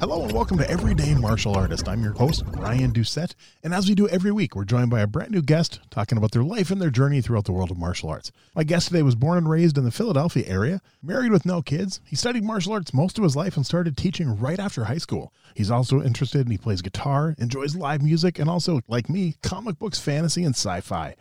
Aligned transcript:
Hello 0.00 0.22
and 0.24 0.32
welcome 0.32 0.58
to 0.58 0.68
Everyday 0.68 1.14
Martial 1.14 1.56
Artist. 1.56 1.88
I'm 1.88 2.02
your 2.02 2.12
host, 2.12 2.44
Brian 2.46 2.92
Doucette, 2.92 3.34
and 3.62 3.72
as 3.72 3.88
we 3.88 3.94
do 3.94 4.08
every 4.08 4.32
week, 4.32 4.56
we're 4.56 4.64
joined 4.64 4.90
by 4.90 5.00
a 5.00 5.06
brand 5.06 5.30
new 5.30 5.40
guest 5.40 5.80
talking 5.88 6.18
about 6.18 6.32
their 6.32 6.42
life 6.42 6.70
and 6.70 6.82
their 6.82 6.90
journey 6.90 7.20
throughout 7.20 7.44
the 7.44 7.52
world 7.52 7.70
of 7.70 7.78
martial 7.78 8.10
arts. 8.10 8.32
My 8.56 8.64
guest 8.64 8.88
today 8.88 9.02
was 9.02 9.14
born 9.14 9.38
and 9.38 9.48
raised 9.48 9.78
in 9.78 9.84
the 9.84 9.92
Philadelphia 9.92 10.44
area, 10.46 10.80
married 11.00 11.30
with 11.30 11.46
no 11.46 11.62
kids. 11.62 12.00
He 12.04 12.16
studied 12.16 12.42
martial 12.42 12.72
arts 12.72 12.92
most 12.92 13.18
of 13.18 13.24
his 13.24 13.36
life 13.36 13.56
and 13.56 13.64
started 13.64 13.96
teaching 13.96 14.36
right 14.36 14.58
after 14.58 14.84
high 14.84 14.98
school. 14.98 15.32
He's 15.54 15.70
also 15.70 16.02
interested 16.02 16.40
and 16.40 16.50
he 16.50 16.58
plays 16.58 16.82
guitar, 16.82 17.36
enjoys 17.38 17.76
live 17.76 18.02
music, 18.02 18.40
and 18.40 18.50
also, 18.50 18.80
like 18.88 19.08
me, 19.08 19.36
comic 19.42 19.78
books, 19.78 20.00
fantasy, 20.00 20.42
and 20.42 20.56
sci-fi. 20.56 21.14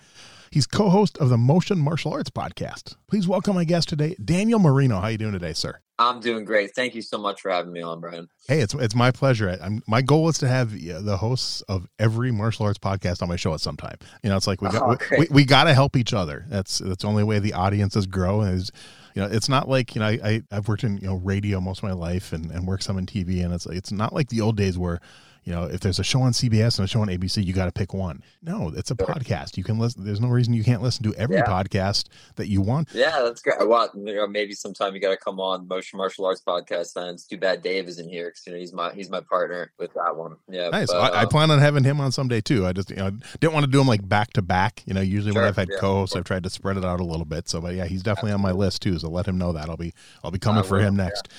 He's 0.51 0.65
co-host 0.67 1.17
of 1.19 1.29
the 1.29 1.37
Motion 1.37 1.77
Martial 1.77 2.13
Arts 2.13 2.31
podcast. 2.31 2.95
Please 3.07 3.27
welcome 3.27 3.55
my 3.55 3.65
guest 3.65 3.87
today, 3.87 4.15
Daniel 4.23 4.59
Marino. 4.59 4.95
How 4.95 5.03
are 5.03 5.11
you 5.11 5.17
doing 5.19 5.33
today, 5.33 5.53
sir? 5.53 5.79
I'm 5.99 6.19
doing 6.19 6.43
great. 6.43 6.73
Thank 6.73 6.95
you 6.95 7.03
so 7.03 7.19
much 7.19 7.41
for 7.41 7.51
having 7.51 7.71
me 7.71 7.81
on, 7.81 7.99
Brian. 7.99 8.27
Hey, 8.47 8.61
it's 8.61 8.73
it's 8.73 8.95
my 8.95 9.11
pleasure. 9.11 9.57
I'm, 9.61 9.83
my 9.87 10.01
goal 10.01 10.27
is 10.27 10.39
to 10.39 10.47
have 10.47 10.71
the 10.71 11.17
hosts 11.17 11.61
of 11.63 11.87
every 11.99 12.31
martial 12.31 12.65
arts 12.65 12.79
podcast 12.79 13.21
on 13.21 13.29
my 13.29 13.35
show 13.35 13.53
at 13.53 13.61
some 13.61 13.77
time. 13.77 13.97
You 14.23 14.29
know, 14.29 14.37
it's 14.37 14.47
like 14.47 14.61
we 14.61 14.69
got 14.69 14.81
oh, 14.81 14.97
we, 15.11 15.17
we, 15.19 15.27
we 15.29 15.45
got 15.45 15.65
to 15.65 15.73
help 15.73 15.95
each 15.95 16.13
other. 16.13 16.45
That's 16.49 16.79
that's 16.79 17.03
the 17.03 17.07
only 17.07 17.23
way 17.23 17.37
the 17.39 17.53
audiences 17.53 18.07
grow. 18.07 18.41
Is 18.41 18.71
you 19.13 19.21
know, 19.21 19.27
it's 19.27 19.49
not 19.49 19.69
like 19.69 19.93
you 19.93 19.99
know 19.99 20.07
I, 20.07 20.41
I 20.51 20.55
have 20.55 20.67
worked 20.67 20.83
in 20.83 20.97
you 20.97 21.07
know 21.07 21.15
radio 21.15 21.61
most 21.61 21.79
of 21.79 21.83
my 21.83 21.93
life 21.93 22.33
and 22.33 22.49
and 22.49 22.67
worked 22.67 22.83
some 22.83 22.97
in 22.97 23.05
TV, 23.05 23.43
and 23.45 23.53
it's 23.53 23.67
it's 23.67 23.91
not 23.91 24.13
like 24.13 24.29
the 24.29 24.41
old 24.41 24.57
days 24.57 24.79
where 24.79 24.99
you 25.43 25.53
know, 25.53 25.65
if 25.65 25.81
there's 25.81 25.99
a 25.99 26.03
show 26.03 26.21
on 26.21 26.31
CBS 26.31 26.77
and 26.77 26.85
a 26.85 26.87
show 26.87 27.01
on 27.01 27.07
ABC, 27.07 27.43
you 27.43 27.53
got 27.53 27.65
to 27.65 27.71
pick 27.71 27.93
one. 27.93 28.23
No, 28.41 28.71
it's 28.75 28.91
a 28.91 28.95
podcast. 28.95 29.57
You 29.57 29.63
can 29.63 29.77
listen. 29.77 30.05
There's 30.05 30.21
no 30.21 30.29
reason 30.29 30.53
you 30.53 30.63
can't 30.63 30.81
listen 30.81 31.03
to 31.03 31.13
every 31.15 31.37
yeah. 31.37 31.45
podcast 31.45 32.05
that 32.35 32.47
you 32.47 32.61
want. 32.61 32.89
Yeah, 32.93 33.21
that's 33.23 33.41
great. 33.41 33.67
Well, 33.67 33.89
you 33.93 34.15
know, 34.15 34.27
maybe 34.27 34.53
sometime 34.53 34.95
you 34.95 35.01
got 35.01 35.09
to 35.09 35.17
come 35.17 35.39
on 35.39 35.67
Motion 35.67 35.97
Martial 35.97 36.25
Arts 36.25 36.41
podcast. 36.45 36.93
Then 36.93 37.09
it's 37.09 37.25
too 37.25 37.37
bad 37.37 37.61
Dave 37.61 37.87
isn't 37.87 38.09
here 38.09 38.29
because 38.29 38.47
you 38.47 38.53
know 38.53 38.59
he's 38.59 38.73
my 38.73 38.93
he's 38.93 39.09
my 39.09 39.21
partner 39.21 39.71
with 39.77 39.93
that 39.95 40.15
one. 40.15 40.35
Yeah, 40.47 40.69
nice. 40.69 40.91
But, 40.91 41.13
I, 41.13 41.19
I, 41.19 41.23
um, 41.23 41.29
plan 41.29 41.51
on 41.51 41.59
having 41.59 41.83
him 41.83 41.99
on 41.99 42.11
someday 42.11 42.39
too. 42.39 42.65
I 42.65 42.71
just 42.71 42.89
you 42.89 42.95
know 42.97 43.11
didn't 43.39 43.53
want 43.53 43.65
to 43.65 43.71
do 43.71 43.81
him 43.81 43.87
like 43.87 44.07
back 44.07 44.31
to 44.33 44.41
back. 44.41 44.83
You 44.85 44.93
know, 44.93 45.01
usually 45.01 45.33
sure, 45.33 45.41
when 45.41 45.49
I've 45.49 45.57
had 45.57 45.67
yeah. 45.69 45.77
co-hosts, 45.79 46.15
I've 46.15 46.23
tried 46.23 46.43
to 46.43 46.49
spread 46.49 46.77
it 46.77 46.85
out 46.85 47.01
a 47.01 47.05
little 47.05 47.25
bit. 47.25 47.49
So, 47.49 47.59
but 47.59 47.75
yeah, 47.75 47.85
he's 47.85 48.03
definitely 48.03 48.31
Absolutely. 48.31 48.51
on 48.51 48.57
my 48.57 48.65
list 48.65 48.81
too. 48.81 48.97
So 48.99 49.09
let 49.09 49.27
him 49.27 49.37
know 49.37 49.51
that 49.51 49.69
I'll 49.69 49.77
be 49.77 49.93
I'll 50.23 50.31
be 50.31 50.39
coming 50.39 50.63
for 50.63 50.79
him 50.79 50.95
next. 50.95 51.29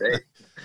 Yeah. 0.00 0.18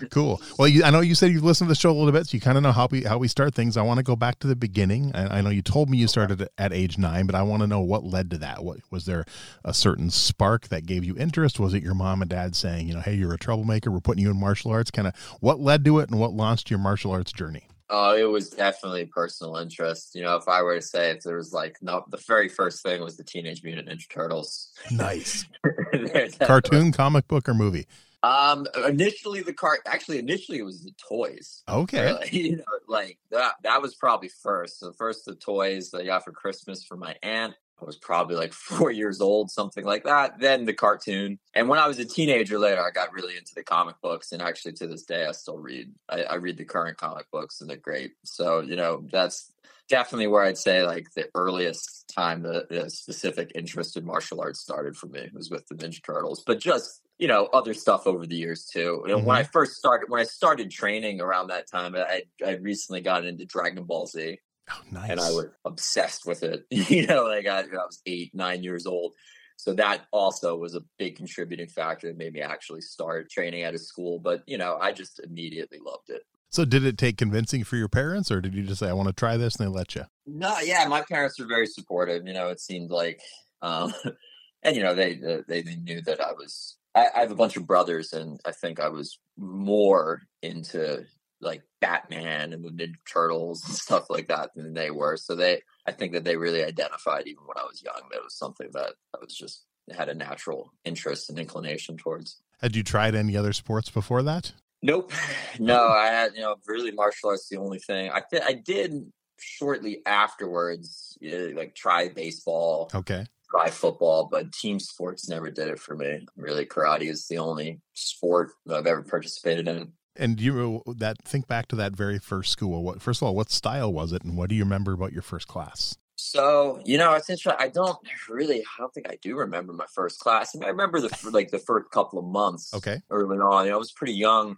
Cool. 0.10 0.42
Well, 0.58 0.68
you, 0.68 0.84
I 0.84 0.90
know 0.90 1.02
you 1.02 1.16
said 1.16 1.32
you've 1.32 1.44
listened 1.44 1.68
to 1.68 1.72
the 1.72 1.80
show 1.80 1.92
a 1.92 1.94
little 1.94 2.12
bit, 2.12 2.28
so 2.28 2.36
you 2.36 2.42
kind 2.42 2.58
of 2.58 2.64
know 2.64 2.72
how 2.72 2.88
we 2.90 3.04
how 3.04 3.18
we 3.18 3.28
start 3.28 3.54
things. 3.54 3.78
I 3.78 3.82
want 3.82 3.98
to 3.98 4.04
go 4.04 4.16
back 4.16 4.40
to 4.40 4.48
the 4.48 4.56
beginning. 4.56 5.12
I, 5.16 5.38
I 5.38 5.42
know 5.42 5.50
you 5.50 5.62
told 5.62 5.90
me 5.90 5.98
you 5.98 6.08
started 6.08 6.48
at 6.58 6.74
age 6.74 6.98
nine, 6.98 7.26
but 7.26 7.36
I 7.36 7.44
want 7.44 7.62
to 7.62 7.68
know 7.68 7.82
what 7.82 8.04
led 8.04 8.30
to 8.32 8.38
that. 8.40 8.64
What 8.64 8.80
was 8.92 9.06
there 9.06 9.26
a 9.64 9.74
certain 9.74 10.10
spark 10.10 10.68
that 10.70 10.86
gave 10.86 11.04
you 11.04 11.16
interest? 11.18 11.60
Was 11.60 11.74
it 11.74 11.84
your 11.84 11.96
mom 11.96 12.22
and 12.22 12.30
dad 12.30 12.56
saying, 12.56 12.88
you 12.88 12.94
know, 12.94 13.02
hey, 13.02 13.16
you're 13.16 13.34
a 13.34 13.38
troublemaker, 13.38 13.92
we're 13.92 14.00
putting 14.00 14.24
you 14.24 14.32
in 14.32 14.40
martial 14.40 14.72
arts? 14.72 14.92
Kind 14.92 15.08
of 15.08 15.16
what 15.40 15.60
led 15.60 15.86
to 15.86 16.00
it, 16.00 16.10
and 16.10 16.20
what 16.20 16.34
launched 16.34 16.70
your 16.70 16.80
martial 16.80 17.12
arts 17.12 17.32
journey? 17.32 17.68
Oh, 17.90 18.16
it 18.16 18.24
was 18.24 18.50
definitely 18.50 19.06
personal 19.06 19.58
interest. 19.58 20.16
You 20.16 20.24
know, 20.24 20.36
if 20.36 20.48
I 20.48 20.64
were 20.64 20.76
to 20.76 20.82
say 20.82 21.12
if 21.12 21.22
there 21.22 21.38
was 21.38 21.54
like 21.54 21.78
no, 21.82 22.04
the 22.10 22.18
very 22.18 22.50
first 22.50 22.82
thing 22.82 23.02
was 23.02 23.16
the 23.16 23.24
Teenage 23.24 23.64
Mutant 23.64 23.88
Ninja 23.88 24.10
Turtles. 24.10 24.72
Nice. 24.90 25.46
Cartoon, 26.42 26.92
comic 26.92 27.28
book, 27.28 27.48
or 27.48 27.54
movie? 27.54 27.86
Um, 28.26 28.66
initially 28.88 29.42
the 29.42 29.54
cart, 29.54 29.82
actually, 29.86 30.18
initially 30.18 30.58
it 30.58 30.64
was 30.64 30.82
the 30.82 30.94
toys. 31.08 31.64
Okay. 31.70 32.10
Uh, 32.10 32.20
you 32.32 32.58
know, 32.58 32.64
like 32.88 33.20
that, 33.30 33.54
that 33.64 33.82
was 33.82 33.94
probably 33.94 34.30
first. 34.30 34.80
So 34.80 34.92
first 34.94 35.26
the 35.26 35.36
toys 35.36 35.92
that 35.92 36.02
I 36.02 36.06
got 36.06 36.26
for 36.26 36.32
Christmas 36.32 36.84
for 36.84 36.98
my 36.98 37.16
aunt. 37.22 37.54
I 37.80 37.86
was 37.86 37.98
probably 37.98 38.36
like 38.36 38.54
four 38.54 38.90
years 38.90 39.22
old, 39.22 39.52
something 39.52 39.86
like 39.86 40.06
that. 40.06 40.40
Then 40.40 40.66
the 40.66 40.74
cartoon. 40.74 41.38
And 41.54 41.70
when 41.70 41.78
I 41.78 41.88
was 41.88 42.00
a 42.00 42.06
teenager 42.06 42.58
later, 42.58 42.82
I 42.82 42.90
got 42.90 43.14
really 43.14 43.38
into 43.38 43.54
the 43.54 43.64
comic 43.64 43.96
books. 44.02 44.32
And 44.32 44.42
actually 44.42 44.74
to 44.74 44.88
this 44.88 45.04
day, 45.04 45.26
I 45.26 45.32
still 45.32 45.58
read, 45.58 45.92
I, 46.10 46.24
I 46.24 46.36
read 46.36 46.58
the 46.58 46.66
current 46.66 46.98
comic 46.98 47.30
books 47.32 47.62
and 47.62 47.70
they're 47.70 47.78
great. 47.78 48.14
So, 48.24 48.62
you 48.62 48.76
know, 48.76 49.06
that's 49.12 49.52
definitely 49.90 50.28
where 50.28 50.44
I'd 50.44 50.58
say 50.58 50.84
like 50.84 51.12
the 51.16 51.30
earliest 51.36 52.12
time 52.14 52.42
the, 52.42 52.66
the 52.70 52.90
specific 52.90 53.52
interest 53.56 53.98
in 53.98 54.06
martial 54.06 54.42
arts 54.42 54.60
started 54.60 54.96
for 54.96 55.08
me 55.08 55.30
was 55.34 55.50
with 55.50 55.68
the 55.68 55.76
Ninja 55.76 56.04
Turtles. 56.04 56.44
But 56.46 56.60
just 56.60 57.02
you 57.18 57.28
know 57.28 57.46
other 57.54 57.74
stuff 57.74 58.08
over 58.08 58.26
the 58.26 58.36
years 58.36 58.66
too. 58.66 59.02
You 59.04 59.12
know, 59.12 59.18
mm-hmm. 59.18 59.28
when 59.28 59.38
I 59.38 59.44
first 59.44 59.76
started, 59.76 60.10
when 60.10 60.22
I 60.22 60.26
started 60.26 60.72
training 60.72 61.22
around 61.22 61.48
that 61.48 61.70
time, 61.70 61.96
I 61.96 62.24
I 62.46 62.56
recently 62.56 63.02
got 63.02 63.26
into 63.26 63.46
Dragon 63.46 63.84
Ball 63.84 64.08
Z. 64.08 64.40
Oh, 64.72 64.82
nice. 64.92 65.12
And 65.12 65.20
I 65.20 65.30
was 65.30 65.48
obsessed 65.64 66.26
with 66.26 66.42
it. 66.44 66.66
you 66.72 67.06
know, 67.06 67.26
like 67.26 67.48
I, 67.48 67.60
I 67.60 67.86
was 67.86 68.02
eight, 68.06 68.34
nine 68.34 68.64
years 68.64 68.88
old. 68.88 69.14
So 69.58 69.74
that 69.74 70.06
also 70.12 70.58
was 70.58 70.76
a 70.76 70.82
big 70.98 71.16
contributing 71.16 71.68
factor 71.68 72.08
that 72.08 72.18
made 72.18 72.34
me 72.34 72.42
actually 72.42 72.82
start 72.82 73.30
training 73.30 73.64
at 73.64 73.76
a 73.76 73.78
school. 73.78 74.20
But 74.20 74.44
you 74.48 74.58
know, 74.58 74.78
I 74.80 74.92
just 74.92 75.20
immediately 75.20 75.80
loved 75.84 76.10
it. 76.10 76.24
So 76.50 76.64
did 76.66 76.86
it 76.86 76.98
take 76.98 77.18
convincing 77.18 77.64
for 77.64 77.76
your 77.76 77.90
parents, 77.90 78.32
or 78.32 78.40
did 78.42 78.54
you 78.54 78.64
just 78.64 78.80
say, 78.80 78.88
"I 78.88 78.94
want 78.94 79.08
to 79.08 79.14
try 79.14 79.38
this," 79.38 79.56
and 79.56 79.68
they 79.68 79.72
let 79.72 79.96
you? 79.96 80.06
No, 80.26 80.58
yeah, 80.60 80.88
my 80.88 81.02
parents 81.02 81.40
were 81.40 81.48
very 81.48 81.68
supportive. 81.68 82.26
You 82.26 82.34
know, 82.34 82.50
it 82.50 82.62
seemed 82.62 82.92
like, 82.92 83.22
um, 83.62 83.94
and 84.64 84.76
you 84.76 84.84
know, 84.84 84.96
they 84.96 85.16
they 85.48 85.62
they 85.62 85.76
knew 85.76 86.02
that 86.02 86.22
I 86.22 86.32
was 86.32 86.78
I, 86.96 87.08
I 87.14 87.20
have 87.20 87.32
a 87.32 87.36
bunch 87.36 87.58
of 87.58 87.68
brothers, 87.68 88.14
and 88.14 88.40
I 88.46 88.52
think 88.52 88.80
I 88.80 88.90
was 88.90 89.20
more 89.38 90.22
into 90.42 91.06
like 91.42 91.64
Batman 91.82 92.54
and 92.54 92.64
the 92.64 92.70
Ninja 92.70 92.96
Turtles 93.12 93.64
and 93.68 93.76
stuff 93.76 94.10
like 94.10 94.30
that 94.30 94.52
than 94.56 94.74
they 94.74 94.90
were. 94.92 95.18
So 95.18 95.36
they, 95.36 95.62
I 95.86 95.92
think 95.92 96.14
that 96.14 96.24
they 96.24 96.38
really 96.38 96.64
identified 96.64 97.28
even 97.28 97.44
when 97.46 97.58
I 97.58 97.64
was 97.64 97.84
young 97.84 98.02
that 98.10 98.18
it 98.18 98.24
was 98.24 98.38
something 98.38 98.70
that 98.74 98.94
I 99.14 99.18
was 99.22 99.36
just 99.36 99.66
had 99.96 100.10
a 100.10 100.16
natural 100.16 100.74
interest 100.86 101.30
and 101.30 101.38
inclination 101.38 101.98
towards. 101.98 102.42
Had 102.62 102.76
you 102.76 102.84
tried 102.84 103.14
any 103.14 103.36
other 103.36 103.54
sports 103.54 103.90
before 103.90 104.24
that? 104.24 104.54
Nope. 104.86 105.12
No, 105.58 105.88
I 105.88 106.08
had 106.08 106.36
you 106.36 106.42
know 106.42 106.58
really 106.68 106.92
martial 106.92 107.30
arts 107.30 107.48
the 107.48 107.56
only 107.56 107.80
thing 107.80 108.12
I 108.12 108.22
th- 108.30 108.44
I 108.46 108.52
did 108.52 109.10
shortly 109.40 110.02
afterwards 110.06 111.18
like 111.22 111.76
try 111.76 112.10
baseball. 112.10 112.92
Okay 112.94 113.26
try 113.56 113.70
football, 113.70 114.28
but 114.30 114.52
team 114.52 114.80
sports 114.80 115.30
never 115.30 115.50
did 115.50 115.68
it 115.68 115.80
for 115.80 115.96
me. 115.96 116.26
Really, 116.36 116.66
karate 116.66 117.10
is 117.10 117.28
the 117.28 117.38
only 117.38 117.80
sport 117.94 118.52
I've 118.70 118.88
ever 118.88 119.04
participated 119.04 119.68
in. 119.68 119.94
And 120.18 120.40
you 120.40 120.82
that 120.88 121.18
think 121.26 121.48
back 121.48 121.68
to 121.70 121.76
that 121.78 121.94
very 121.94 122.20
first 122.20 122.52
school. 122.52 122.84
What 122.84 123.02
first 123.02 123.22
of 123.22 123.28
all, 123.28 123.36
what 123.36 123.52
style 123.52 123.92
was 123.92 124.12
it, 124.12 124.24
and 124.24 124.38
what 124.38 124.50
do 124.50 124.56
you 124.56 124.64
remember 124.64 124.94
about 124.94 125.14
your 125.14 125.22
first 125.22 125.48
class? 125.48 125.98
So 126.16 126.82
you 126.86 126.98
know, 126.98 127.14
it's 127.14 127.30
interesting. 127.30 127.60
I 127.60 127.70
don't 127.70 127.98
really. 128.30 128.62
I 128.62 128.80
don't 128.80 128.94
think 128.94 129.10
I 129.10 129.18
do 129.22 129.36
remember 129.36 129.74
my 129.74 129.86
first 129.94 130.20
class. 130.20 130.56
I, 130.56 130.60
mean, 130.60 130.66
I 130.66 130.70
remember 130.70 131.02
the 131.02 131.30
like 131.32 131.52
the 131.52 131.60
first 131.60 131.92
couple 131.92 132.20
of 132.20 132.26
months. 132.26 132.74
Okay. 132.74 133.02
Early 133.10 133.38
on, 133.38 133.66
you 133.66 133.72
know, 133.72 133.76
I 133.76 133.80
was 133.80 133.92
pretty 133.92 134.14
young, 134.14 134.58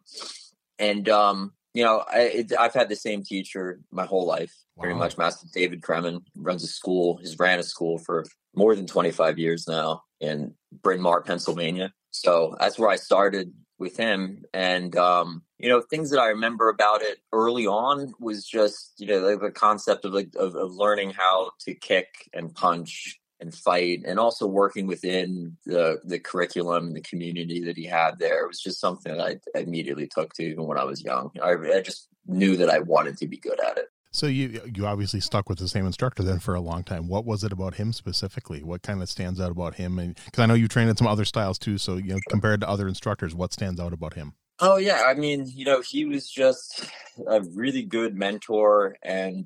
and 0.80 1.08
um, 1.10 1.54
you 1.78 1.84
know, 1.84 2.04
I, 2.08 2.44
have 2.58 2.74
had 2.74 2.90
the 2.90 2.96
same 2.96 3.24
teacher 3.24 3.80
my 3.92 4.06
whole 4.06 4.26
life, 4.26 4.52
wow. 4.76 4.82
pretty 4.82 4.98
much. 4.98 5.16
Master 5.16 5.48
David 5.54 5.82
Kremen 5.82 6.22
runs 6.36 6.64
a 6.64 6.68
school. 6.68 7.18
He's 7.18 7.38
ran 7.38 7.60
a 7.60 7.64
school 7.64 8.00
for 8.00 8.26
more 8.56 8.76
than 8.76 8.88
25 8.88 9.38
years 9.38 9.68
now 9.68 10.02
in 10.20 10.56
Bryn 10.82 11.00
Mawr, 11.00 11.22
Pennsylvania. 11.22 11.94
So 12.10 12.56
that's 12.60 12.80
where 12.80 12.90
I 12.90 12.96
started 12.96 13.54
with 13.78 13.96
him. 13.96 14.44
And, 14.56 14.96
um, 14.96 15.44
you 15.60 15.70
know, 15.70 15.82
things 15.82 16.10
that 16.12 16.20
I 16.20 16.28
remember 16.28 16.70
about 16.70 17.02
it 17.02 17.20
early 17.34 17.66
on 17.66 18.14
was 18.20 18.46
just, 18.46 18.94
you 18.98 19.08
know, 19.08 19.20
like 19.20 19.40
the 19.40 19.52
concept 19.52 20.06
of 20.06 20.14
like, 20.14 20.30
of, 20.36 20.56
of 20.56 20.76
learning 20.76 21.12
how 21.12 21.52
to 21.62 21.74
kick 21.74 22.30
and 22.34 22.54
punch 22.54 23.20
and 23.40 23.54
fight 23.54 24.04
and 24.06 24.20
also 24.20 24.48
working 24.48 24.88
within 24.88 25.56
the 25.66 26.00
the 26.04 26.20
curriculum 26.20 26.88
and 26.88 26.96
the 26.96 27.02
community 27.02 27.62
that 27.62 27.78
he 27.78 27.86
had 27.86 28.18
there 28.18 28.44
it 28.44 28.48
was 28.48 28.60
just 28.60 28.80
something 28.80 29.16
that 29.16 29.40
I 29.56 29.60
immediately 29.60 30.08
took 30.08 30.34
to 30.34 30.44
even 30.44 30.66
when 30.66 30.80
I 30.80 30.84
was 30.84 31.04
young 31.04 31.30
I, 31.42 31.52
I 31.52 31.82
just 31.82 32.08
knew 32.26 32.58
that 32.58 32.70
I 32.70 32.80
wanted 32.80 33.18
to 33.18 33.28
be 33.28 33.38
good 33.38 33.60
at 33.60 33.78
it 33.78 33.90
So 34.12 34.26
you 34.26 34.62
you 34.74 34.88
obviously 34.88 35.20
stuck 35.20 35.50
with 35.50 35.60
the 35.60 35.68
same 35.68 35.86
instructor 35.86 36.24
then 36.24 36.40
for 36.40 36.56
a 36.56 36.62
long 36.62 36.84
time. 36.84 37.08
What 37.08 37.26
was 37.26 37.44
it 37.44 37.52
about 37.52 37.76
him 37.76 37.94
specifically? 37.94 38.64
What 38.64 38.82
kind 38.82 39.02
of 39.02 39.10
stands 39.10 39.40
out 39.40 39.52
about 39.52 39.76
him? 39.76 40.00
And 40.00 40.16
because 40.26 40.40
I 40.40 40.46
know 40.48 40.56
you 40.56 40.68
trained 40.68 40.90
in 40.90 40.98
some 40.98 41.08
other 41.08 41.26
styles 41.26 41.60
too, 41.60 41.78
so 41.78 41.98
you 41.98 42.14
know 42.14 42.20
compared 42.30 42.62
to 42.62 42.70
other 42.70 42.88
instructors, 42.88 43.36
what 43.36 43.54
stands 43.54 43.80
out 43.80 43.94
about 43.94 44.16
him? 44.16 44.34
Oh 44.60 44.78
yeah, 44.78 45.04
I 45.06 45.14
mean, 45.14 45.46
you 45.54 45.66
know, 45.66 45.82
he 45.82 46.06
was 46.06 46.30
just 46.30 46.90
a 47.28 47.42
really 47.42 47.84
good 47.84 48.16
mentor 48.16 48.98
and 49.04 49.46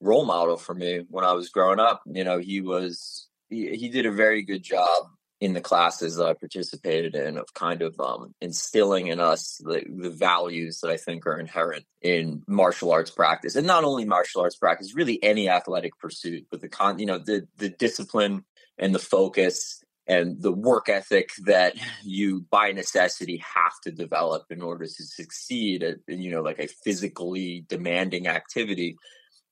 role 0.00 0.24
model 0.24 0.56
for 0.56 0.74
me 0.74 1.04
when 1.08 1.24
I 1.24 1.32
was 1.32 1.48
growing 1.48 1.80
up. 1.80 2.02
You 2.06 2.22
know, 2.22 2.38
he 2.38 2.60
was 2.60 3.28
he, 3.48 3.76
he 3.76 3.88
did 3.88 4.06
a 4.06 4.12
very 4.12 4.42
good 4.42 4.62
job 4.62 5.08
in 5.40 5.54
the 5.54 5.60
classes 5.60 6.16
that 6.16 6.26
I 6.26 6.34
participated 6.34 7.16
in 7.16 7.36
of 7.36 7.52
kind 7.52 7.82
of 7.82 7.98
um, 7.98 8.34
instilling 8.40 9.08
in 9.08 9.18
us 9.18 9.60
the, 9.64 9.82
the 9.88 10.10
values 10.10 10.80
that 10.80 10.90
I 10.90 10.96
think 10.96 11.26
are 11.26 11.38
inherent 11.38 11.84
in 12.00 12.44
martial 12.46 12.92
arts 12.92 13.10
practice, 13.10 13.56
and 13.56 13.66
not 13.66 13.82
only 13.82 14.04
martial 14.04 14.42
arts 14.42 14.56
practice, 14.56 14.94
really 14.94 15.22
any 15.22 15.48
athletic 15.48 15.98
pursuit, 15.98 16.46
but 16.50 16.60
the 16.60 16.68
con, 16.68 17.00
you 17.00 17.06
know, 17.06 17.18
the 17.18 17.48
the 17.58 17.70
discipline 17.70 18.44
and 18.78 18.94
the 18.94 19.00
focus 19.00 19.83
and 20.06 20.40
the 20.42 20.52
work 20.52 20.88
ethic 20.88 21.30
that 21.46 21.74
you 22.02 22.44
by 22.50 22.72
necessity 22.72 23.38
have 23.38 23.80
to 23.82 23.90
develop 23.90 24.44
in 24.50 24.62
order 24.62 24.84
to 24.84 25.02
succeed 25.02 25.82
at 25.82 25.96
you 26.06 26.30
know 26.30 26.42
like 26.42 26.58
a 26.58 26.66
physically 26.66 27.64
demanding 27.68 28.26
activity 28.26 28.96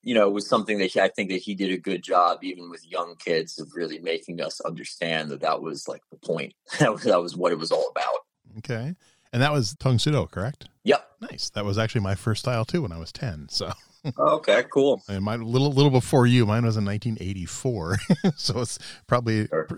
you 0.02 0.14
know, 0.14 0.28
was 0.28 0.48
something 0.48 0.78
that 0.78 0.86
he, 0.86 1.00
I 1.00 1.08
think 1.08 1.30
that 1.30 1.42
he 1.42 1.54
did 1.54 1.70
a 1.70 1.78
good 1.78 2.02
job, 2.02 2.42
even 2.42 2.68
with 2.70 2.84
young 2.86 3.14
kids, 3.16 3.58
of 3.58 3.70
really 3.74 4.00
making 4.00 4.40
us 4.40 4.60
understand 4.60 5.30
that 5.30 5.40
that 5.40 5.62
was 5.62 5.86
like 5.86 6.02
the 6.10 6.16
point. 6.16 6.54
that 6.80 6.92
was 6.92 7.04
that 7.04 7.22
was 7.22 7.36
what 7.36 7.52
it 7.52 7.58
was 7.58 7.70
all 7.70 7.88
about. 7.90 8.58
Okay, 8.58 8.94
and 9.32 9.42
that 9.42 9.52
was 9.52 9.76
Tang 9.76 9.98
Soo 9.98 10.10
Do, 10.10 10.26
correct? 10.26 10.68
Yep. 10.84 11.08
Nice. 11.20 11.50
That 11.50 11.64
was 11.64 11.78
actually 11.78 12.00
my 12.00 12.16
first 12.16 12.42
style 12.42 12.64
too 12.64 12.82
when 12.82 12.92
I 12.92 12.98
was 12.98 13.12
ten. 13.12 13.48
So. 13.48 13.72
okay, 14.18 14.64
cool. 14.72 15.02
And 15.08 15.24
mine 15.24 15.40
a 15.40 15.46
little 15.46 15.72
little 15.72 15.90
before 15.90 16.26
you. 16.26 16.46
Mine 16.46 16.64
was 16.64 16.76
in 16.76 16.84
1984, 16.84 17.98
so 18.36 18.60
it's 18.60 18.78
probably. 19.06 19.46
Sure. 19.46 19.68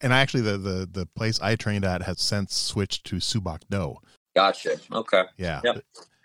And 0.00 0.12
actually, 0.12 0.42
the 0.42 0.58
the 0.58 0.88
the 0.90 1.06
place 1.06 1.40
I 1.40 1.56
trained 1.56 1.84
at 1.84 2.02
has 2.02 2.20
since 2.20 2.54
switched 2.54 3.04
to 3.06 3.16
Subak 3.16 3.62
Do. 3.70 3.96
Gotcha. 4.34 4.78
Okay. 4.92 5.22
Yeah. 5.36 5.60
Yep. 5.64 5.84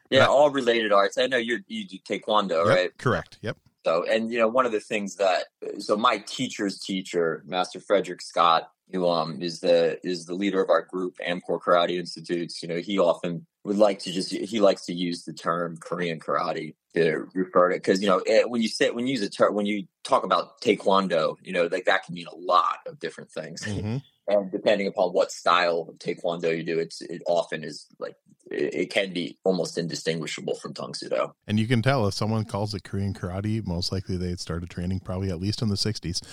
Yeah, 0.10 0.26
all 0.26 0.50
related 0.50 0.92
arts. 0.92 1.18
I 1.18 1.28
know 1.28 1.38
you 1.38 1.60
you 1.68 1.86
do 1.86 1.98
taekwondo, 2.00 2.66
yep, 2.66 2.76
right? 2.76 2.98
Correct. 2.98 3.38
Yep. 3.42 3.58
So, 3.86 4.04
and 4.06 4.32
you 4.32 4.40
know, 4.40 4.48
one 4.48 4.66
of 4.66 4.72
the 4.72 4.80
things 4.80 5.16
that 5.18 5.46
so 5.78 5.96
my 5.96 6.18
teacher's 6.18 6.80
teacher, 6.80 7.44
Master 7.46 7.80
Frederick 7.80 8.22
Scott, 8.22 8.72
who 8.92 9.08
um 9.08 9.42
is 9.42 9.60
the 9.60 10.00
is 10.04 10.26
the 10.26 10.34
leader 10.34 10.62
of 10.62 10.70
our 10.70 10.82
group, 10.82 11.18
Amcor 11.26 11.62
Karate 11.62 11.98
Institutes. 12.00 12.64
You 12.64 12.70
know, 12.70 12.78
he 12.78 12.98
often 12.98 13.46
would 13.64 13.78
like 13.78 14.00
to 14.00 14.12
just 14.12 14.32
he 14.32 14.60
likes 14.60 14.86
to 14.86 14.94
use 14.94 15.24
the 15.24 15.34
term 15.34 15.78
Korean 15.78 16.20
karate 16.20 16.74
to 16.96 17.28
refer 17.34 17.70
to 17.70 17.76
because 17.76 18.02
you 18.02 18.08
know 18.08 18.20
eh, 18.28 18.44
when 18.44 18.62
you 18.62 18.68
say 18.68 18.90
when 18.92 19.08
you 19.08 19.14
use 19.14 19.22
a 19.22 19.30
term 19.30 19.54
when 19.54 19.66
you 19.66 19.86
talk 20.04 20.24
about 20.24 20.62
taekwondo, 20.62 21.36
you 21.44 21.54
know, 21.54 21.68
like 21.72 21.86
that 21.86 22.04
can 22.04 22.16
mean 22.16 22.28
a 22.28 22.36
lot 22.36 22.80
of 22.88 23.00
different 23.00 23.32
things. 23.32 23.64
Mm-hmm. 23.80 23.98
and 24.28 24.52
depending 24.52 24.88
upon 24.88 25.12
what 25.12 25.32
style 25.32 25.86
of 25.88 25.96
taekwondo 26.00 26.56
you 26.56 26.64
do, 26.64 26.80
it's 26.80 27.02
it 27.02 27.22
often 27.28 27.64
is 27.64 27.86
like 28.00 28.16
it, 28.52 28.90
can 28.90 29.14
be 29.14 29.38
almost 29.44 29.78
indistinguishable 29.78 30.56
from 30.56 30.74
Tang 30.74 30.94
Soo 30.94 31.08
Do. 31.08 31.32
And 31.48 31.60
you 31.60 31.68
can 31.68 31.82
tell 31.82 32.08
if 32.08 32.14
someone 32.14 32.46
calls 32.46 32.74
it 32.74 32.84
Korean 32.84 33.14
karate, 33.14 33.66
most 33.66 33.92
likely 33.92 34.18
they 34.18 34.30
had 34.30 34.40
started 34.40 34.70
training 34.70 35.02
probably 35.02 35.30
at 35.30 35.40
least 35.40 35.62
in 35.62 35.70
the 35.70 35.76
60s. 35.76 36.24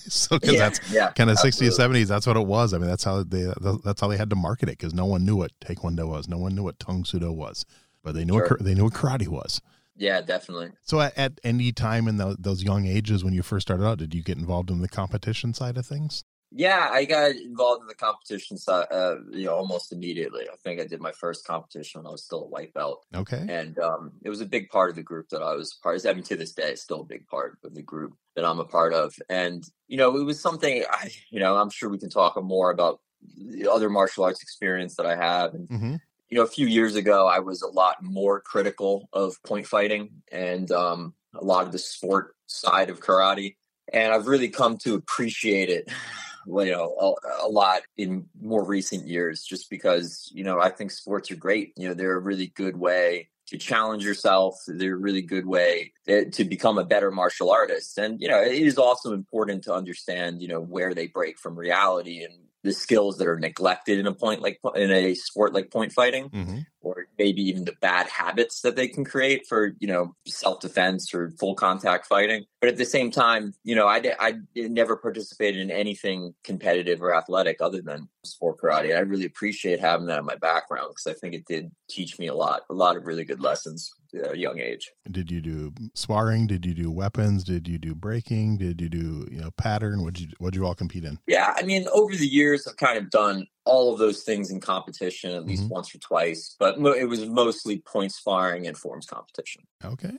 so 0.10 0.38
because 0.38 0.54
yeah, 0.54 0.58
that's 0.60 0.92
yeah, 0.92 1.10
kind 1.12 1.30
of 1.30 1.38
60s, 1.38 1.78
70s, 1.78 2.06
that's 2.06 2.26
what 2.26 2.36
it 2.36 2.46
was. 2.46 2.74
I 2.74 2.78
mean, 2.78 2.88
that's 2.88 3.04
how 3.04 3.22
they 3.22 3.52
that's 3.84 4.00
how 4.00 4.08
they 4.08 4.18
had 4.18 4.30
to 4.30 4.36
market 4.36 4.68
it 4.68 4.78
because 4.78 4.94
no 4.94 5.06
one 5.06 5.24
knew 5.24 5.36
what 5.36 5.58
Taekwondo 5.60 6.06
was, 6.06 6.28
no 6.28 6.38
one 6.38 6.54
knew 6.54 6.62
what 6.62 6.78
Tang 6.78 7.04
Soo 7.04 7.18
Do 7.18 7.32
was, 7.32 7.64
but 8.04 8.14
they 8.14 8.24
knew 8.24 8.34
sure. 8.34 8.48
what, 8.50 8.64
they 8.64 8.74
knew 8.74 8.84
what 8.84 8.94
karate 8.94 9.28
was. 9.28 9.60
Yeah, 9.96 10.20
definitely. 10.22 10.70
So 10.82 11.00
at, 11.00 11.16
at 11.18 11.32
any 11.44 11.72
time 11.72 12.08
in 12.08 12.16
the, 12.16 12.36
those 12.38 12.62
young 12.62 12.86
ages 12.86 13.22
when 13.22 13.34
you 13.34 13.42
first 13.42 13.66
started 13.66 13.84
out, 13.84 13.98
did 13.98 14.14
you 14.14 14.22
get 14.22 14.38
involved 14.38 14.70
in 14.70 14.80
the 14.80 14.88
competition 14.88 15.52
side 15.54 15.76
of 15.76 15.86
things? 15.86 16.24
Yeah, 16.54 16.90
I 16.92 17.06
got 17.06 17.30
involved 17.30 17.80
in 17.80 17.86
the 17.86 17.94
competition 17.94 18.58
side, 18.58 18.86
uh, 18.90 19.16
you 19.30 19.46
know, 19.46 19.54
almost 19.54 19.90
immediately. 19.90 20.46
I 20.52 20.56
think 20.62 20.80
I 20.80 20.86
did 20.86 21.00
my 21.00 21.12
first 21.12 21.46
competition 21.46 22.00
when 22.00 22.06
I 22.06 22.10
was 22.10 22.24
still 22.24 22.44
a 22.44 22.48
white 22.48 22.74
belt. 22.74 23.06
Okay. 23.14 23.46
And 23.48 23.78
um, 23.78 24.12
it 24.22 24.28
was 24.28 24.42
a 24.42 24.46
big 24.46 24.68
part 24.68 24.90
of 24.90 24.96
the 24.96 25.02
group 25.02 25.30
that 25.30 25.42
I 25.42 25.54
was 25.54 25.78
part 25.82 25.96
of. 25.96 26.06
I 26.06 26.12
mean, 26.12 26.24
to 26.24 26.36
this 26.36 26.52
day, 26.52 26.72
it's 26.72 26.82
still 26.82 27.00
a 27.00 27.06
big 27.06 27.26
part 27.26 27.56
of 27.64 27.74
the 27.74 27.80
group 27.80 28.14
that 28.36 28.44
I'm 28.44 28.60
a 28.60 28.66
part 28.66 28.92
of. 28.92 29.14
And, 29.30 29.64
you 29.88 29.96
know, 29.96 30.14
it 30.18 30.24
was 30.24 30.40
something, 30.40 30.84
I, 30.90 31.10
you 31.30 31.40
know, 31.40 31.56
I'm 31.56 31.70
sure 31.70 31.88
we 31.88 31.98
can 31.98 32.10
talk 32.10 32.42
more 32.42 32.70
about 32.70 33.00
the 33.36 33.70
other 33.72 33.88
martial 33.88 34.24
arts 34.24 34.42
experience 34.42 34.96
that 34.96 35.06
I 35.06 35.16
have. 35.16 35.54
And, 35.54 35.68
mm-hmm. 35.68 35.94
You 36.32 36.38
know, 36.38 36.44
a 36.44 36.48
few 36.48 36.66
years 36.66 36.96
ago, 36.96 37.26
I 37.26 37.40
was 37.40 37.60
a 37.60 37.68
lot 37.68 38.02
more 38.02 38.40
critical 38.40 39.06
of 39.12 39.36
point 39.42 39.66
fighting 39.66 40.22
and 40.32 40.72
um, 40.72 41.12
a 41.34 41.44
lot 41.44 41.66
of 41.66 41.72
the 41.72 41.78
sport 41.78 42.34
side 42.46 42.88
of 42.88 43.00
karate. 43.00 43.56
And 43.92 44.14
I've 44.14 44.26
really 44.26 44.48
come 44.48 44.78
to 44.78 44.94
appreciate 44.94 45.68
it 45.68 45.90
you 46.46 46.72
know 46.72 46.96
a, 46.98 47.46
a, 47.46 47.48
lot 47.48 47.82
in 47.98 48.24
more 48.40 48.64
recent 48.64 49.06
years 49.06 49.44
just 49.44 49.70
because 49.70 50.28
you 50.34 50.42
know 50.42 50.58
i 50.58 50.68
think 50.68 50.90
sports 50.90 51.30
are 51.30 51.36
great 51.36 51.72
you 51.76 51.86
know 51.86 51.94
they're 51.94 52.16
a 52.16 52.20
really 52.20 52.48
good 52.48 52.76
way 52.76 53.28
to 53.46 53.56
challenge 53.56 54.04
yourself 54.04 54.56
they're 54.66 54.94
a 54.94 54.98
really 54.98 55.22
good 55.22 55.46
way 55.46 55.92
eh, 56.08 56.24
to 56.32 56.44
become 56.44 56.78
a 56.78 56.84
better 56.84 57.12
martial 57.12 57.48
artist 57.48 57.96
and 57.96 58.20
you 58.20 58.26
know 58.26 58.42
it 58.42 58.54
is 58.54 58.76
also 58.76 59.12
important 59.12 59.62
to 59.62 59.72
understand 59.72 60.42
you 60.42 60.48
know 60.48 60.60
where 60.60 60.94
they 60.94 61.06
break 61.06 61.38
from 61.38 61.56
reality 61.56 62.24
and 62.24 62.34
the 62.62 62.72
skills 62.72 63.18
that 63.18 63.26
are 63.26 63.38
neglected 63.38 63.98
in 63.98 64.06
a 64.06 64.14
point 64.14 64.40
like 64.40 64.60
in 64.74 64.90
a 64.90 65.14
sport 65.14 65.52
like 65.52 65.70
point 65.70 65.92
fighting 65.92 66.28
mm-hmm. 66.30 66.58
or 66.80 67.06
maybe 67.18 67.42
even 67.42 67.64
the 67.64 67.74
bad 67.80 68.08
habits 68.08 68.60
that 68.60 68.76
they 68.76 68.88
can 68.88 69.04
create 69.04 69.46
for 69.48 69.74
you 69.78 69.88
know 69.88 70.14
self-defense 70.26 71.12
or 71.14 71.30
full 71.38 71.54
contact 71.54 72.06
fighting. 72.06 72.44
But 72.60 72.70
at 72.70 72.76
the 72.76 72.84
same 72.84 73.10
time 73.10 73.54
you 73.64 73.74
know 73.74 73.86
i, 73.86 74.00
I 74.18 74.34
never 74.54 74.96
participated 74.96 75.60
in 75.60 75.70
anything 75.70 76.34
competitive 76.44 77.02
or 77.02 77.14
athletic 77.14 77.60
other 77.60 77.82
than 77.82 78.08
sport 78.24 78.58
karate. 78.60 78.96
I 78.96 79.00
really 79.00 79.26
appreciate 79.26 79.80
having 79.80 80.06
that 80.06 80.18
in 80.18 80.24
my 80.24 80.36
background 80.36 80.90
because 80.90 81.06
i 81.06 81.18
think 81.18 81.34
it 81.34 81.46
did 81.46 81.70
teach 81.88 82.18
me 82.18 82.28
a 82.28 82.34
lot 82.34 82.62
a 82.70 82.74
lot 82.74 82.96
of 82.96 83.06
really 83.06 83.24
good 83.24 83.40
lessons 83.40 83.92
a 84.14 84.36
young 84.36 84.58
age. 84.58 84.90
Did 85.10 85.30
you 85.30 85.40
do 85.40 85.72
sparring? 85.94 86.46
Did 86.46 86.66
you 86.66 86.74
do 86.74 86.90
weapons? 86.90 87.44
Did 87.44 87.68
you 87.68 87.78
do 87.78 87.94
breaking? 87.94 88.58
Did 88.58 88.80
you 88.80 88.88
do 88.88 89.26
you 89.30 89.40
know 89.40 89.50
pattern? 89.52 90.02
What 90.02 90.20
you 90.20 90.28
what 90.38 90.54
you 90.54 90.66
all 90.66 90.74
compete 90.74 91.04
in? 91.04 91.18
Yeah, 91.26 91.54
I 91.56 91.62
mean, 91.62 91.86
over 91.92 92.14
the 92.14 92.26
years, 92.26 92.66
I've 92.66 92.76
kind 92.76 92.98
of 92.98 93.10
done 93.10 93.46
all 93.64 93.92
of 93.92 93.98
those 93.98 94.22
things 94.22 94.50
in 94.50 94.60
competition 94.60 95.32
at 95.32 95.46
least 95.46 95.64
mm-hmm. 95.64 95.74
once 95.74 95.94
or 95.94 95.98
twice, 95.98 96.56
but 96.58 96.78
it 96.78 97.08
was 97.08 97.26
mostly 97.26 97.78
point 97.78 98.12
sparring 98.12 98.66
and 98.66 98.76
forms 98.76 99.06
competition. 99.06 99.62
Okay. 99.84 100.12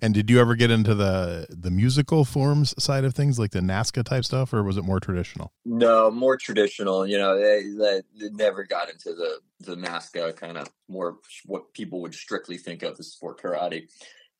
And 0.00 0.14
did 0.14 0.30
you 0.30 0.40
ever 0.40 0.54
get 0.54 0.70
into 0.70 0.94
the 0.94 1.46
the 1.50 1.70
musical 1.70 2.24
forms 2.24 2.74
side 2.82 3.04
of 3.04 3.14
things, 3.14 3.38
like 3.38 3.50
the 3.50 3.60
NASKA 3.60 4.04
type 4.04 4.24
stuff, 4.24 4.52
or 4.52 4.62
was 4.62 4.76
it 4.76 4.84
more 4.84 5.00
traditional? 5.00 5.52
No, 5.64 6.10
more 6.10 6.36
traditional. 6.36 7.06
You 7.06 7.18
know, 7.18 7.36
they, 7.38 7.62
they, 7.62 8.02
they 8.18 8.30
never 8.30 8.64
got 8.64 8.90
into 8.90 9.14
the 9.14 9.40
the 9.60 9.76
NASKA 9.76 10.36
kind 10.36 10.56
of 10.56 10.68
more 10.88 11.18
what 11.44 11.72
people 11.72 12.00
would 12.02 12.14
strictly 12.14 12.58
think 12.58 12.82
of 12.82 12.98
as 12.98 13.12
sport 13.12 13.40
karate. 13.40 13.88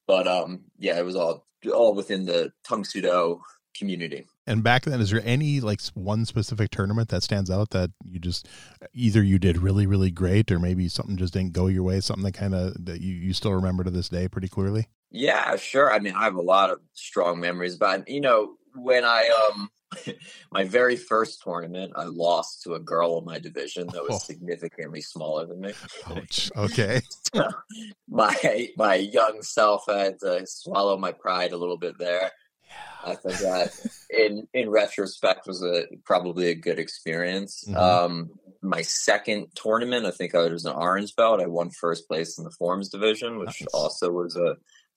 But 0.07 0.27
um, 0.27 0.65
yeah, 0.79 0.99
it 0.99 1.05
was 1.05 1.17
all 1.17 1.47
all 1.73 1.95
within 1.95 2.25
the 2.25 2.53
Tang 2.65 2.85
Soo 2.85 3.03
Do 3.03 3.41
community. 3.77 4.27
And 4.47 4.63
back 4.63 4.85
then, 4.85 5.01
is 5.01 5.11
there 5.11 5.23
any 5.25 5.61
like 5.61 5.81
one 5.95 6.25
specific 6.25 6.71
tournament 6.71 7.11
that 7.11 7.23
stands 7.23 7.51
out 7.51 7.71
that 7.71 7.91
you 8.05 8.19
just 8.19 8.49
either 8.93 9.23
you 9.23 9.39
did 9.39 9.59
really 9.59 9.87
really 9.87 10.11
great, 10.11 10.51
or 10.51 10.59
maybe 10.59 10.89
something 10.89 11.17
just 11.17 11.35
didn't 11.35 11.53
go 11.53 11.67
your 11.67 11.83
way, 11.83 12.01
something 12.01 12.25
that 12.25 12.35
kind 12.35 12.55
of 12.55 12.85
that 12.85 13.01
you 13.01 13.15
you 13.15 13.33
still 13.33 13.53
remember 13.53 13.85
to 13.85 13.91
this 13.91 14.09
day 14.09 14.29
pretty 14.29 14.49
clearly? 14.49 14.89
Yeah, 15.11 15.57
sure. 15.57 15.93
I 15.93 15.99
mean, 15.99 16.15
I 16.15 16.25
have 16.25 16.35
a 16.35 16.43
lot 16.43 16.71
of 16.71 16.81
strong 16.95 17.41
memories, 17.41 17.77
but 17.77 18.09
you 18.09 18.21
know, 18.21 18.55
when 18.75 19.05
I 19.05 19.29
um 19.51 19.71
my 20.53 20.65
very 20.65 20.97
first 20.97 21.43
tournament, 21.43 21.93
I 21.97 22.05
lost 22.05 22.63
to 22.63 22.75
a 22.75 22.81
girl 22.81 23.19
in 23.19 23.25
my 23.25 23.39
division 23.39 23.87
that 23.89 24.03
was 24.03 24.17
oh. 24.17 24.19
significantly 24.19 25.01
smaller 25.01 25.47
than 25.47 25.61
me. 25.61 25.73
Ouch. 26.09 26.51
Okay. 26.57 27.01
my 28.09 28.69
my 28.77 28.97
young 28.97 29.43
self 29.43 29.85
had 29.89 30.21
to 30.21 30.47
swallow 30.47 30.97
my 30.97 31.13
pride 31.13 31.53
a 31.53 31.57
little 31.57 31.79
bit 31.79 31.99
there. 31.99 32.31
Yeah. 32.65 33.11
I 33.13 33.15
think 33.15 33.39
that 33.39 33.71
in 34.11 34.47
in 34.53 34.69
retrospect 34.69 35.47
was 35.47 35.63
a 35.63 35.85
probably 36.05 36.49
a 36.49 36.55
good 36.55 36.79
experience. 36.79 37.65
Mm-hmm. 37.67 37.77
Um, 37.77 38.31
my 38.61 38.83
second 38.83 39.47
tournament, 39.55 40.05
I 40.05 40.11
think 40.11 40.35
I 40.35 40.49
was 40.49 40.65
an 40.65 40.75
orange 40.75 41.15
belt. 41.17 41.41
I 41.41 41.47
won 41.47 41.71
first 41.71 42.09
place 42.09 42.39
in 42.39 42.45
the 42.45 42.51
forms 42.51 42.89
division, 42.89 43.39
which 43.39 43.61
nice. 43.63 43.69
also 43.73 44.11
was 44.11 44.37
a 44.37 44.57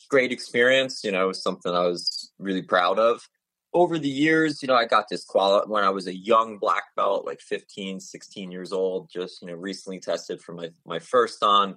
great 0.10 0.32
experience. 0.32 1.04
You 1.04 1.12
know, 1.12 1.26
it 1.26 1.28
was 1.28 1.44
something 1.44 1.72
I 1.72 1.86
was 1.86 2.32
really 2.40 2.62
proud 2.62 3.00
of. 3.00 3.28
Over 3.74 3.98
the 3.98 4.10
years, 4.10 4.62
you 4.62 4.68
know, 4.68 4.76
I 4.76 4.86
got 4.86 5.08
disqualified 5.08 5.70
when 5.70 5.84
I 5.84 5.90
was 5.90 6.08
a 6.08 6.16
young 6.16 6.58
black 6.58 6.84
belt, 6.96 7.26
like 7.26 7.40
15, 7.40 8.00
16 8.00 8.52
years 8.52 8.74
old, 8.74 9.10
just, 9.10 9.42
you 9.42 9.48
know, 9.48 9.54
recently 9.54 10.00
tested 10.00 10.42
for 10.42 10.54
my, 10.54 10.70
my 10.86 11.00
first 11.00 11.40
dan. 11.40 11.76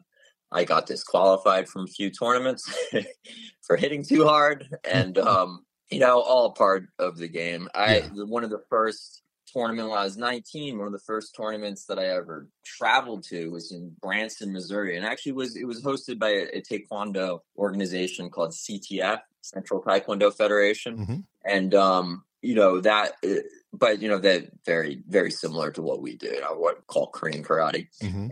I 0.50 0.64
got 0.64 0.86
disqualified 0.86 1.68
from 1.68 1.82
a 1.82 1.88
few 1.88 2.10
tournaments 2.10 2.72
for 3.62 3.76
hitting 3.76 4.04
too 4.04 4.24
hard 4.24 4.68
and, 4.84 5.18
um, 5.18 5.64
you 5.90 6.00
know, 6.00 6.20
all 6.20 6.52
part 6.52 6.86
of 6.98 7.16
the 7.16 7.28
game. 7.28 7.68
I, 7.74 8.00
one 8.14 8.44
of 8.44 8.50
the 8.50 8.62
first 8.68 9.23
tournament 9.54 9.88
when 9.90 9.98
I 9.98 10.04
was 10.04 10.16
19. 10.18 10.76
One 10.78 10.88
of 10.88 10.92
the 10.92 10.98
first 10.98 11.34
tournaments 11.34 11.86
that 11.86 11.98
I 11.98 12.06
ever 12.08 12.48
traveled 12.64 13.22
to 13.30 13.50
was 13.50 13.72
in 13.72 13.92
Branson, 14.02 14.52
Missouri, 14.52 14.96
and 14.96 15.06
actually 15.06 15.32
was 15.32 15.56
it 15.56 15.64
was 15.66 15.82
hosted 15.82 16.18
by 16.18 16.30
a, 16.30 16.58
a 16.58 16.60
taekwondo 16.62 17.40
organization 17.56 18.28
called 18.30 18.50
CTF, 18.52 19.20
Central 19.40 19.80
Taekwondo 19.82 20.34
Federation, 20.34 20.98
Mm-hmm. 20.98 21.16
and 21.46 21.74
um, 21.74 22.24
you 22.42 22.54
know 22.54 22.80
that. 22.80 23.12
uh, 23.24 23.42
But 23.84 24.00
you 24.02 24.08
know 24.08 24.18
that 24.28 24.40
very 24.66 25.02
very 25.08 25.30
similar 25.30 25.70
to 25.72 25.82
what 25.82 26.00
we 26.02 26.16
do. 26.16 26.28
You 26.28 26.40
know, 26.42 26.54
what 26.64 26.76
we 26.76 26.82
call 26.86 27.06
Korean 27.08 27.42
karate 27.42 27.88
Mm-hmm. 28.02 28.28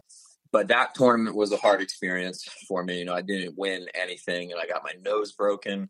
but 0.53 0.69
that 0.69 0.95
tournament 0.95 1.35
was 1.43 1.51
a 1.53 1.57
hard 1.57 1.81
experience 1.83 2.45
for 2.69 2.85
me. 2.85 2.99
You 3.01 3.07
know, 3.07 3.15
I 3.15 3.23
didn't 3.23 3.55
win 3.59 3.81
anything, 4.05 4.45
and 4.53 4.61
I 4.61 4.67
got 4.73 4.85
my 4.85 4.95
nose 5.11 5.33
broken 5.33 5.89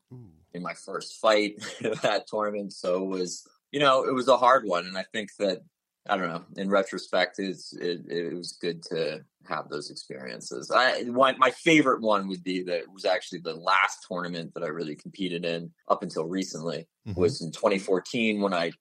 in 0.55 0.63
my 0.63 0.75
first 0.87 1.21
fight 1.21 1.53
of 1.85 2.01
that 2.03 2.27
tournament. 2.27 2.73
So 2.73 2.89
it 3.05 3.09
was, 3.09 3.47
you 3.73 3.81
know, 3.81 4.05
it 4.05 4.15
was 4.15 4.29
a 4.29 4.37
hard 4.37 4.65
one, 4.65 4.87
and 4.87 4.97
I 4.97 5.05
think 5.13 5.31
that 5.39 5.63
I 6.09 6.17
don't 6.17 6.29
know. 6.29 6.45
In 6.57 6.69
retrospect, 6.69 7.39
it's 7.39 7.73
it, 7.75 8.03
it 8.09 8.35
was 8.35 8.59
good 8.61 8.83
to 8.91 9.25
have 9.47 9.69
those 9.69 9.91
experiences. 9.91 10.71
I 10.71 11.03
one 11.05 11.39
my 11.39 11.51
favorite 11.51 12.01
one 12.03 12.29
would 12.29 12.43
be 12.45 12.63
that 12.65 12.81
it 12.81 12.93
was 12.93 13.05
actually 13.05 13.41
the 13.41 13.55
last 13.55 13.99
tournament 14.09 14.53
that 14.55 14.63
I 14.65 14.69
really 14.69 14.97
competed 14.97 15.45
in 15.45 15.73
up 15.89 16.03
until 16.03 16.25
recently 16.27 16.87
Mhm. 17.09 17.17
was 17.17 17.41
in 17.41 17.51
2014 17.51 18.41
when 18.41 18.55
I 18.55 18.73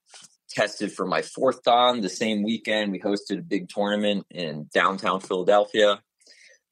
tested 0.50 0.92
for 0.92 1.06
my 1.08 1.22
fourth 1.22 1.64
dan 1.64 2.02
the 2.02 2.10
same 2.10 2.44
weekend 2.44 2.92
we 2.92 3.00
hosted 3.00 3.40
a 3.40 3.42
big 3.42 3.70
tournament 3.70 4.26
in 4.30 4.70
downtown 4.74 5.22
philadelphia 5.22 6.02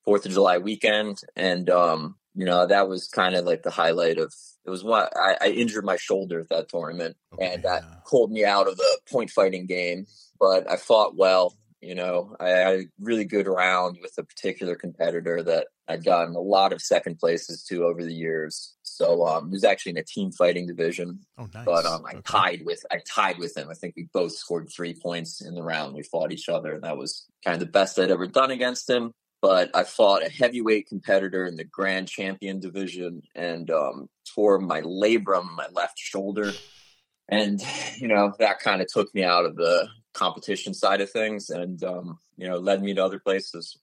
fourth 0.04 0.26
of 0.26 0.34
july 0.34 0.58
weekend 0.58 1.22
and 1.38 1.70
um 1.70 2.19
you 2.40 2.46
know 2.46 2.66
that 2.66 2.88
was 2.88 3.08
kind 3.22 3.36
of 3.36 3.44
like 3.46 3.64
the 3.64 3.70
highlight 3.82 4.18
of 4.18 4.34
it 4.66 4.70
was 4.70 4.84
what 4.84 5.12
I, 5.18 5.32
I 5.46 5.48
injured 5.62 5.86
my 5.86 5.98
shoulder 5.98 6.38
at 6.40 6.50
that 6.50 6.70
tournament 6.70 7.18
Okay, 7.34 7.54
and 7.54 7.64
that 7.64 7.82
yeah. 7.84 7.96
pulled 8.10 8.32
me 8.32 8.44
out 8.56 8.68
of 8.70 8.76
the 8.78 8.92
point 9.12 9.30
fighting 9.30 9.66
game 9.66 10.06
but 10.40 10.62
i 10.74 10.78
fought 10.78 11.16
well 11.18 11.46
you 11.82 11.96
know 11.96 12.36
i 12.40 12.50
had 12.50 12.80
a 12.80 12.84
really 13.10 13.26
good 13.36 13.48
round 13.48 13.98
with 14.02 14.14
a 14.18 14.24
particular 14.24 14.76
competitor 14.76 15.38
that 15.44 15.68
i'd 15.90 16.04
gotten 16.06 16.36
a 16.36 16.40
lot 16.56 16.72
of 16.74 16.82
second 16.82 17.16
places 17.24 17.64
to 17.70 17.84
over 17.90 18.04
the 18.06 18.14
years 18.26 18.76
so 18.84 19.26
um 19.26 19.48
it 19.48 19.52
was 19.52 19.64
actually 19.72 19.92
in 19.96 19.98
a 19.98 20.04
team 20.16 20.32
fighting 20.32 20.66
division 20.68 21.20
Oh, 21.38 21.48
nice. 21.54 21.66
but 21.66 21.86
um, 21.86 22.04
I 22.06 22.12
Okay. 22.20 22.22
tied 22.38 22.62
with 22.66 22.82
I 22.92 22.98
tied 23.18 23.38
with 23.40 23.56
him. 23.56 23.68
I 23.70 23.74
think 23.80 23.94
we 23.96 24.08
both 24.14 24.34
scored 24.44 24.68
three 24.76 24.94
points 24.94 25.40
in 25.48 25.56
the 25.56 25.64
round. 25.64 25.96
We 25.96 26.04
fought 26.04 26.34
each 26.34 26.50
other, 26.50 26.74
and 26.74 26.84
that 26.84 26.98
was 26.98 27.12
kind 27.46 27.54
of 27.56 27.62
the 27.62 27.72
best 27.80 27.98
I'd 27.98 28.12
ever 28.12 28.28
done 28.28 28.52
against 28.52 28.90
him. 28.90 29.14
But 29.42 29.72
I 29.74 29.84
fought 29.84 30.26
a 30.26 30.30
heavyweight 30.30 30.88
competitor 30.88 31.46
in 31.46 31.56
the 31.56 31.64
Grand 31.64 32.10
Champion 32.10 32.60
division 32.60 33.22
and 33.36 33.70
um, 33.72 34.10
tore 34.36 34.60
my 34.60 34.82
labrum, 34.82 35.56
my 35.56 35.68
left 35.72 35.98
shoulder, 35.98 36.52
and 37.30 37.62
you 37.98 38.08
know 38.08 38.34
that 38.40 38.60
kind 38.60 38.82
of 38.82 38.88
took 38.88 39.14
me 39.16 39.24
out 39.24 39.46
of 39.46 39.56
the 39.56 39.88
competition 40.14 40.74
side 40.74 41.02
of 41.02 41.10
things, 41.10 41.50
and 41.50 41.84
um, 41.84 42.20
you 42.38 42.50
know 42.50 42.58
led 42.58 42.82
me 42.82 42.94
to 42.94 43.04
other 43.04 43.20
places. 43.20 43.78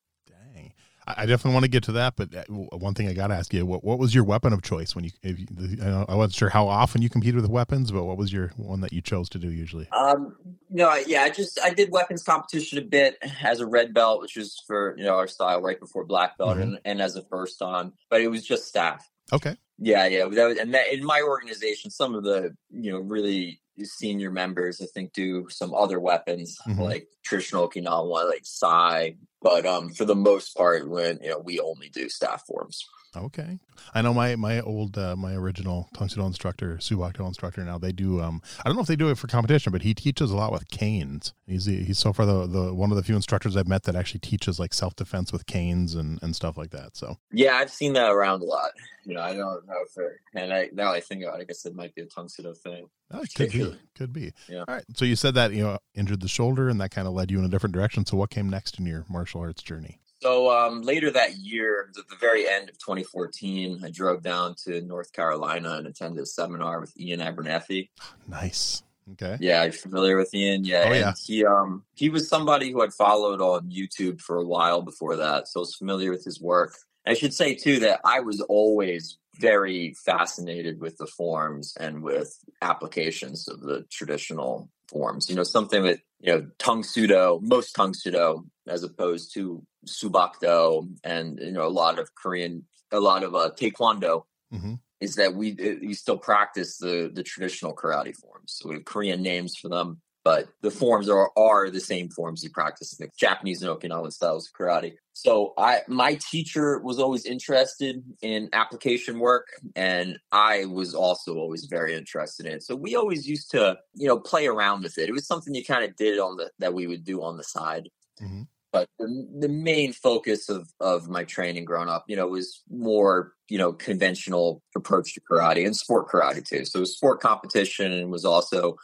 I 1.07 1.27
definitely 1.27 1.53
want 1.53 1.65
to 1.65 1.71
get 1.71 1.85
to 1.85 1.93
that, 1.93 2.15
but 2.17 2.35
uh, 2.35 2.45
one 2.49 2.95
thing 2.95 3.09
I 3.09 3.13
got 3.13 3.29
to 3.29 3.35
ask 3.35 3.53
you: 3.55 3.65
what 3.65 3.85
what 3.85 3.99
was 3.99 4.15
your 4.15 4.25
weapon 4.25 4.53
of 4.53 4.63
choice 4.63 4.95
when 4.95 5.05
you? 5.05 5.11
If 5.23 5.39
you 5.39 5.47
I, 5.83 5.85
know- 5.87 6.07
I 6.09 6.15
wasn't 6.17 6.35
sure 6.35 6.49
how 6.49 6.67
often 6.67 7.01
you 7.03 7.09
competed 7.09 7.41
with 7.41 7.49
weapons, 7.51 7.93
but 7.93 8.05
what 8.05 8.17
was 8.17 8.33
your 8.33 8.49
one 8.57 8.81
that 8.81 8.93
you 8.93 9.01
chose 9.01 9.29
to 9.31 9.39
do 9.39 9.51
usually? 9.51 9.89
Um, 9.93 10.35
no, 10.69 10.89
I- 10.89 11.05
yeah, 11.07 11.23
I 11.23 11.31
just 11.31 11.61
I 11.63 11.71
did 11.71 11.93
weapons 11.93 12.23
competition 12.23 12.79
a 12.79 12.83
bit 12.83 13.17
as 13.43 13.61
a 13.61 13.67
red 13.67 13.95
belt, 13.95 14.21
which 14.21 14.37
was 14.37 14.61
for 14.67 14.97
you 14.99 15.05
know 15.05 15.15
our 15.17 15.29
style 15.29 15.61
right 15.63 15.79
before 15.79 16.05
black 16.05 16.37
belt, 16.39 16.57
Mhm. 16.59 16.63
and, 16.63 16.79
and 16.85 17.01
as 17.03 17.15
a 17.17 17.23
first 17.23 17.59
dan, 17.61 17.93
but 18.11 18.21
it 18.21 18.29
was 18.29 18.45
just 18.45 18.67
staff. 18.67 19.09
Okay. 19.33 19.57
Yeah, 19.79 20.07
yeah, 20.07 20.27
that 20.29 20.47
was, 20.47 20.59
and 20.59 20.73
that, 20.75 20.93
in 20.93 21.05
my 21.05 21.21
organization, 21.21 21.91
some 21.91 22.15
of 22.15 22.25
the 22.25 22.57
you 22.71 22.91
know 22.91 22.99
really 22.99 23.61
senior 23.85 24.31
members, 24.31 24.81
I 24.81 24.87
think, 24.87 25.13
do 25.13 25.49
some 25.51 25.75
other 25.75 26.01
weapons 26.01 26.57
Mhm. 26.67 26.79
like 26.79 27.09
traditional 27.23 27.69
Okinawa, 27.69 28.29
like 28.29 28.45
Sai. 28.45 29.17
But 29.43 29.67
um, 29.67 29.91
for 29.91 30.05
the 30.05 30.15
most 30.15 30.57
part, 30.57 30.89
when 30.89 31.19
you 31.23 31.31
know 31.31 31.39
we 31.39 31.61
only 31.61 31.89
do 31.89 32.09
staff 32.09 32.47
forms. 32.47 32.85
Okay. 33.17 33.59
I 33.95 34.03
know 34.03 34.13
my 34.13 34.37
my 34.37 34.61
old 34.61 34.97
uh, 34.99 35.17
my 35.17 35.35
original 35.35 35.89
Tang 35.95 36.09
Soo 36.09 36.21
Do 36.21 36.27
instructor, 36.27 36.77
Subakdo 36.77 37.27
instructor. 37.27 37.65
Now 37.65 37.79
they 37.79 37.93
do. 37.93 38.21
Um, 38.21 38.43
I 38.61 38.69
don't 38.69 38.77
know 38.77 38.83
if 38.83 38.89
they 38.89 38.97
do 38.97 39.11
it 39.11 39.19
for 39.19 39.27
competition, 39.27 39.73
but 39.73 39.83
he 39.83 39.95
teaches 39.95 40.31
a 40.31 40.37
lot 40.37 40.53
with 40.53 40.69
canes. 40.69 41.35
He's 41.47 41.67
he's 41.67 41.99
so 41.99 42.13
far 42.13 42.27
the 42.27 42.47
the 42.47 42.75
one 42.75 42.91
of 42.91 42.97
the 42.97 43.03
few 43.03 43.17
instructors 43.17 43.57
I've 43.57 43.69
met 43.69 43.85
that 43.85 43.97
actually 43.97 44.21
teaches 44.21 44.59
like 44.59 44.75
self 44.75 44.97
defense 44.97 45.33
with 45.33 45.47
canes 45.47 45.95
and 45.95 46.23
and 46.23 46.35
stuff 46.35 46.57
like 46.57 46.71
that. 46.71 46.97
So 46.97 47.19
Yeah, 47.33 47.57
I've 47.57 47.71
seen 47.71 47.93
that 47.95 48.11
around 48.11 48.43
a 48.43 48.47
lot. 48.47 48.71
You 49.05 49.15
know, 49.15 49.23
I 49.23 49.35
don't 49.35 49.67
know 49.67 49.75
if 49.85 49.97
it, 49.97 50.19
and 50.35 50.53
I, 50.53 50.69
now 50.73 50.93
I 50.93 51.01
think 51.01 51.23
about 51.23 51.39
it, 51.39 51.43
I 51.43 51.45
guess 51.45 51.65
it 51.65 51.77
might 51.77 51.95
be 51.95 52.03
a 52.03 52.07
Tang 52.07 52.29
Soo 52.29 52.43
Do 52.43 52.55
thing. 52.55 52.89
Oh, 53.13 53.23
could 53.37 53.53
be. 53.53 53.77
Could 53.97 54.13
be. 54.13 54.33
Yeah. 54.49 54.65
All 54.69 54.75
right. 54.75 54.85
So 54.95 55.05
you 55.05 55.17
said 55.17 55.35
that 55.35 55.53
you 55.53 55.63
know 55.63 55.79
injured 55.95 56.21
the 56.21 56.29
shoulder, 56.29 56.69
and 56.69 56.81
that 56.81 56.91
kind 56.91 57.07
of 57.07 57.15
led 57.15 57.31
you 57.31 57.39
in 57.39 57.45
a 57.45 57.49
different 57.49 57.75
direction. 57.75 58.05
So 58.05 58.17
what 58.17 58.31
came 58.31 58.51
next 58.51 58.79
in 58.79 58.87
your 58.87 59.07
martial 59.09 59.41
arts 59.41 59.63
journey? 59.63 60.01
So 60.27 60.51
um, 60.51 60.83
later 60.83 61.09
that 61.13 61.37
year, 61.37 61.89
at 61.97 62.09
the 62.09 62.17
very 62.17 62.49
end 62.49 62.69
of 62.69 62.77
2014, 62.79 63.83
I 63.85 63.91
drove 63.91 64.25
down 64.25 64.57
to 64.65 64.81
North 64.81 65.13
Carolina 65.13 65.75
and 65.75 65.87
attended 65.87 66.21
a 66.21 66.27
seminar 66.27 66.81
with 66.81 66.99
Ian 66.99 67.21
Abernethy. 67.21 67.93
Nice. 68.27 68.83
Okay. 69.13 69.37
Yeah, 69.39 69.63
you're 69.63 69.73
familiar 69.73 70.17
with 70.17 70.35
Ian? 70.35 70.65
Yeah. 70.65 70.87
Oh, 70.89 70.93
yeah. 70.93 71.13
He 71.25 71.47
um 71.47 71.85
he 71.95 72.09
was 72.09 72.29
somebody 72.29 72.73
who 72.73 72.83
I'd 72.83 72.93
followed 72.93 73.41
on 73.41 73.71
YouTube 73.71 74.21
for 74.21 74.39
a 74.39 74.45
while 74.45 74.83
before 74.83 75.15
that, 75.15 75.47
so 75.47 75.61
I 75.61 75.63
was 75.63 75.77
familiar 75.77 76.11
with 76.11 76.25
his 76.25 76.41
work. 76.41 76.75
I 77.07 77.15
should 77.15 77.33
say 77.33 77.55
too 77.55 77.79
that 77.79 78.01
I 78.05 78.19
was 78.19 78.41
always 78.41 79.19
very 79.39 79.95
fascinated 80.05 80.81
with 80.81 80.97
the 80.97 81.07
forms 81.07 81.77
and 81.79 82.03
with 82.03 82.37
applications 82.63 83.47
of 83.47 83.61
the 83.61 83.87
traditional 83.93 84.71
forms. 84.89 85.29
You 85.29 85.37
know, 85.37 85.43
something 85.43 85.83
that 85.85 86.01
you 86.21 86.33
know 86.33 86.47
Tang 86.59 86.83
Soo 86.83 87.07
Do, 87.07 87.41
most 87.43 87.75
Tang 87.75 87.95
Soo 87.95 88.11
Do, 88.11 88.47
as 88.67 88.83
opposed 88.83 89.35
to 89.35 89.65
subakdo, 89.87 90.89
and 91.05 91.39
you 91.41 91.53
know 91.53 91.67
a 91.67 91.69
lot 91.69 91.99
of 91.99 92.15
Korean, 92.15 92.65
a 92.91 93.01
lot 93.01 93.23
of 93.23 93.35
uh, 93.35 93.51
taekwondo 93.57 94.25
hmm 94.51 94.75
is 95.01 95.17
that 95.17 95.35
we 95.35 95.53
uh, 95.53 95.79
you 95.81 95.95
still 95.95 96.19
practice 96.19 96.79
the 96.79 97.11
the 97.13 97.23
traditional 97.23 97.75
karate 97.75 98.17
forms. 98.17 98.57
So 98.57 98.69
we 98.69 98.77
have 98.77 98.85
Korean 98.85 99.23
names 99.23 99.57
for 99.57 99.69
them, 99.69 100.01
but 100.27 100.49
the 100.61 100.73
forms 100.73 101.09
are 101.09 101.31
are 101.37 101.71
the 101.71 101.79
same 101.79 102.09
forms 102.09 102.43
you 102.43 102.51
practice 102.51 102.99
in 102.99 103.07
the 103.07 103.13
Japanese 103.17 103.63
and 103.63 103.71
Okinawan 103.71 104.13
styles 104.13 104.49
of 104.49 104.53
karate. 104.59 104.95
So 105.13 105.55
I 105.57 105.83
my 105.87 106.17
teacher 106.17 106.81
was 106.81 106.99
always 106.99 107.25
interested 107.25 108.03
in 108.23 108.49
application 108.53 109.21
work, 109.21 109.47
and 109.77 110.19
I 110.33 110.65
was 110.65 110.97
also 110.97 111.37
always 111.37 111.67
very 111.67 111.95
interested 111.95 112.45
in 112.45 112.55
it. 112.55 112.65
So 112.65 112.75
we 112.75 112.97
always 112.97 113.29
used 113.29 113.53
to 113.53 113.79
you 113.95 114.09
know 114.09 114.19
play 114.19 114.49
around 114.49 114.83
with 114.83 114.99
it. 114.99 115.09
It 115.09 115.13
was 115.13 115.29
something 115.29 115.55
you 115.55 115.65
kind 115.65 115.85
of 115.85 115.95
did 115.95 116.19
on 116.19 116.39
the 116.39 116.51
that 116.59 116.75
we 116.75 116.89
would 116.89 117.05
do 117.05 117.23
on 117.23 117.37
the 117.37 117.45
side 117.45 117.89
hmm 118.19 118.43
but 118.77 118.91
the, 118.99 119.27
the 119.39 119.49
main 119.49 119.95
focus 119.95 120.51
of, 120.51 120.69
of 120.81 121.09
my 121.09 121.25
training 121.25 121.65
growing 121.65 121.89
up, 121.89 122.05
you 122.09 122.15
know, 122.15 122.27
was 122.27 122.61
more, 122.69 123.33
you 123.49 123.57
know, 123.57 123.73
conventional 123.73 124.63
approach 124.77 125.15
to 125.15 125.21
karate 125.31 125.65
and 125.65 125.75
sport 125.75 126.09
karate 126.11 126.47
too. 126.47 126.67
So 126.67 126.79
it 126.79 126.81
was 126.81 126.95
sport 126.95 127.21
competition 127.23 127.91
and 127.91 128.11
was 128.11 128.27
also 128.27 128.77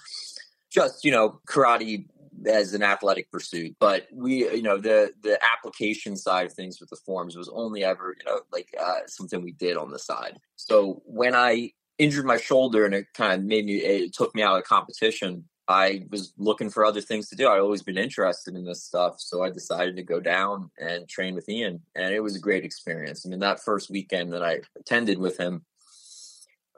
just, 0.72 1.04
you 1.04 1.10
know, 1.10 1.40
karate 1.46 2.06
as 2.46 2.74
an 2.74 2.82
athletic 2.82 3.30
pursuit. 3.30 3.76
But 3.78 4.08
we, 4.12 4.50
you 4.50 4.62
know, 4.62 4.78
the 4.78 5.12
the 5.22 5.38
application 5.44 6.16
side 6.16 6.46
of 6.46 6.52
things 6.52 6.80
with 6.80 6.90
the 6.90 6.96
forms 6.96 7.36
was 7.36 7.48
only 7.48 7.84
ever, 7.84 8.16
you 8.18 8.24
know, 8.30 8.40
like 8.52 8.74
uh, 8.80 9.00
something 9.06 9.42
we 9.42 9.52
did 9.52 9.76
on 9.76 9.90
the 9.90 9.98
side. 9.98 10.38
So 10.56 11.02
when 11.04 11.34
I 11.34 11.72
injured 11.98 12.24
my 12.24 12.38
shoulder 12.38 12.84
and 12.84 12.94
it 12.94 13.06
kind 13.14 13.32
of 13.34 13.44
made 13.44 13.66
me, 13.66 13.76
it 13.76 14.14
took 14.14 14.34
me 14.34 14.42
out 14.42 14.58
of 14.58 14.64
competition. 14.64 15.44
I 15.68 16.06
was 16.10 16.32
looking 16.36 16.70
for 16.70 16.84
other 16.84 17.00
things 17.00 17.28
to 17.28 17.36
do. 17.36 17.48
I'd 17.48 17.60
always 17.60 17.82
been 17.82 17.96
interested 17.96 18.56
in 18.56 18.64
this 18.64 18.82
stuff. 18.82 19.16
So 19.18 19.42
I 19.42 19.50
decided 19.50 19.96
to 19.96 20.02
go 20.02 20.18
down 20.18 20.70
and 20.78 21.08
train 21.08 21.34
with 21.34 21.48
Ian. 21.48 21.82
And 21.94 22.12
it 22.12 22.20
was 22.20 22.34
a 22.34 22.40
great 22.40 22.64
experience. 22.64 23.24
I 23.24 23.28
mean, 23.28 23.38
that 23.40 23.62
first 23.62 23.88
weekend 23.88 24.32
that 24.32 24.42
I 24.42 24.60
attended 24.78 25.18
with 25.18 25.38
him, 25.38 25.64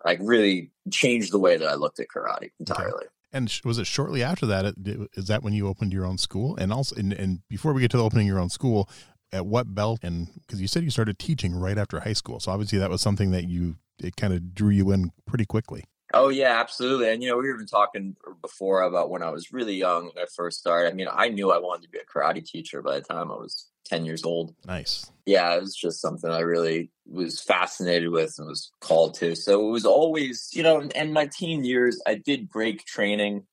like 0.05 0.19
really 0.21 0.71
changed 0.91 1.33
the 1.33 1.39
way 1.39 1.57
that 1.57 1.67
I 1.67 1.75
looked 1.75 1.99
at 1.99 2.09
karate 2.15 2.51
entirely. 2.61 3.07
And 3.35 3.53
was 3.65 3.79
it 3.79 3.87
shortly 3.87 4.23
after 4.23 4.47
that? 4.47 4.75
Is 5.15 5.27
that 5.27 5.43
when 5.43 5.53
you 5.53 5.67
opened 5.67 5.93
your 5.93 6.07
own 6.07 6.19
school? 6.19 6.57
And 6.57 6.73
also, 6.73 6.95
and, 6.95 7.13
and 7.13 7.41
before 7.51 7.73
we 7.73 7.81
get 7.81 7.91
to 7.91 7.97
the 7.97 8.05
opening 8.05 8.29
your 8.29 8.39
own 8.39 8.49
school, 8.49 8.89
at 9.33 9.45
what 9.45 9.75
belt? 9.75 9.99
And 10.05 10.29
because 10.47 10.61
you 10.61 10.69
said 10.69 10.85
you 10.85 10.91
started 10.91 11.19
teaching 11.19 11.53
right 11.53 11.77
after 11.77 11.99
high 11.99 12.13
school, 12.13 12.39
so 12.39 12.53
obviously 12.53 12.79
that 12.79 12.91
was 12.91 13.03
something 13.03 13.33
that 13.33 13.49
you 13.49 13.77
it 13.99 14.17
kind 14.17 14.33
of 14.33 14.55
drew 14.55 14.71
you 14.71 14.93
in 14.93 15.11
pretty 15.27 15.45
quickly. 15.45 15.85
Oh 16.15 16.29
yeah, 16.29 16.61
absolutely. 16.61 17.11
And 17.11 17.23
you 17.23 17.29
know, 17.29 17.37
we 17.37 17.49
were 17.49 17.55
even 17.55 17.67
talking 17.67 18.17
before 18.41 18.83
about 18.83 19.11
when 19.11 19.23
I 19.23 19.31
was 19.31 19.53
really 19.53 19.75
young 19.75 20.05
when 20.07 20.25
I 20.25 20.27
first 20.35 20.61
started. 20.61 20.91
I 20.91 20.95
mean, 20.95 21.09
I 21.13 21.29
knew 21.29 21.51
I 21.51 21.59
wanted 21.59 21.83
to 21.83 21.89
be 21.91 21.99
a 21.99 22.05
karate 22.05 22.45
teacher 22.45 22.83
by 22.83 22.95
the 22.95 23.05
time 23.05 23.31
I 23.31 23.35
was 23.37 23.69
10 23.85 24.05
years 24.05 24.25
old. 24.25 24.55
Nice. 24.67 25.11
yeah, 25.27 25.55
it 25.55 25.61
was 25.61 25.75
just 25.75 26.01
something 26.01 26.31
I 26.31 26.41
really 26.41 26.91
was 27.07 27.41
fascinated 27.41 28.11
with 28.11 28.35
and 28.39 28.49
was 28.49 28.71
called 28.81 29.15
to. 29.15 29.35
So 29.35 29.69
it 29.69 29.71
was 29.71 29.85
always, 29.85 30.51
you 30.53 30.63
know, 30.63 30.89
and 30.95 31.13
my 31.13 31.27
teen 31.27 31.65
years, 31.65 32.01
I 32.07 32.15
did 32.15 32.49
break 32.51 32.85
training 32.85 33.47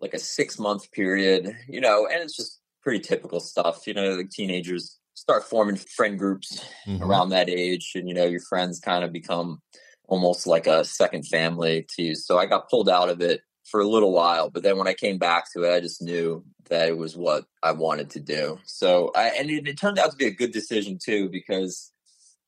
like 0.00 0.14
a 0.14 0.18
six 0.18 0.58
month 0.58 0.90
period, 0.92 1.54
you 1.68 1.80
know, 1.80 2.06
and 2.06 2.22
it's 2.22 2.36
just 2.36 2.60
pretty 2.82 3.00
typical 3.00 3.40
stuff, 3.40 3.86
you 3.86 3.94
know, 3.94 4.14
like 4.14 4.30
teenagers 4.30 4.98
start 5.14 5.42
forming 5.44 5.76
friend 5.76 6.18
groups 6.18 6.64
Mhm. 6.86 7.02
around 7.02 7.30
that 7.30 7.48
age, 7.48 7.92
and 7.94 8.08
you 8.08 8.14
know, 8.14 8.26
your 8.26 8.40
friends 8.40 8.78
kind 8.78 9.04
of 9.04 9.12
become 9.12 9.60
almost 10.08 10.46
like 10.46 10.66
a 10.66 10.84
second 10.84 11.26
family 11.26 11.86
to 11.96 12.02
you. 12.02 12.14
So 12.14 12.38
I 12.38 12.46
got 12.46 12.68
pulled 12.68 12.88
out 12.88 13.08
of 13.08 13.20
it 13.20 13.40
for 13.64 13.80
a 13.80 13.88
little 13.88 14.12
while, 14.12 14.48
but 14.48 14.62
then 14.62 14.78
when 14.78 14.86
I 14.86 14.94
came 14.94 15.18
back 15.18 15.52
to 15.52 15.64
it, 15.64 15.74
I 15.74 15.80
just 15.80 16.00
knew 16.00 16.44
that 16.68 16.88
it 16.88 16.96
was 16.96 17.16
what 17.16 17.44
I 17.62 17.72
wanted 17.72 18.10
to 18.10 18.20
do. 18.20 18.58
So, 18.64 19.10
I, 19.16 19.30
and 19.30 19.50
it, 19.50 19.66
it 19.66 19.78
turned 19.78 19.98
out 19.98 20.12
to 20.12 20.16
be 20.16 20.26
a 20.26 20.30
good 20.30 20.52
decision 20.52 20.98
too, 21.02 21.28
because 21.28 21.92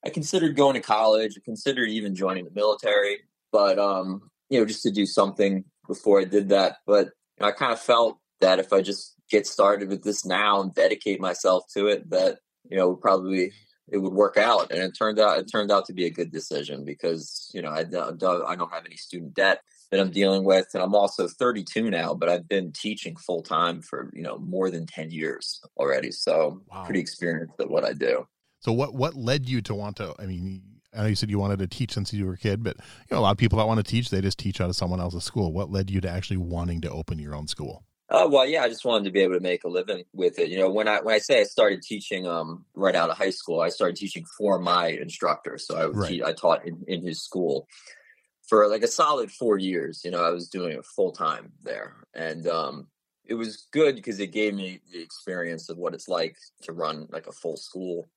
I 0.05 0.11
considered 0.11 0.57
going 0.57 0.75
to 0.75 0.81
college, 0.81 1.35
I 1.37 1.41
considered 1.45 1.89
even 1.89 2.15
joining 2.15 2.45
the 2.45 2.53
military, 2.55 3.19
but, 3.51 3.79
um, 3.81 4.31
you 4.49 4.61
know, 4.61 4.67
just 4.67 4.83
to 4.85 4.93
do 4.93 5.07
something 5.07 5.65
before 5.89 6.21
I 6.21 6.25
did 6.25 6.51
that. 6.51 6.77
But 6.87 7.07
you 7.07 7.41
know, 7.41 7.49
I 7.49 7.53
kind 7.53 7.73
of 7.73 7.81
felt 7.81 8.19
that 8.41 8.61
if 8.61 8.73
I 8.73 8.81
just 8.81 9.15
get 9.29 9.47
started 9.47 9.89
with 9.89 10.05
this 10.05 10.25
now 10.25 10.61
and 10.61 10.73
dedicate 10.73 11.21
myself 11.21 11.65
to 11.75 11.89
it, 11.89 12.09
that, 12.11 12.39
you 12.71 12.77
know, 12.77 12.95
probably 12.95 13.53
it 13.91 13.99
would 13.99 14.13
work 14.13 14.37
out. 14.37 14.71
And 14.71 14.81
it 14.81 14.97
turned 14.97 15.19
out, 15.19 15.39
it 15.39 15.51
turned 15.51 15.71
out 15.71 15.87
to 15.87 15.93
be 15.93 16.07
a 16.07 16.11
good 16.11 16.31
decision 16.31 16.85
because, 16.85 17.51
you 17.55 17.63
know, 17.63 17.71
I, 17.71 17.81
I 17.81 17.85
don't 17.85 18.73
have 18.73 18.87
any 18.87 18.97
student 18.97 19.35
debt 19.35 19.63
that 19.91 20.01
I'm 20.01 20.11
dealing 20.11 20.45
with. 20.45 20.69
And 20.75 20.83
I'm 20.83 20.95
also 20.95 21.29
32 21.29 21.91
now, 21.91 22.15
but 22.15 22.29
I've 22.29 22.49
been 22.49 22.73
teaching 22.73 23.17
full 23.17 23.43
time 23.43 23.81
for, 23.83 24.11
you 24.15 24.23
know, 24.23 24.39
more 24.39 24.71
than 24.71 24.87
10 24.87 25.11
years 25.11 25.61
already. 25.77 26.11
So 26.11 26.63
wow. 26.71 26.85
pretty 26.85 27.01
experienced 27.01 27.59
at 27.61 27.71
what 27.71 27.85
I 27.85 27.93
do. 27.93 28.27
So 28.61 28.73
what, 28.73 28.95
what 28.95 29.15
led 29.15 29.49
you 29.49 29.63
to 29.63 29.75
want 29.75 29.97
to, 29.97 30.15
I 30.19 30.27
mean, 30.27 30.63
I 30.95 31.03
know 31.03 31.07
you 31.07 31.15
said 31.15 31.31
you 31.31 31.39
wanted 31.39 31.59
to 31.61 31.67
teach 31.67 31.93
since 31.93 32.13
you 32.13 32.27
were 32.27 32.33
a 32.33 32.39
kid, 32.39 32.63
but 32.63 32.77
you 32.77 33.15
know, 33.15 33.19
a 33.19 33.21
lot 33.21 33.31
of 33.31 33.39
people 33.39 33.59
that 33.59 33.67
want 33.67 33.79
to 33.79 33.89
teach, 33.89 34.11
they 34.11 34.21
just 34.21 34.39
teach 34.39 34.61
out 34.61 34.69
of 34.69 34.77
someone 34.77 35.01
else's 35.01 35.25
school. 35.25 35.53
What 35.53 35.71
led 35.71 35.91
you 35.91 36.01
to 36.01 36.09
actually 36.09 36.39
wanting 36.39 36.81
to 36.83 36.91
open 36.91 37.19
your 37.19 37.35
own 37.35 37.47
school? 37.47 37.85
Uh, 38.11 38.27
well, 38.31 38.47
yeah, 38.47 38.63
I 38.63 38.69
just 38.69 38.87
wanted 38.87 39.05
to 39.05 39.11
be 39.11 39.21
able 39.21 39.35
to 39.35 39.41
make 39.41 39.65
a 39.65 39.69
living 39.69 40.05
with 40.15 40.39
it. 40.39 40.49
You 40.49 40.59
know, 40.59 40.71
when 40.71 40.89
I 40.89 41.01
when 41.01 41.15
I 41.15 41.19
say 41.19 41.41
I 41.41 41.45
started 41.45 41.83
teaching 41.83 42.27
um, 42.27 42.65
right 42.75 42.95
out 42.95 43.11
of 43.11 43.19
high 43.19 43.31
school, 43.31 43.61
I 43.61 43.69
started 43.69 43.97
teaching 43.97 44.25
for 44.39 44.59
my 44.59 44.89
instructor. 44.89 45.59
So 45.59 45.77
I 45.77 45.87
right. 45.87 46.09
te- 46.09 46.25
I 46.25 46.33
taught 46.33 46.67
in, 46.67 46.83
in 46.89 47.07
his 47.07 47.23
school, 47.23 47.69
for 48.49 48.67
like 48.67 48.83
a 48.83 48.89
solid 48.89 49.31
four 49.31 49.59
years. 49.59 50.03
You 50.05 50.11
know, 50.11 50.25
I 50.25 50.31
was 50.31 50.49
doing 50.49 50.73
it 50.73 50.87
full 50.87 51.13
time 51.13 51.53
there, 51.63 51.97
and 52.15 52.47
um, 52.49 52.87
it 53.27 53.35
was 53.35 53.69
good 53.73 53.95
because 53.95 54.19
it 54.21 54.29
gave 54.29 54.55
me 54.55 54.81
the 54.91 55.03
experience 55.03 55.69
of 55.69 55.77
what 55.77 55.93
it's 55.93 56.09
like 56.09 56.37
to 56.63 56.73
run 56.73 57.09
like 57.11 57.27
a 57.27 57.33
full 57.33 57.59
school. 57.59 58.09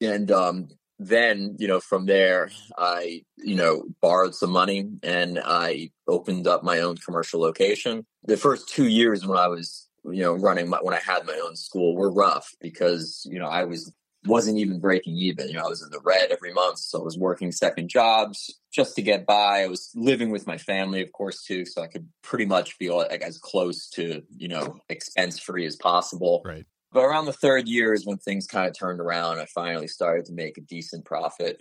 And 0.00 0.30
um, 0.30 0.68
then, 0.98 1.56
you 1.58 1.68
know, 1.68 1.80
from 1.80 2.06
there, 2.06 2.50
I 2.78 3.22
you 3.36 3.54
know 3.54 3.84
borrowed 4.00 4.34
some 4.34 4.50
money 4.50 4.88
and 5.02 5.40
I 5.44 5.90
opened 6.08 6.46
up 6.46 6.62
my 6.62 6.80
own 6.80 6.96
commercial 6.96 7.40
location. 7.40 8.06
The 8.24 8.36
first 8.36 8.68
two 8.68 8.88
years 8.88 9.26
when 9.26 9.38
I 9.38 9.48
was 9.48 9.88
you 10.04 10.22
know 10.22 10.34
running 10.34 10.68
my, 10.68 10.78
when 10.78 10.94
I 10.94 11.00
had 11.00 11.26
my 11.26 11.40
own 11.44 11.56
school 11.56 11.96
were 11.96 12.10
rough 12.10 12.54
because 12.60 13.26
you 13.30 13.38
know 13.38 13.46
I 13.46 13.64
was 13.64 13.92
wasn't 14.26 14.58
even 14.58 14.80
breaking 14.80 15.16
even. 15.16 15.48
You 15.48 15.54
know, 15.54 15.64
I 15.64 15.68
was 15.68 15.82
in 15.82 15.90
the 15.90 16.00
red 16.04 16.30
every 16.30 16.52
month, 16.52 16.78
so 16.78 17.00
I 17.00 17.04
was 17.04 17.18
working 17.18 17.52
second 17.52 17.88
jobs 17.88 18.58
just 18.72 18.96
to 18.96 19.02
get 19.02 19.26
by. 19.26 19.62
I 19.62 19.66
was 19.68 19.90
living 19.94 20.30
with 20.30 20.46
my 20.46 20.58
family, 20.58 21.00
of 21.00 21.12
course, 21.12 21.42
too, 21.42 21.64
so 21.64 21.82
I 21.82 21.86
could 21.86 22.08
pretty 22.22 22.46
much 22.46 22.78
be 22.78 22.90
like 22.90 23.22
as 23.22 23.38
close 23.38 23.88
to 23.90 24.22
you 24.36 24.48
know 24.48 24.78
expense 24.88 25.38
free 25.38 25.66
as 25.66 25.76
possible. 25.76 26.42
Right. 26.44 26.66
But 26.92 27.04
around 27.04 27.26
the 27.26 27.32
third 27.32 27.68
year 27.68 27.92
is 27.92 28.06
when 28.06 28.18
things 28.18 28.46
kind 28.46 28.68
of 28.68 28.78
turned 28.78 29.00
around. 29.00 29.38
I 29.38 29.46
finally 29.46 29.88
started 29.88 30.24
to 30.26 30.32
make 30.32 30.56
a 30.56 30.62
decent 30.62 31.04
profit 31.04 31.60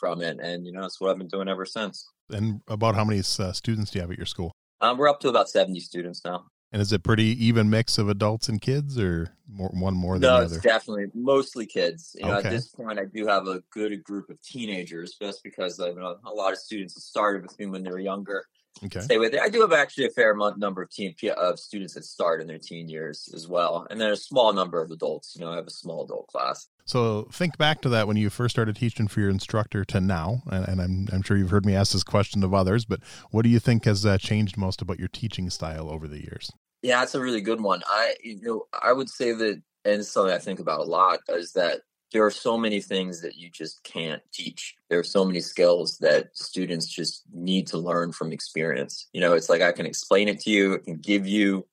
from 0.00 0.20
it, 0.20 0.38
and 0.40 0.66
you 0.66 0.72
know, 0.72 0.82
that's 0.82 1.00
what 1.00 1.10
I've 1.10 1.18
been 1.18 1.28
doing 1.28 1.48
ever 1.48 1.64
since. 1.64 2.08
And 2.30 2.60
about 2.68 2.94
how 2.94 3.04
many 3.04 3.20
uh, 3.20 3.52
students 3.52 3.90
do 3.90 3.98
you 3.98 4.02
have 4.02 4.10
at 4.10 4.18
your 4.18 4.26
school? 4.26 4.52
Um, 4.80 4.98
we're 4.98 5.08
up 5.08 5.20
to 5.20 5.28
about 5.28 5.48
seventy 5.48 5.80
students 5.80 6.22
now. 6.24 6.46
And 6.72 6.82
is 6.82 6.92
it 6.92 7.04
pretty 7.04 7.42
even 7.44 7.70
mix 7.70 7.96
of 7.96 8.08
adults 8.08 8.48
and 8.48 8.60
kids, 8.60 8.98
or 8.98 9.32
more, 9.48 9.70
one 9.72 9.94
more 9.94 10.14
than 10.14 10.22
no, 10.22 10.38
the 10.40 10.44
other? 10.44 10.54
it's 10.56 10.64
definitely 10.64 11.06
mostly 11.14 11.64
kids. 11.64 12.16
You 12.18 12.26
know, 12.26 12.34
okay. 12.36 12.48
at 12.48 12.52
this 12.52 12.68
point, 12.68 12.98
I 12.98 13.04
do 13.04 13.26
have 13.26 13.46
a 13.46 13.62
good 13.70 14.02
group 14.02 14.28
of 14.30 14.42
teenagers, 14.42 15.16
just 15.20 15.44
because 15.44 15.78
you 15.78 15.94
know, 15.94 16.16
a 16.24 16.30
lot 16.30 16.52
of 16.52 16.58
students 16.58 17.02
started 17.04 17.42
with 17.42 17.58
me 17.58 17.66
when 17.66 17.84
they 17.84 17.90
were 17.90 18.00
younger. 18.00 18.44
Okay. 18.84 19.00
Stay 19.00 19.18
with 19.18 19.32
it. 19.32 19.40
I 19.40 19.48
do 19.48 19.62
have 19.62 19.72
actually 19.72 20.06
a 20.06 20.10
fair 20.10 20.32
amount 20.32 20.58
number 20.58 20.82
of 20.82 20.90
teen 20.90 21.14
of 21.36 21.58
students 21.58 21.94
that 21.94 22.04
start 22.04 22.40
in 22.40 22.46
their 22.46 22.58
teen 22.58 22.88
years 22.88 23.28
as 23.34 23.48
well, 23.48 23.86
and 23.88 24.00
then 24.00 24.10
a 24.10 24.16
small 24.16 24.52
number 24.52 24.82
of 24.82 24.90
adults. 24.90 25.34
You 25.34 25.44
know, 25.44 25.52
I 25.52 25.56
have 25.56 25.66
a 25.66 25.70
small 25.70 26.04
adult 26.04 26.26
class. 26.28 26.68
So 26.84 27.28
think 27.32 27.58
back 27.58 27.80
to 27.82 27.88
that 27.90 28.06
when 28.06 28.16
you 28.16 28.30
first 28.30 28.54
started 28.54 28.76
teaching 28.76 29.08
for 29.08 29.20
your 29.20 29.30
instructor 29.30 29.84
to 29.86 30.00
now, 30.00 30.42
and, 30.50 30.68
and 30.68 30.80
I'm 30.80 31.08
I'm 31.12 31.22
sure 31.22 31.36
you've 31.36 31.50
heard 31.50 31.66
me 31.66 31.74
ask 31.74 31.92
this 31.92 32.04
question 32.04 32.44
of 32.44 32.52
others, 32.52 32.84
but 32.84 33.00
what 33.30 33.42
do 33.42 33.48
you 33.48 33.58
think 33.58 33.86
has 33.86 34.04
uh, 34.04 34.18
changed 34.18 34.56
most 34.56 34.82
about 34.82 34.98
your 34.98 35.08
teaching 35.08 35.48
style 35.50 35.88
over 35.90 36.06
the 36.06 36.20
years? 36.20 36.52
Yeah, 36.82 37.00
that's 37.00 37.14
a 37.14 37.20
really 37.20 37.40
good 37.40 37.60
one. 37.60 37.82
I 37.86 38.14
you 38.22 38.40
know 38.42 38.66
I 38.80 38.92
would 38.92 39.08
say 39.08 39.32
that, 39.32 39.62
and 39.84 40.00
it's 40.00 40.10
something 40.10 40.34
I 40.34 40.38
think 40.38 40.60
about 40.60 40.80
a 40.80 40.84
lot, 40.84 41.20
is 41.28 41.52
that 41.52 41.80
there 42.12 42.24
are 42.24 42.30
so 42.30 42.56
many 42.56 42.80
things 42.80 43.20
that 43.22 43.36
you 43.36 43.50
just 43.50 43.82
can't 43.82 44.22
teach. 44.32 44.76
There 44.88 44.98
are 44.98 45.04
so 45.04 45.24
many 45.24 45.40
skills 45.40 45.98
that 45.98 46.36
students 46.36 46.86
just 46.86 47.24
need 47.32 47.66
to 47.68 47.78
learn 47.78 48.12
from 48.12 48.32
experience. 48.32 49.08
You 49.12 49.20
know, 49.20 49.34
it's 49.34 49.48
like 49.48 49.62
I 49.62 49.72
can 49.72 49.86
explain 49.86 50.28
it 50.28 50.40
to 50.40 50.50
you, 50.50 50.74
I 50.74 50.78
can 50.78 50.96
give 50.96 51.26
you 51.26 51.66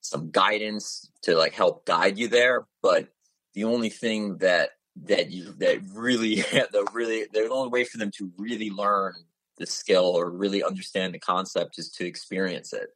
some 0.00 0.30
guidance 0.30 1.10
to 1.22 1.36
like 1.36 1.54
help 1.54 1.86
guide 1.86 2.18
you 2.18 2.28
there, 2.28 2.66
but 2.82 3.08
the 3.54 3.64
only 3.64 3.90
thing 3.90 4.38
that 4.38 4.70
that 5.04 5.30
you 5.30 5.54
that 5.58 5.80
really 5.94 6.36
the 6.52 6.86
really 6.92 7.26
the 7.32 7.48
only 7.50 7.70
way 7.70 7.84
for 7.84 7.98
them 7.98 8.10
to 8.18 8.30
really 8.36 8.70
learn 8.70 9.14
the 9.58 9.66
skill 9.66 10.16
or 10.16 10.30
really 10.30 10.64
understand 10.64 11.14
the 11.14 11.18
concept 11.18 11.78
is 11.78 11.90
to 11.90 12.06
experience 12.06 12.72
it. 12.72 12.90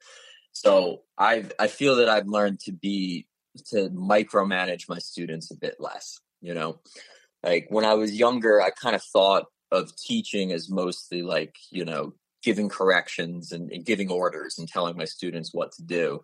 So 0.52 1.02
I 1.18 1.46
I 1.58 1.66
feel 1.66 1.96
that 1.96 2.08
I've 2.08 2.28
learned 2.28 2.60
to 2.60 2.72
be 2.72 3.26
to 3.66 3.90
micromanage 3.90 4.88
my 4.88 4.98
students 4.98 5.50
a 5.50 5.56
bit 5.56 5.76
less. 5.78 6.20
You 6.44 6.52
know, 6.52 6.78
like 7.42 7.66
when 7.70 7.86
I 7.86 7.94
was 7.94 8.12
younger, 8.12 8.60
I 8.60 8.70
kind 8.70 8.94
of 8.94 9.02
thought 9.02 9.46
of 9.72 9.96
teaching 9.96 10.52
as 10.52 10.68
mostly 10.68 11.22
like 11.22 11.56
you 11.70 11.84
know 11.84 12.12
giving 12.42 12.68
corrections 12.68 13.52
and, 13.52 13.72
and 13.72 13.84
giving 13.84 14.10
orders 14.10 14.58
and 14.58 14.68
telling 14.68 14.96
my 14.96 15.06
students 15.06 15.54
what 15.54 15.72
to 15.72 15.82
do. 15.82 16.22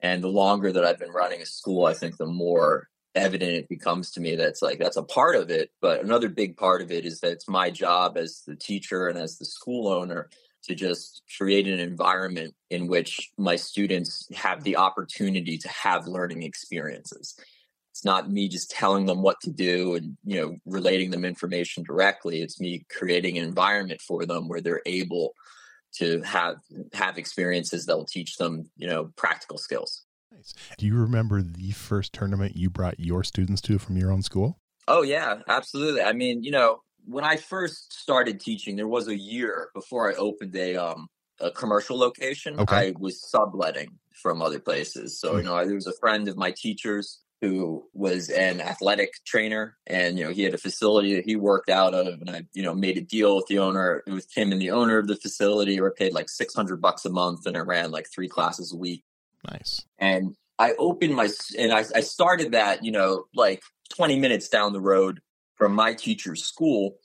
And 0.00 0.24
the 0.24 0.28
longer 0.28 0.72
that 0.72 0.84
I've 0.84 0.98
been 0.98 1.10
running 1.10 1.42
a 1.42 1.46
school, 1.46 1.84
I 1.84 1.92
think 1.92 2.16
the 2.16 2.24
more 2.24 2.88
evident 3.14 3.52
it 3.52 3.68
becomes 3.68 4.12
to 4.12 4.20
me 4.20 4.36
that 4.36 4.48
it's 4.48 4.62
like 4.62 4.78
that's 4.78 4.96
a 4.96 5.02
part 5.02 5.36
of 5.36 5.50
it. 5.50 5.70
But 5.82 6.02
another 6.02 6.30
big 6.30 6.56
part 6.56 6.80
of 6.80 6.90
it 6.90 7.04
is 7.04 7.20
that 7.20 7.32
it's 7.32 7.48
my 7.48 7.68
job 7.68 8.16
as 8.16 8.42
the 8.46 8.56
teacher 8.56 9.08
and 9.08 9.18
as 9.18 9.36
the 9.36 9.44
school 9.44 9.88
owner 9.88 10.30
to 10.62 10.74
just 10.74 11.22
create 11.36 11.68
an 11.68 11.80
environment 11.80 12.54
in 12.70 12.86
which 12.86 13.30
my 13.36 13.56
students 13.56 14.26
have 14.34 14.64
the 14.64 14.76
opportunity 14.76 15.58
to 15.58 15.68
have 15.68 16.06
learning 16.06 16.42
experiences 16.42 17.34
it's 18.00 18.04
not 18.06 18.30
me 18.30 18.48
just 18.48 18.70
telling 18.70 19.04
them 19.04 19.20
what 19.20 19.36
to 19.42 19.50
do 19.50 19.94
and 19.94 20.16
you 20.24 20.40
know 20.40 20.56
relating 20.64 21.10
them 21.10 21.22
information 21.22 21.82
directly 21.82 22.40
it's 22.40 22.58
me 22.58 22.82
creating 22.90 23.36
an 23.36 23.44
environment 23.44 24.00
for 24.00 24.24
them 24.24 24.48
where 24.48 24.62
they're 24.62 24.80
able 24.86 25.34
to 25.92 26.22
have 26.22 26.56
have 26.94 27.18
experiences 27.18 27.84
that 27.84 27.98
will 27.98 28.06
teach 28.06 28.36
them 28.38 28.70
you 28.78 28.88
know 28.88 29.10
practical 29.16 29.58
skills 29.58 30.04
nice. 30.32 30.54
do 30.78 30.86
you 30.86 30.96
remember 30.96 31.42
the 31.42 31.72
first 31.72 32.14
tournament 32.14 32.56
you 32.56 32.70
brought 32.70 32.98
your 32.98 33.22
students 33.22 33.60
to 33.60 33.78
from 33.78 33.98
your 33.98 34.10
own 34.10 34.22
school 34.22 34.58
oh 34.88 35.02
yeah 35.02 35.40
absolutely 35.46 36.00
i 36.00 36.14
mean 36.14 36.42
you 36.42 36.50
know 36.50 36.80
when 37.06 37.24
I 37.24 37.36
first 37.36 37.98
started 37.98 38.40
teaching, 38.40 38.76
there 38.76 38.86
was 38.86 39.08
a 39.08 39.16
year 39.16 39.70
before 39.74 40.12
I 40.12 40.14
opened 40.16 40.54
a 40.54 40.76
um 40.76 41.08
a 41.40 41.50
commercial 41.50 41.98
location. 41.98 42.60
Okay. 42.60 42.76
I 42.76 42.94
was 42.98 43.26
subletting 43.30 43.98
from 44.22 44.42
other 44.42 44.58
places. 44.58 45.18
So, 45.18 45.36
you 45.36 45.40
hmm. 45.40 45.46
know, 45.46 45.64
there 45.64 45.74
was 45.74 45.86
a 45.86 45.96
friend 45.98 46.28
of 46.28 46.36
my 46.36 46.52
teachers 46.54 47.20
who 47.40 47.88
was 47.94 48.28
an 48.28 48.60
athletic 48.60 49.12
trainer 49.24 49.76
and 49.86 50.18
you 50.18 50.24
know 50.24 50.30
he 50.30 50.42
had 50.42 50.54
a 50.54 50.58
facility 50.58 51.14
that 51.14 51.24
he 51.24 51.36
worked 51.36 51.70
out 51.70 51.94
of 51.94 52.20
and 52.20 52.30
I 52.30 52.42
you 52.52 52.62
know 52.62 52.74
made 52.74 52.98
a 52.98 53.02
deal 53.02 53.36
with 53.36 53.46
the 53.46 53.58
owner 53.58 54.02
with 54.06 54.28
him 54.34 54.52
and 54.52 54.60
the 54.60 54.70
owner 54.70 54.98
of 54.98 55.06
the 55.06 55.16
facility 55.16 55.80
where 55.80 55.90
I 55.90 55.94
paid 55.96 56.12
like 56.12 56.28
600 56.28 56.80
bucks 56.80 57.04
a 57.04 57.10
month 57.10 57.46
and 57.46 57.56
I 57.56 57.60
ran 57.60 57.90
like 57.90 58.08
three 58.12 58.28
classes 58.28 58.72
a 58.72 58.76
week. 58.76 59.04
Nice. 59.50 59.82
And 59.98 60.36
I 60.58 60.74
opened 60.78 61.14
my 61.14 61.28
and 61.58 61.72
I, 61.72 61.84
I 61.94 62.00
started 62.00 62.52
that 62.52 62.84
you 62.84 62.92
know 62.92 63.24
like 63.34 63.62
20 63.90 64.18
minutes 64.18 64.48
down 64.48 64.72
the 64.72 64.80
road 64.80 65.20
from 65.56 65.74
my 65.74 65.94
teacher's 65.94 66.44
school. 66.44 66.96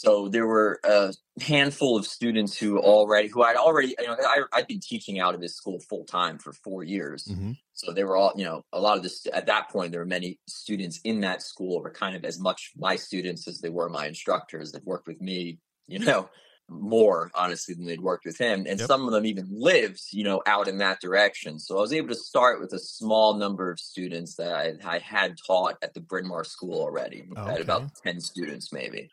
So 0.00 0.28
there 0.28 0.46
were 0.46 0.80
a 0.82 1.12
handful 1.42 1.98
of 1.98 2.06
students 2.06 2.56
who 2.56 2.78
already, 2.78 3.28
who 3.28 3.42
I'd 3.42 3.56
already, 3.56 3.94
you 3.98 4.06
know, 4.06 4.16
I, 4.18 4.44
I'd 4.50 4.66
been 4.66 4.80
teaching 4.80 5.20
out 5.20 5.34
of 5.34 5.42
this 5.42 5.54
school 5.54 5.78
full 5.90 6.06
time 6.06 6.38
for 6.38 6.54
four 6.54 6.82
years. 6.82 7.28
Mm-hmm. 7.30 7.52
So 7.74 7.92
they 7.92 8.04
were 8.04 8.16
all, 8.16 8.32
you 8.34 8.46
know, 8.46 8.64
a 8.72 8.80
lot 8.80 8.96
of 8.96 9.02
this, 9.02 9.26
at 9.30 9.44
that 9.44 9.68
point, 9.68 9.92
there 9.92 10.00
were 10.00 10.06
many 10.06 10.38
students 10.48 11.00
in 11.04 11.20
that 11.20 11.42
school 11.42 11.82
were 11.82 11.90
kind 11.90 12.16
of 12.16 12.24
as 12.24 12.40
much 12.40 12.72
my 12.78 12.96
students 12.96 13.46
as 13.46 13.60
they 13.60 13.68
were 13.68 13.90
my 13.90 14.06
instructors 14.06 14.72
that 14.72 14.86
worked 14.86 15.06
with 15.06 15.20
me, 15.20 15.58
you 15.86 15.98
know, 16.06 16.30
more 16.70 17.30
honestly 17.34 17.74
than 17.74 17.84
they'd 17.84 18.00
worked 18.00 18.24
with 18.24 18.38
him 18.38 18.60
and 18.60 18.78
yep. 18.78 18.86
some 18.86 19.04
of 19.04 19.12
them 19.12 19.26
even 19.26 19.44
lived 19.50 20.00
you 20.12 20.22
know 20.22 20.40
out 20.46 20.68
in 20.68 20.78
that 20.78 21.00
direction 21.00 21.58
so 21.58 21.76
i 21.76 21.80
was 21.80 21.92
able 21.92 22.06
to 22.06 22.14
start 22.14 22.60
with 22.60 22.72
a 22.72 22.78
small 22.78 23.34
number 23.34 23.72
of 23.72 23.80
students 23.80 24.36
that 24.36 24.54
i, 24.54 24.72
I 24.84 24.98
had 24.98 25.34
taught 25.44 25.78
at 25.82 25.94
the 25.94 26.00
bryn 26.00 26.28
mawr 26.28 26.44
school 26.44 26.80
already 26.80 27.24
oh, 27.36 27.42
okay. 27.42 27.60
about 27.60 27.90
10 28.04 28.20
students 28.20 28.72
maybe 28.72 29.10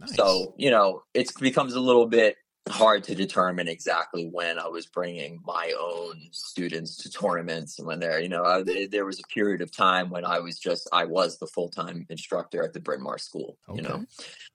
nice. 0.00 0.14
so 0.14 0.54
you 0.56 0.70
know 0.70 1.02
it 1.14 1.30
becomes 1.40 1.74
a 1.74 1.80
little 1.80 2.06
bit 2.06 2.36
hard 2.68 3.04
to 3.04 3.14
determine 3.14 3.66
exactly 3.66 4.28
when 4.30 4.58
I 4.58 4.68
was 4.68 4.86
bringing 4.86 5.40
my 5.44 5.74
own 5.78 6.28
students 6.30 6.96
to 6.98 7.10
tournaments 7.10 7.78
and 7.78 7.86
when 7.88 7.98
there, 7.98 8.20
you 8.20 8.28
know, 8.28 8.44
I, 8.44 8.86
there 8.88 9.04
was 9.04 9.18
a 9.18 9.26
period 9.34 9.60
of 9.60 9.72
time 9.72 10.10
when 10.10 10.24
I 10.24 10.38
was 10.38 10.58
just 10.58 10.88
I 10.92 11.04
was 11.04 11.38
the 11.38 11.46
full 11.46 11.68
time 11.68 12.06
instructor 12.08 12.62
at 12.62 12.72
the 12.72 12.80
Bryn 12.80 13.02
Mawr 13.02 13.18
School. 13.18 13.58
Okay. 13.68 13.82
You 13.82 13.88
know, 13.88 14.04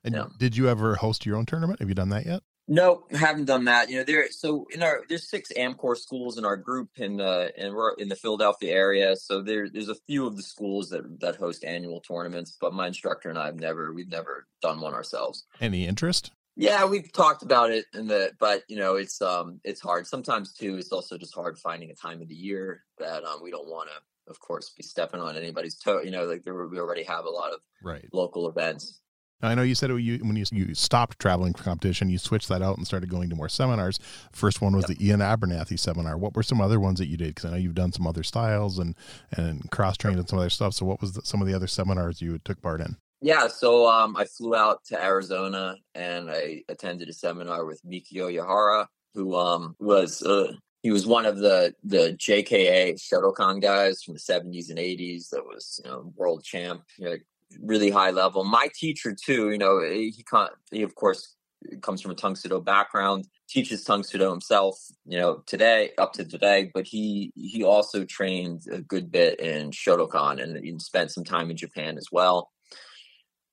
and 0.04 0.32
did 0.38 0.56
you 0.56 0.69
ever 0.69 0.95
host 0.95 1.26
your 1.26 1.36
own 1.36 1.45
tournament? 1.45 1.80
Have 1.80 1.89
you 1.89 1.95
done 1.95 2.10
that 2.10 2.26
yet? 2.26 2.43
Nope, 2.68 3.12
haven't 3.14 3.46
done 3.46 3.66
that. 3.66 3.90
You 3.90 3.98
know, 3.98 4.04
there. 4.04 4.30
So 4.32 4.68
in 4.72 4.84
our 4.84 5.04
there's 5.08 5.30
six 5.30 5.52
Amcor 5.56 5.96
schools 5.96 6.38
in 6.38 6.44
our 6.44 6.58
group 6.58 6.90
and 7.00 7.20
the 7.20 7.52
and 7.58 7.74
we're 7.74 7.94
in 7.94 8.10
the 8.10 8.16
Philadelphia 8.16 8.74
area. 8.74 9.16
So 9.16 9.42
there 9.42 9.70
there's 9.70 9.90
a 9.90 9.96
few 9.96 10.28
of 10.28 10.36
the 10.36 10.44
schools 10.44 10.90
that 10.90 11.22
that 11.22 11.38
host 11.38 11.64
annual 11.64 12.02
tournaments, 12.02 12.58
but 12.60 12.74
my 12.74 12.88
instructor 12.88 13.30
and 13.30 13.40
I 13.40 13.46
have 13.46 13.56
never 13.56 13.94
we've 13.94 14.10
never 14.10 14.48
done 14.62 14.82
one 14.82 14.94
ourselves. 14.94 15.46
Any 15.62 15.88
interest? 15.88 16.32
Yeah, 16.58 16.86
we've 16.86 17.12
talked 17.14 17.44
about 17.44 17.72
it 17.72 17.86
in 17.94 18.08
the 18.08 18.34
but 18.38 18.64
you 18.68 18.78
know 18.78 18.96
it's 18.96 19.22
um 19.22 19.62
it's 19.64 19.80
hard 19.80 20.06
sometimes 20.06 20.54
too. 20.54 20.76
It's 20.76 20.92
also 20.92 21.18
just 21.18 21.36
hard 21.36 21.58
finding 21.58 21.90
a 21.90 21.96
time 21.96 22.22
of 22.22 22.28
the 22.28 22.36
year 22.36 22.84
that 23.00 23.24
um 23.24 23.40
we 23.42 23.52
don't 23.52 23.70
want 23.70 23.90
to, 23.90 24.32
of 24.32 24.42
course, 24.42 24.72
be 24.76 24.84
stepping 24.84 25.22
on 25.22 25.38
anybody's 25.38 25.78
toe. 25.78 26.02
You 26.02 26.12
know, 26.12 26.26
like 26.26 26.44
there, 26.44 26.68
we 26.68 26.80
already 26.80 27.04
have 27.04 27.24
a 27.24 27.30
lot 27.30 27.54
of 27.54 27.60
right 27.82 28.06
local 28.12 28.50
events. 28.50 29.00
I 29.41 29.54
know 29.54 29.62
you 29.62 29.76
said 29.76 29.91
it, 29.91 30.00
you, 30.00 30.17
when 30.19 30.36
you, 30.36 30.45
you 30.52 30.73
stopped 30.73 31.19
traveling 31.19 31.54
for 31.54 31.63
competition, 31.63 32.10
you 32.10 32.17
switched 32.17 32.50
that 32.50 32.63
out 32.63 32.78
and 32.78 32.88
started 32.88 33.10
going 33.10 33.30
to 33.30 33.36
more 33.36 33.50
seminars. 33.50 34.00
First 34.32 34.62
one 34.62 34.76
was 34.76 34.89
yep. 34.89 34.97
the 34.97 35.08
Ian 35.08 35.21
Abernethy 35.21 35.78
seminar. 35.78 36.17
What 36.17 36.36
were 36.36 36.43
some 36.43 36.60
other 36.60 36.80
ones 36.80 36.97
that 37.00 37.08
you 37.08 37.17
did? 37.17 37.36
Because 37.36 37.45
I 37.45 37.52
know 37.52 37.58
you've 37.58 37.76
done 37.76 37.91
some 37.91 38.08
other 38.08 38.23
styles 38.23 38.80
and 38.80 38.95
and 39.32 39.69
cross 39.69 39.97
trained 39.97 40.17
and 40.17 40.28
some 40.28 40.39
other 40.39 40.50
stuff. 40.50 40.73
So 40.73 40.86
what 40.86 41.02
was 41.02 41.13
the, 41.13 41.21
some 41.23 41.41
of 41.41 41.47
the 41.47 41.54
other 41.54 41.67
seminars 41.67 42.21
you 42.21 42.39
took 42.39 42.62
part 42.62 42.82
in? 42.82 42.97
Yeah, 43.21 43.47
so 43.47 43.88
um, 43.88 44.15
I 44.15 44.26
flew 44.26 44.56
out 44.56 44.84
to 44.86 45.04
Arizona 45.04 45.76
and 45.95 46.30
I 46.30 46.63
attended 46.69 47.10
a 47.10 47.13
seminar 47.13 47.65
with 47.65 47.82
Mikio 47.84 48.32
Yahara, 48.32 48.86
who 49.15 49.36
um, 49.36 49.76
was 49.80 50.21
uh, 50.21 50.54
he 50.84 50.91
was 50.91 51.08
one 51.08 51.26
of 51.26 51.38
the 51.38 51.73
the 51.84 52.15
JKA 52.19 52.95
Shotokan 52.95 53.62
guys 53.62 54.04
from 54.04 54.13
the 54.13 54.19
70s 54.19 54.69
and 54.69 54.80
80s 54.80 55.30
that 55.30 55.43
was 55.43 55.80
you 55.84 55.91
know 55.91 56.12
world 56.15 56.43
champ. 56.43 56.84
You 56.97 57.17
really 57.62 57.90
high 57.90 58.12
level. 58.12 58.44
My 58.44 58.70
teacher 58.74 59.14
too, 59.14 59.52
you 59.52 59.58
know, 59.58 59.80
eh, 59.80 60.12
he 60.12 60.26
he 60.72 60.84
of 60.84 60.96
course 60.96 61.36
comes 61.82 62.02
from 62.02 62.12
a 62.12 62.16
Tang 62.16 62.36
Soo 62.36 62.50
Do 62.50 62.62
background, 62.62 63.28
teaches 63.50 63.84
Tang 63.84 64.04
Soo 64.04 64.18
Do 64.18 64.30
himself, 64.30 64.78
you 65.06 65.18
know, 65.18 65.44
today 65.46 65.92
up 65.98 66.14
to 66.14 66.26
today, 66.26 66.72
but 66.74 66.86
he 66.86 67.32
he 67.36 67.64
also 67.64 68.06
trained 68.06 68.64
a 68.72 68.82
good 68.82 69.12
bit 69.12 69.40
in 69.40 69.72
Shotokan 69.72 70.42
and 70.42 70.64
he 70.64 70.78
spent 70.80 71.12
some 71.12 71.24
time 71.24 71.50
in 71.50 71.58
Japan 71.58 71.98
as 71.98 72.08
well. 72.12 72.52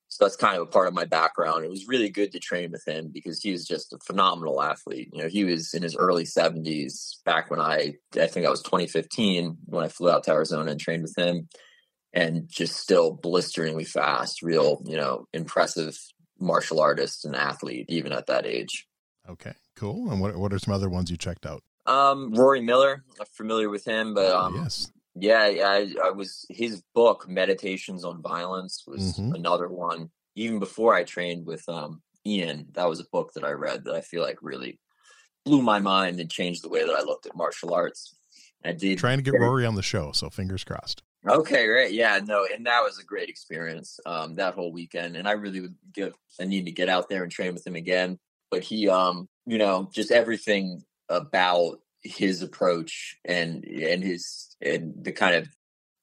So 0.07 0.23
that's 0.23 0.37
kind 0.37 0.55
of 0.55 0.61
a 0.61 0.71
part 0.71 0.87
of 0.87 0.93
my 0.93 1.03
background. 1.03 1.65
It 1.65 1.69
was 1.69 1.89
really 1.89 2.09
good 2.09 2.31
to 2.31 2.39
train 2.39 2.71
with 2.71 2.87
him 2.87 3.09
because 3.13 3.41
he 3.41 3.51
was 3.51 3.65
just 3.65 3.91
a 3.91 3.97
phenomenal 3.97 4.61
athlete. 4.61 5.09
You 5.11 5.23
know, 5.23 5.27
he 5.27 5.43
was 5.43 5.73
in 5.73 5.83
his 5.83 5.95
early 5.97 6.23
70s 6.23 7.21
back 7.25 7.51
when 7.51 7.59
I 7.59 7.95
I 8.17 8.27
think 8.27 8.45
I 8.45 8.49
was 8.49 8.61
2015 8.61 9.57
when 9.65 9.83
I 9.83 9.89
flew 9.89 10.09
out 10.09 10.23
to 10.25 10.31
Arizona 10.31 10.71
and 10.71 10.79
trained 10.79 11.01
with 11.01 11.17
him 11.17 11.49
and 12.15 12.47
just 12.49 12.77
still 12.77 13.11
blisteringly 13.11 13.83
fast, 13.83 14.41
real, 14.41 14.81
you 14.85 14.95
know, 14.95 15.27
impressive 15.33 15.99
martial 16.39 16.79
artist 16.79 17.25
and 17.25 17.35
athlete, 17.35 17.85
even 17.89 18.13
at 18.13 18.27
that 18.27 18.45
age. 18.45 18.87
Okay, 19.29 19.53
cool. 19.75 20.09
And 20.09 20.21
what 20.21 20.35
what 20.37 20.53
are 20.53 20.59
some 20.59 20.73
other 20.73 20.89
ones 20.89 21.11
you 21.11 21.17
checked 21.17 21.45
out? 21.45 21.61
Um, 21.85 22.33
Rory 22.33 22.61
Miller, 22.61 23.03
I'm 23.19 23.27
familiar 23.33 23.69
with 23.69 23.85
him, 23.85 24.13
but 24.15 24.31
oh, 24.31 24.39
um, 24.39 24.55
yes, 24.55 24.91
yeah, 25.13 25.47
yeah, 25.47 25.69
I, 25.69 25.93
I, 26.05 26.09
was 26.11 26.45
his 26.49 26.81
book, 26.95 27.29
Meditations 27.29 28.03
on 28.03 28.21
Violence, 28.21 28.83
was 28.87 29.17
mm-hmm. 29.17 29.35
another 29.35 29.67
one. 29.67 30.09
Even 30.35 30.59
before 30.59 30.95
I 30.95 31.03
trained 31.03 31.45
with 31.45 31.67
um 31.69 32.01
Ian, 32.25 32.67
that 32.73 32.89
was 32.89 32.99
a 32.99 33.05
book 33.11 33.33
that 33.33 33.43
I 33.43 33.51
read 33.51 33.85
that 33.85 33.93
I 33.93 34.01
feel 34.01 34.23
like 34.23 34.37
really 34.41 34.79
blew 35.43 35.61
my 35.61 35.79
mind 35.79 36.19
and 36.19 36.31
changed 36.31 36.63
the 36.63 36.69
way 36.69 36.83
that 36.83 36.95
I 36.95 37.03
looked 37.03 37.27
at 37.27 37.35
martial 37.35 37.73
arts. 37.73 38.15
I 38.63 38.71
did 38.71 38.97
trying 38.97 39.17
to 39.17 39.23
get 39.23 39.39
Rory 39.39 39.65
on 39.65 39.75
the 39.75 39.83
show, 39.83 40.11
so 40.11 40.29
fingers 40.29 40.63
crossed. 40.63 41.03
Okay, 41.27 41.67
right. 41.67 41.91
Yeah, 41.91 42.19
no, 42.23 42.45
and 42.53 42.65
that 42.67 42.81
was 42.83 42.99
a 42.99 43.03
great 43.03 43.29
experience 43.29 43.99
um, 44.05 44.35
that 44.35 44.53
whole 44.53 44.71
weekend. 44.71 45.15
And 45.15 45.27
I 45.27 45.31
really 45.31 45.59
would 45.61 45.75
give 45.93 46.13
I 46.39 46.45
need 46.45 46.65
to 46.65 46.71
get 46.71 46.87
out 46.89 47.09
there 47.09 47.23
and 47.23 47.31
train 47.31 47.53
with 47.53 47.65
him 47.65 47.75
again. 47.75 48.19
But 48.51 48.61
he, 48.63 48.87
um, 48.89 49.27
you 49.47 49.57
know, 49.57 49.89
just 49.91 50.11
everything 50.11 50.83
about 51.09 51.79
his 52.03 52.43
approach 52.43 53.17
and 53.25 53.63
and 53.65 54.03
his 54.03 54.55
and 54.61 54.93
the 55.03 55.11
kind 55.11 55.35
of 55.35 55.47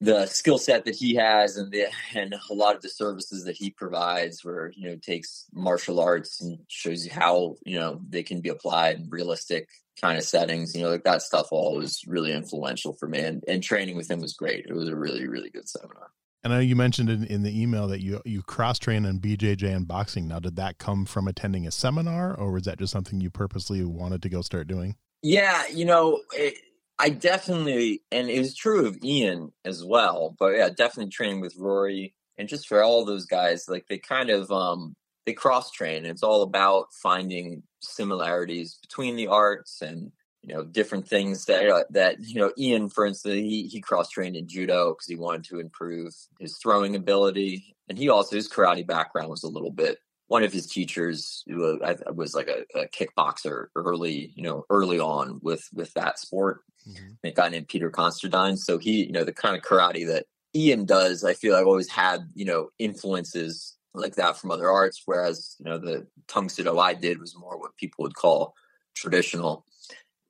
the 0.02 0.26
skill 0.26 0.58
set 0.58 0.84
that 0.84 0.96
he 0.96 1.14
has 1.14 1.56
and 1.56 1.70
the 1.70 1.86
and 2.16 2.34
a 2.50 2.54
lot 2.54 2.74
of 2.74 2.82
the 2.82 2.88
services 2.88 3.44
that 3.44 3.56
he 3.56 3.70
provides 3.70 4.44
where 4.44 4.72
you 4.74 4.88
know 4.88 4.96
takes 4.96 5.46
martial 5.54 6.00
arts 6.00 6.40
and 6.40 6.58
shows 6.66 7.06
you 7.06 7.12
how 7.12 7.54
you 7.64 7.78
know 7.78 8.00
they 8.08 8.22
can 8.22 8.40
be 8.40 8.48
applied 8.48 8.96
in 8.96 9.08
realistic 9.08 9.68
kind 10.00 10.18
of 10.18 10.24
settings 10.24 10.74
you 10.74 10.82
know 10.82 10.90
like 10.90 11.04
that 11.04 11.22
stuff 11.22 11.46
all 11.52 11.76
was 11.76 12.02
really 12.08 12.32
influential 12.32 12.92
for 12.94 13.06
me 13.06 13.20
and, 13.20 13.44
and 13.46 13.62
training 13.62 13.96
with 13.96 14.10
him 14.10 14.20
was 14.20 14.34
great 14.34 14.66
it 14.66 14.74
was 14.74 14.88
a 14.88 14.96
really 14.96 15.28
really 15.28 15.50
good 15.50 15.68
seminar 15.68 16.10
and 16.42 16.52
I 16.52 16.56
know 16.56 16.62
you 16.62 16.74
mentioned 16.74 17.08
in, 17.08 17.22
in 17.26 17.44
the 17.44 17.62
email 17.62 17.86
that 17.86 18.02
you 18.02 18.20
you 18.24 18.42
cross 18.42 18.80
train 18.80 19.04
in 19.04 19.20
BJJ 19.20 19.76
and 19.76 19.86
boxing. 19.86 20.26
Now, 20.26 20.40
did 20.40 20.56
that 20.56 20.78
come 20.78 21.04
from 21.04 21.28
attending 21.28 21.68
a 21.68 21.70
seminar, 21.70 22.34
or 22.34 22.50
was 22.50 22.64
that 22.64 22.80
just 22.80 22.92
something 22.92 23.20
you 23.20 23.30
purposely 23.30 23.84
wanted 23.84 24.22
to 24.22 24.28
go 24.28 24.42
start 24.42 24.66
doing? 24.66 24.96
Yeah, 25.22 25.62
you 25.72 25.84
know, 25.84 26.20
it, 26.32 26.54
I 26.98 27.10
definitely, 27.10 28.02
and 28.12 28.28
it 28.28 28.38
was 28.38 28.54
true 28.54 28.86
of 28.86 29.02
Ian 29.02 29.52
as 29.64 29.84
well. 29.84 30.36
But 30.38 30.56
yeah, 30.56 30.68
definitely 30.68 31.10
training 31.10 31.40
with 31.40 31.56
Rory 31.56 32.14
and 32.38 32.48
just 32.48 32.68
for 32.68 32.82
all 32.82 33.04
those 33.04 33.26
guys, 33.26 33.68
like 33.68 33.86
they 33.88 33.98
kind 33.98 34.30
of 34.30 34.50
um 34.50 34.96
they 35.26 35.32
cross 35.32 35.70
train. 35.70 36.04
It's 36.04 36.22
all 36.22 36.42
about 36.42 36.92
finding 36.92 37.62
similarities 37.80 38.78
between 38.82 39.16
the 39.16 39.28
arts 39.28 39.82
and 39.82 40.10
you 40.42 40.54
know 40.54 40.64
different 40.64 41.06
things 41.06 41.44
that 41.46 41.68
uh, 41.68 41.84
that 41.90 42.20
you 42.20 42.40
know 42.40 42.52
Ian, 42.58 42.88
for 42.88 43.06
instance, 43.06 43.34
he 43.34 43.68
he 43.68 43.80
cross 43.80 44.10
trained 44.10 44.36
in 44.36 44.48
judo 44.48 44.90
because 44.92 45.06
he 45.06 45.16
wanted 45.16 45.44
to 45.44 45.60
improve 45.60 46.14
his 46.40 46.58
throwing 46.58 46.96
ability, 46.96 47.76
and 47.88 47.98
he 47.98 48.08
also 48.08 48.36
his 48.36 48.48
karate 48.48 48.86
background 48.86 49.28
was 49.28 49.44
a 49.44 49.48
little 49.48 49.70
bit 49.70 49.98
one 50.32 50.44
of 50.44 50.52
his 50.52 50.66
teachers 50.66 51.44
who 51.46 51.78
I 51.84 51.94
was 52.10 52.34
like 52.34 52.48
a, 52.48 52.64
a, 52.74 52.88
kickboxer 52.88 53.66
early, 53.76 54.32
you 54.34 54.42
know, 54.42 54.64
early 54.70 54.98
on 54.98 55.38
with 55.42 55.68
with 55.74 55.92
that 55.92 56.18
sport. 56.18 56.62
Mm-hmm. 56.88 57.12
A 57.24 57.32
guy 57.32 57.50
named 57.50 57.68
Peter 57.68 57.90
Consterdine. 57.90 58.56
So 58.56 58.78
he, 58.78 59.04
you 59.04 59.12
know, 59.12 59.24
the 59.24 59.34
kind 59.34 59.54
of 59.54 59.62
karate 59.62 60.06
that 60.06 60.24
Ian 60.56 60.86
does, 60.86 61.22
I 61.22 61.34
feel 61.34 61.54
I've 61.54 61.66
always 61.66 61.90
had, 61.90 62.30
you 62.34 62.46
know, 62.46 62.70
influences 62.78 63.76
like 63.92 64.14
that 64.14 64.38
from 64.38 64.50
other 64.50 64.70
arts. 64.70 65.02
Whereas, 65.04 65.54
you 65.58 65.66
know, 65.66 65.76
the 65.76 66.06
Tang 66.28 66.48
Soo 66.48 66.64
Do 66.64 66.78
I 66.78 66.94
did 66.94 67.20
was 67.20 67.36
more 67.38 67.58
what 67.58 67.76
people 67.76 68.02
would 68.04 68.14
call 68.14 68.54
traditional. 68.96 69.66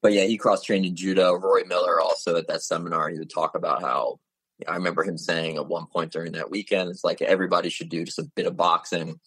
But 0.03 0.15
yeah, 0.15 0.25
he 0.25 0.37
cross 0.37 0.65
trained 0.65 0.85
in 0.85 0.97
judo. 0.97 1.35
Rory 1.35 1.63
Miller 1.63 2.01
also 2.01 2.35
at 2.35 2.49
that 2.49 2.63
seminar, 2.63 3.09
he 3.09 3.21
would 3.21 3.31
talk 3.31 3.55
about 3.55 3.83
how 3.83 4.19
I 4.67 4.75
remember 4.75 5.05
him 5.05 5.17
saying 5.17 5.59
at 5.59 5.69
one 5.69 5.87
point 5.87 6.11
during 6.11 6.33
that 6.33 6.51
weekend, 6.51 6.91
it's 6.91 7.05
like 7.05 7.23
everybody 7.23 7.69
should 7.69 7.89
do 7.89 8.05
just 8.05 8.19
a 8.19 8.31
bit 8.35 8.47
of 8.47 8.57
boxing 8.57 9.21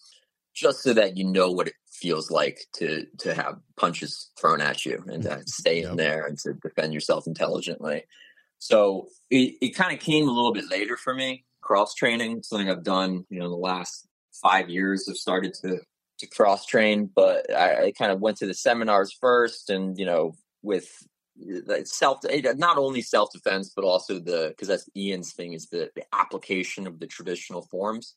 just 0.56 0.82
so 0.82 0.94
that 0.94 1.16
you 1.18 1.24
know 1.24 1.52
what 1.52 1.68
it 1.68 1.74
feels 1.92 2.30
like 2.30 2.58
to 2.72 3.06
to 3.18 3.34
have 3.34 3.58
punches 3.76 4.30
thrown 4.40 4.60
at 4.60 4.84
you 4.84 5.04
and 5.06 5.22
to 5.22 5.42
stay 5.46 5.82
yep. 5.82 5.90
in 5.90 5.96
there 5.96 6.26
and 6.26 6.38
to 6.38 6.54
defend 6.54 6.92
yourself 6.92 7.26
intelligently. 7.26 8.04
So 8.58 9.08
it, 9.30 9.54
it 9.60 9.76
kind 9.76 9.94
of 9.94 10.00
came 10.00 10.26
a 10.26 10.32
little 10.32 10.52
bit 10.52 10.70
later 10.70 10.96
for 10.96 11.14
me. 11.14 11.44
Cross 11.60 11.94
training, 11.94 12.42
something 12.42 12.70
I've 12.70 12.82
done, 12.82 13.26
you 13.28 13.38
know, 13.38 13.50
the 13.50 13.56
last 13.56 14.08
five 14.42 14.70
years. 14.70 15.06
I've 15.08 15.16
started 15.16 15.54
to 15.62 15.80
to 16.18 16.26
cross 16.26 16.64
train, 16.64 17.10
but 17.14 17.52
I, 17.54 17.86
I 17.86 17.92
kind 17.92 18.10
of 18.10 18.20
went 18.20 18.38
to 18.38 18.46
the 18.46 18.54
seminars 18.54 19.12
first, 19.20 19.68
and 19.68 19.98
you 19.98 20.06
know, 20.06 20.32
with 20.62 20.88
eh, 21.70 21.82
self 21.84 22.20
eh, 22.30 22.40
not 22.56 22.78
only 22.78 23.02
self 23.02 23.30
defense 23.32 23.72
but 23.76 23.84
also 23.84 24.18
the 24.18 24.48
because 24.48 24.68
that's 24.68 24.88
Ian's 24.96 25.34
thing 25.34 25.52
is 25.52 25.68
the, 25.68 25.90
the 25.94 26.04
application 26.14 26.86
of 26.86 26.98
the 26.98 27.06
traditional 27.06 27.62
forms 27.70 28.14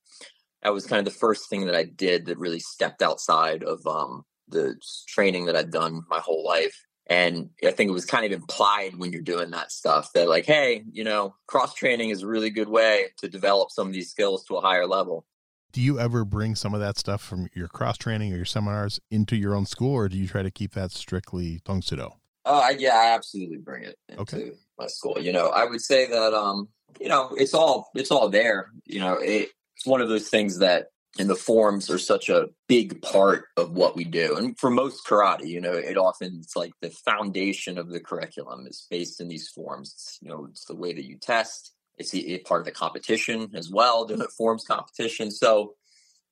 that 0.64 0.74
was 0.74 0.86
kind 0.86 1.00
of 1.00 1.06
the 1.06 1.20
first 1.20 1.50
thing 1.50 1.66
that 1.66 1.76
I 1.76 1.84
did 1.84 2.26
that 2.26 2.38
really 2.38 2.60
stepped 2.60 3.02
outside 3.02 3.64
of 3.64 3.86
um, 3.88 4.26
the 4.48 4.76
training 5.08 5.46
that 5.46 5.56
I'd 5.56 5.72
done 5.72 6.04
my 6.10 6.20
whole 6.20 6.44
life. 6.46 6.86
And 7.08 7.50
I 7.66 7.72
think 7.72 7.90
it 7.90 7.94
was 7.94 8.06
kind 8.06 8.26
of 8.26 8.32
implied 8.32 8.96
when 8.96 9.12
you're 9.12 9.22
doing 9.22 9.50
that 9.52 9.72
stuff 9.72 10.12
that, 10.14 10.30
like, 10.30 10.46
hey, 10.46 10.84
you 10.92 11.04
know, 11.04 11.34
cross 11.48 11.74
training 11.74 12.12
is 12.12 12.22
a 12.22 12.28
really 12.28 12.52
good 12.52 12.70
way 12.70 13.08
to 13.18 13.28
develop 13.28 13.72
some 13.72 13.88
of 13.88 13.94
these 13.94 14.12
skills 14.12 14.44
to 14.46 14.58
a 14.58 14.62
higher 14.62 14.86
level. 14.86 15.26
Do 15.72 15.82
you 15.82 16.00
ever 16.00 16.24
bring 16.24 16.56
some 16.56 16.74
of 16.74 16.80
that 16.82 16.98
stuff 16.98 17.24
from 17.24 17.48
your 17.56 17.68
cross 17.68 17.98
training 17.98 18.34
or 18.34 18.36
your 18.36 18.46
seminars 18.46 19.00
into 19.10 19.36
your 19.36 19.56
own 19.56 19.66
school, 19.66 19.94
or 19.94 20.08
do 20.08 20.18
you 20.18 20.28
try 20.28 20.44
to 20.44 20.52
keep 20.52 20.74
that 20.74 20.92
strictly 20.92 21.62
Tang 21.66 21.82
Soo 21.82 21.96
Do? 21.96 22.10
Oh, 22.46 22.70
yeah, 22.70 22.96
I 22.96 23.16
absolutely 23.16 23.58
bring 23.58 23.84
it 23.84 23.96
into 24.08 24.22
okay. 24.22 24.52
my 24.78 24.88
school. 24.88 25.18
You 25.20 25.34
know, 25.34 25.48
I 25.50 25.66
would 25.66 25.82
say 25.82 26.08
that, 26.08 26.34
um, 26.34 26.70
you 27.00 27.08
know, 27.08 27.30
it's 27.38 27.54
all 27.54 27.90
it's 27.94 28.12
all 28.12 28.30
there. 28.30 28.72
You 28.86 29.00
know, 29.00 29.14
it, 29.16 29.50
it's 29.80 29.88
one 29.88 30.02
of 30.02 30.10
those 30.10 30.28
things 30.28 30.60
that 30.60 30.88
and 31.18 31.30
the 31.30 31.36
forms 31.36 31.90
are 31.90 31.98
such 31.98 32.30
a 32.30 32.50
big 32.68 33.02
part 33.02 33.46
of 33.58 33.72
what 33.72 33.96
we 33.96 34.04
do. 34.04 34.36
And 34.36 34.60
for 34.60 34.70
most 34.70 35.08
karate, 35.08 35.48
you 35.48 35.60
know, 35.60 35.74
it 35.74 35.98
often 35.98 36.40
it's 36.44 36.56
like 36.56 36.72
the 36.82 36.92
foundation 36.92 37.78
of 37.78 37.90
the 37.90 38.00
curriculum 38.00 38.68
is 38.68 38.86
based 38.92 39.20
in 39.20 39.28
these 39.28 39.48
forms. 39.48 39.94
It's, 39.96 40.20
you 40.22 40.30
know, 40.30 40.48
it's 40.52 40.66
the 40.66 40.76
way 40.76 40.94
that 40.94 41.06
you 41.06 41.18
test. 41.18 41.74
It's 41.98 42.14
it 42.14 42.46
part 42.46 42.62
of 42.62 42.66
the 42.66 42.72
competition 42.72 43.50
as 43.56 43.72
well, 43.72 44.06
the 44.06 44.28
forms 44.38 44.64
competition. 44.66 45.32
So, 45.32 45.74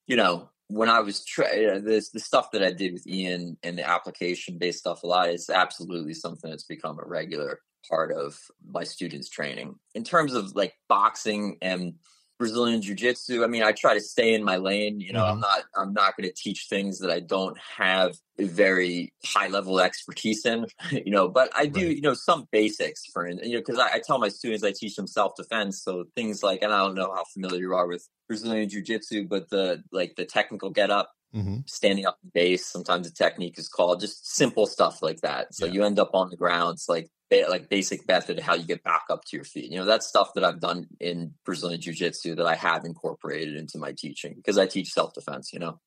you 0.05 0.15
know, 0.15 0.49
when 0.67 0.89
I 0.89 0.99
was 0.99 1.23
tra- 1.25 1.47
uh, 1.47 1.79
this 1.79 2.11
the 2.11 2.19
stuff 2.19 2.51
that 2.51 2.63
I 2.63 2.71
did 2.71 2.93
with 2.93 3.07
Ian 3.07 3.57
and 3.63 3.77
the 3.77 3.89
application 3.89 4.57
based 4.57 4.79
stuff 4.79 5.03
a 5.03 5.07
lot 5.07 5.29
is 5.29 5.49
absolutely 5.49 6.13
something 6.13 6.49
that's 6.49 6.65
become 6.65 6.99
a 6.99 7.07
regular 7.07 7.61
part 7.89 8.11
of 8.11 8.37
my 8.65 8.83
students' 8.83 9.29
training. 9.29 9.75
In 9.95 10.03
terms 10.03 10.33
of 10.33 10.55
like 10.55 10.73
boxing 10.87 11.57
and 11.61 11.95
Brazilian 12.37 12.81
jiu-jitsu. 12.81 13.43
I 13.43 13.47
mean, 13.47 13.63
I 13.63 13.71
try 13.71 13.93
to 13.93 13.99
stay 14.01 14.33
in 14.33 14.43
my 14.43 14.57
lane. 14.57 14.99
You 14.99 15.13
know, 15.13 15.23
Mhm. 15.23 15.31
I'm 15.31 15.39
not 15.39 15.63
I'm 15.75 15.93
not 15.93 16.15
going 16.15 16.29
to 16.29 16.35
teach 16.35 16.67
things 16.69 16.99
that 16.99 17.09
I 17.11 17.19
don't 17.19 17.57
have 17.57 18.15
a 18.39 18.45
very 18.45 19.13
high 19.25 19.47
level 19.47 19.79
expertise 19.79 20.45
in. 20.45 20.65
You 20.91 21.11
know, 21.11 21.27
but 21.27 21.49
I 21.55 21.65
do 21.65 21.81
Right. 21.85 21.95
you 21.95 22.01
know 22.01 22.13
some 22.13 22.47
basics 22.51 23.05
for 23.11 23.27
you 23.27 23.35
know 23.53 23.59
because 23.59 23.79
I, 23.79 23.93
I 23.95 24.01
tell 24.05 24.19
my 24.19 24.29
students 24.29 24.63
I 24.63 24.71
teach 24.71 24.95
them 24.95 25.07
self 25.07 25.35
defense. 25.35 25.81
So 25.83 26.05
things 26.15 26.43
like 26.43 26.61
and 26.61 26.73
I 26.73 26.79
don't 26.79 26.95
know 26.95 27.11
how 27.13 27.23
familiar 27.33 27.59
you 27.61 27.73
are 27.73 27.87
with 27.87 28.07
Brazilian 28.27 28.69
jiu-jitsu, 28.69 29.27
but 29.27 29.49
the 29.49 29.83
like 29.91 30.15
the 30.15 30.25
technical 30.25 30.69
get 30.69 30.91
up 30.91 31.11
hmm 31.41 31.57
standing 31.65 32.05
up 32.05 32.17
base. 32.33 32.65
Sometimes 32.65 33.07
a 33.07 33.13
technique 33.13 33.57
is 33.59 33.67
called 33.67 33.99
just 33.99 34.35
simple 34.35 34.65
stuff 34.65 35.01
like 35.01 35.21
that. 35.21 35.53
So 35.53 35.65
Yeah. 35.65 35.71
you 35.73 35.83
end 35.83 35.99
up 35.99 36.11
on 36.13 36.29
the 36.29 36.37
ground. 36.37 36.73
It's 36.75 36.87
like 36.89 37.09
ba- 37.29 37.47
like 37.49 37.69
basic 37.69 38.07
method 38.07 38.37
of 38.39 38.43
how 38.45 38.55
you 38.55 38.63
get 38.63 38.83
back 38.83 39.03
up 39.09 39.25
to 39.25 39.35
your 39.37 39.43
feet. 39.43 39.69
You 39.71 39.77
know, 39.77 39.85
that's 39.85 40.07
stuff 40.07 40.33
that 40.35 40.43
I've 40.43 40.59
done 40.61 40.87
in 40.99 41.33
Brazilian 41.45 41.81
Jiu 41.81 41.93
Jitsu 41.93 42.35
that 42.35 42.45
I 42.47 42.55
have 42.55 42.85
incorporated 42.85 43.55
into 43.55 43.77
my 43.77 43.93
teaching 43.97 44.33
because 44.35 44.57
I 44.57 44.65
teach 44.65 44.89
self 44.93 45.13
defense. 45.13 45.51
You 45.51 45.59
know, 45.59 45.79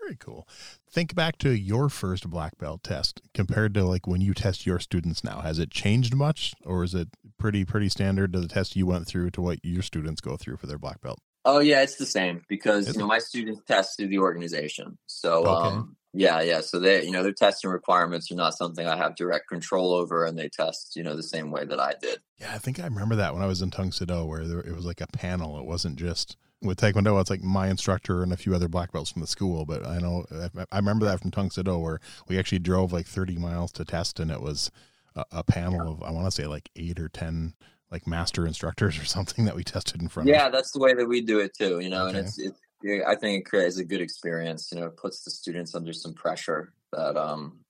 Very 0.00 0.16
cool. 0.16 0.48
Think 0.90 1.14
back 1.14 1.36
to 1.38 1.50
your 1.50 1.88
first 1.90 2.30
black 2.30 2.56
belt 2.58 2.82
test 2.82 3.20
compared 3.34 3.74
to 3.74 3.84
like 3.84 4.06
when 4.06 4.22
you 4.22 4.32
test 4.32 4.64
your 4.66 4.78
students 4.78 5.22
now. 5.22 5.40
Has 5.40 5.58
it 5.58 5.70
changed 5.70 6.14
much 6.14 6.54
or 6.64 6.82
is 6.84 6.94
it 6.94 7.08
pretty 7.38 7.64
pretty 7.66 7.90
standard 7.90 8.32
to 8.32 8.40
the 8.40 8.48
test 8.48 8.76
you 8.76 8.86
went 8.86 9.06
through 9.06 9.30
to 9.32 9.42
what 9.42 9.58
your 9.62 9.82
students 9.82 10.20
go 10.22 10.36
through 10.38 10.56
for 10.56 10.66
their 10.66 10.78
black 10.78 11.00
belt? 11.02 11.18
Oh 11.44 11.58
yeah, 11.60 11.82
it's 11.82 11.96
the 11.96 12.06
same 12.06 12.44
because 12.48 12.88
Is 12.88 12.94
you 12.94 13.00
know 13.00 13.06
my 13.06 13.18
students 13.18 13.62
test 13.66 13.96
through 13.96 14.08
the 14.08 14.18
organization. 14.18 14.98
So 15.06 15.44
Okay. 15.44 15.68
um, 15.68 15.96
yeah, 16.12 16.40
yeah. 16.42 16.60
So 16.60 16.78
they 16.78 17.04
you 17.04 17.10
know 17.10 17.22
their 17.22 17.32
testing 17.32 17.70
requirements 17.70 18.30
are 18.30 18.36
not 18.36 18.54
something 18.56 18.86
I 18.86 18.96
have 18.96 19.16
direct 19.16 19.48
control 19.48 19.92
over, 19.92 20.24
and 20.24 20.38
they 20.38 20.48
test 20.48 20.94
you 20.96 21.02
know 21.02 21.16
the 21.16 21.22
same 21.22 21.50
way 21.50 21.64
that 21.64 21.80
I 21.80 21.94
did. 22.00 22.18
Yeah, 22.38 22.52
I 22.54 22.58
think 22.58 22.80
I 22.80 22.84
remember 22.84 23.16
that 23.16 23.34
when 23.34 23.42
I 23.42 23.46
was 23.46 23.62
in 23.62 23.70
Tang 23.70 23.92
Soo 23.92 24.06
Do 24.06 24.24
where 24.24 24.46
there, 24.46 24.60
it 24.60 24.74
was 24.74 24.84
like 24.84 25.00
a 25.00 25.06
panel. 25.06 25.58
It 25.58 25.64
wasn't 25.64 25.96
just 25.96 26.36
with 26.60 26.78
Taekwondo. 26.80 27.20
It's 27.20 27.30
like 27.30 27.42
my 27.42 27.68
instructor 27.68 28.22
and 28.22 28.32
a 28.32 28.36
few 28.36 28.54
other 28.54 28.68
black 28.68 28.92
belts 28.92 29.10
from 29.10 29.22
the 29.22 29.28
school. 29.28 29.64
But 29.64 29.86
I 29.86 29.98
know 29.98 30.24
I, 30.32 30.64
I 30.72 30.76
remember 30.78 31.04
that 31.06 31.20
from 31.20 31.30
Tang 31.30 31.50
Soo 31.50 31.62
Do 31.62 31.78
where 31.78 32.00
we 32.28 32.38
actually 32.38 32.58
drove 32.60 32.92
like 32.92 33.06
30 33.06 33.36
miles 33.38 33.72
to 33.72 33.84
test, 33.84 34.20
and 34.20 34.30
it 34.30 34.40
was 34.40 34.70
a, 35.14 35.24
a 35.32 35.44
panel 35.44 35.92
of 35.92 36.02
I 36.02 36.10
want 36.10 36.26
to 36.26 36.30
say 36.32 36.46
like 36.46 36.70
eight 36.76 36.98
or 37.00 37.08
ten 37.08 37.54
like 37.92 38.06
master 38.06 38.46
instructors 38.46 38.98
or 38.98 39.04
something 39.16 39.44
that 39.44 39.54
we 39.54 39.62
tested 39.62 40.02
in 40.02 40.08
front 40.08 40.28
Yeah, 40.28 40.46
of. 40.46 40.52
that's 40.52 40.72
the 40.72 40.80
way 40.80 40.94
that 40.94 41.06
we 41.06 41.20
do 41.20 41.38
it 41.38 41.52
too. 41.56 41.78
You 41.80 41.90
know, 41.90 42.06
and 42.08 42.16
Okay. 42.16 42.26
it's 42.26 42.38
it's 42.38 42.58
yeah, 42.82 43.02
I 43.06 43.14
think 43.14 43.40
it 43.40 43.48
creates 43.48 43.76
a 43.78 43.84
good 43.84 44.00
experience. 44.00 44.70
You 44.72 44.80
know, 44.80 44.86
it 44.86 44.96
puts 44.96 45.22
the 45.22 45.30
students 45.30 45.74
under 45.76 45.92
some 45.92 46.14
pressure 46.14 46.72
that 46.92 47.16
um 47.16 47.60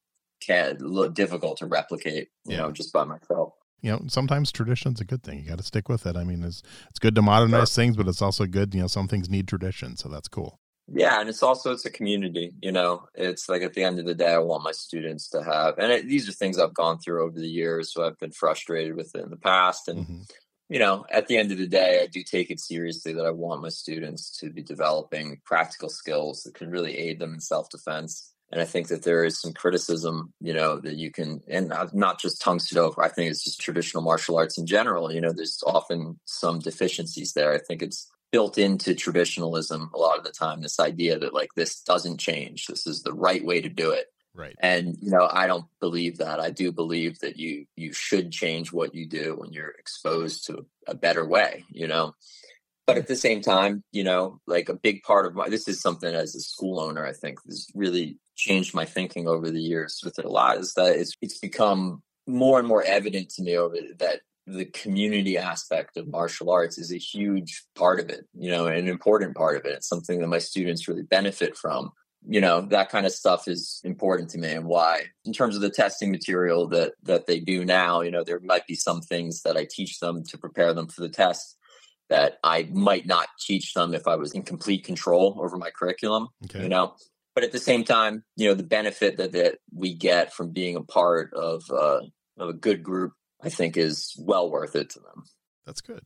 can 0.41 0.79
look 0.79 1.15
difficult 1.15 1.59
to 1.59 1.67
replicate. 1.67 2.29
You 2.47 2.53
Yeah. 2.55 2.63
know, 2.63 2.73
just 2.73 2.93
by 2.93 3.05
myself. 3.05 3.53
You 3.83 3.91
know, 3.91 4.03
sometimes 4.07 4.53
tradition's 4.53 5.01
a 5.01 5.05
good 5.05 5.25
thing. 5.25 5.41
You 5.41 5.49
got 5.49 5.59
to 5.59 5.65
stick 5.65 5.89
with 5.89 6.07
it. 6.07 6.17
I 6.17 6.23
mean, 6.23 6.45
it's 6.45 6.63
it's 6.89 7.01
good 7.01 7.17
to 7.17 7.23
modernize 7.23 7.75
things, 7.75 7.97
but 7.97 8.07
it's 8.07 8.23
also 8.23 8.47
good. 8.47 8.75
You 8.75 8.83
know, 8.83 8.87
some 8.87 9.09
things 9.09 9.29
need 9.29 9.49
tradition, 9.49 9.97
so 9.97 10.09
that's 10.09 10.29
cool. 10.29 10.61
Yeah, 10.89 11.21
and 11.21 11.29
it's 11.29 11.43
also 11.43 11.73
it's 11.73 11.87
a 11.87 11.91
community. 11.91 12.53
You 12.61 12.73
know, 12.73 13.07
it's 13.15 13.49
like 13.49 13.63
at 13.63 13.75
the 13.75 13.85
end 13.85 13.99
of 13.99 14.05
the 14.07 14.15
day, 14.15 14.33
I 14.35 14.39
want 14.39 14.65
my 14.65 14.73
students 14.73 15.29
to 15.31 15.43
have, 15.43 15.79
and 15.79 15.93
it, 15.93 16.09
these 16.09 16.29
are 16.29 16.33
things 16.33 16.59
I've 16.59 16.75
gone 16.75 16.99
through 16.99 17.25
over 17.25 17.39
the 17.39 17.49
years. 17.49 17.93
So 17.93 18.05
I've 18.05 18.19
been 18.19 18.33
frustrated 18.33 18.97
with 18.97 19.15
it 19.15 19.23
in 19.23 19.31
the 19.31 19.37
past, 19.37 19.89
and 19.89 20.07
Mhm. 20.07 20.31
you 20.69 20.79
know, 20.79 21.05
at 21.11 21.27
the 21.29 21.37
end 21.37 21.53
of 21.53 21.59
the 21.59 21.67
day, 21.67 22.03
I 22.03 22.07
do 22.07 22.23
take 22.23 22.51
it 22.51 22.59
seriously 22.61 23.13
that 23.15 23.27
I 23.27 23.31
want 23.31 23.63
my 23.63 23.69
students 23.69 24.31
to 24.39 24.51
be 24.51 24.63
developing 24.63 25.41
practical 25.45 25.89
skills 25.89 26.43
that 26.45 26.55
can 26.55 26.71
really 26.71 26.97
aid 26.99 27.19
them 27.21 27.35
in 27.35 27.41
self 27.41 27.69
defense. 27.71 28.31
And 28.51 28.61
I 28.61 28.67
think 28.67 28.89
that 28.89 29.03
there 29.03 29.25
is 29.25 29.41
some 29.41 29.55
criticism, 29.55 30.35
you 30.41 30.53
know, 30.53 30.79
that 30.81 30.97
you 30.97 31.11
can, 31.11 31.41
and 31.49 31.73
not 31.95 32.21
just 32.21 32.41
Tang 32.43 32.59
Soo 32.59 32.75
Do, 32.75 32.95
I 32.99 33.09
think 33.09 33.31
it's 33.31 33.45
just 33.45 33.61
traditional 33.63 34.03
martial 34.03 34.37
arts 34.37 34.59
in 34.59 34.67
general. 34.67 35.11
You 35.11 35.23
know, 35.23 35.33
there's 35.33 35.63
often 35.67 36.21
some 36.27 36.59
deficiencies 36.59 37.33
there. 37.33 37.55
I 37.55 37.59
think 37.59 37.81
it's 37.81 38.11
built 38.33 38.59
into 38.59 38.95
traditionalism 38.95 39.91
a 39.95 39.99
lot 39.99 40.19
of 40.19 40.25
the 40.25 40.33
time, 40.33 40.63
this 40.63 40.81
idea 40.81 41.19
that 41.19 41.35
like 41.35 41.51
this 41.55 41.81
doesn't 41.83 42.19
change, 42.19 42.67
this 42.67 42.87
is 42.87 43.03
the 43.03 43.13
right 43.13 43.45
way 43.45 43.61
to 43.61 43.69
do 43.69 43.91
it. 43.91 44.07
Right. 44.35 44.57
and 44.61 44.97
you 45.03 45.11
know 45.11 45.29
i 45.31 45.47
don't 45.47 45.67
believe 45.79 46.17
that. 46.17 46.41
I 46.41 46.49
do 46.49 46.73
believe 46.73 47.19
that 47.19 47.37
you 47.37 47.67
you 47.77 47.93
should 47.93 48.33
change 48.33 48.73
what 48.73 48.95
you 48.95 49.07
do 49.07 49.37
when 49.37 49.53
you're 49.53 49.75
exposed 49.79 50.47
to 50.47 50.65
a 50.87 50.95
better 50.95 51.27
way 51.27 51.67
you 51.71 51.87
know? 51.87 52.15
But 52.87 52.97
at 52.97 53.05
mm. 53.05 53.09
the 53.09 53.17
same 53.17 53.43
time 53.43 53.85
you 53.93 54.05
know 54.05 54.41
like 54.47 54.71
a 54.71 54.75
big 54.75 55.03
part 55.03 55.27
of 55.27 55.35
my 55.35 55.51
this 55.51 55.69
is 55.69 55.83
something 55.83 56.15
as 56.15 56.35
a 56.35 56.41
school 56.41 56.81
owner 56.81 57.05
i 57.07 57.13
think 57.13 57.45
has 57.45 57.67
really 57.75 58.17
changed 58.35 58.75
my 58.75 58.87
thinking 58.87 59.29
over 59.29 59.51
the 59.51 59.61
years 59.61 60.01
with 60.03 60.19
it 60.19 60.25
a 60.25 60.31
lot 60.31 60.57
is 60.57 60.73
that 60.75 60.97
it's 60.97 61.13
it's 61.21 61.39
become 61.39 62.03
more 62.27 62.59
and 62.59 62.67
more 62.67 62.83
evident 62.85 63.29
to 63.31 63.43
me 63.43 63.59
over 63.59 63.77
that 63.99 64.21
the 64.47 64.65
community 64.67 65.39
aspect 65.39 65.97
of 65.97 66.09
martial 66.09 66.51
arts 66.51 66.77
is 66.77 66.93
a 66.93 66.99
huge 66.99 67.65
part 67.77 68.01
of 68.01 68.11
it 68.11 68.27
you 68.35 68.51
know 68.51 68.67
an 68.67 68.89
important 68.89 69.37
part 69.37 69.57
of 69.57 69.65
it. 69.65 69.75
It's 69.77 69.89
something 69.89 70.21
that 70.21 70.27
my 70.27 70.39
students 70.39 70.89
really 70.89 71.03
benefit 71.03 71.57
from. 71.57 71.93
You 72.27 72.41
know 72.41 72.61
that 72.63 72.89
kind 72.89 73.05
of 73.07 73.13
stuff 73.13 73.49
is 73.49 73.81
important 73.85 74.31
to 74.31 74.39
me 74.39 74.51
and 74.53 74.65
why. 74.65 75.07
In 75.25 75.33
terms 75.33 75.57
of 75.57 75.63
the 75.63 75.71
testing 75.71 76.11
material 76.13 76.69
that 76.69 76.93
that 77.03 77.27
they 77.27 77.41
do 77.41 77.65
now 77.65 78.01
you 78.01 78.11
know 78.11 78.23
there 78.25 78.41
might 78.41 78.67
be 78.67 78.75
some 78.77 79.01
things 79.01 79.43
that 79.43 79.57
i 79.57 79.67
teach 79.69 79.99
them 79.99 80.23
to 80.25 80.39
prepare 80.39 80.73
them 80.75 80.87
for 80.89 81.01
the 81.03 81.09
test 81.09 81.57
that 82.09 82.39
i 82.45 82.69
might 82.73 83.07
not 83.07 83.27
teach 83.41 83.75
them 83.75 83.93
if 83.95 84.07
i 84.07 84.15
was 84.17 84.33
in 84.35 84.43
complete 84.43 84.85
control 84.85 85.37
over 85.41 85.57
my 85.57 85.71
curriculum 85.71 86.29
Okay. 86.45 86.63
you 86.63 86.69
know? 86.69 86.95
But 87.35 87.45
at 87.45 87.53
the 87.53 87.59
same 87.59 87.83
time 87.85 88.23
you 88.37 88.49
know 88.49 88.55
the 88.55 88.63
benefit 88.79 89.17
that, 89.17 89.33
that 89.33 89.59
we 89.75 89.95
get 89.95 90.33
from 90.33 90.51
being 90.51 90.77
a 90.77 90.83
part 90.83 91.33
of 91.35 91.63
uh, 91.71 92.01
of 92.39 92.49
a 92.51 92.53
good 92.53 92.83
group 92.83 93.13
i 93.43 93.49
think 93.49 93.77
is 93.77 94.15
well 94.19 94.51
worth 94.51 94.75
it 94.77 94.91
to 94.91 95.01
them 95.01 95.25
That's 95.67 95.81
good. 95.81 96.03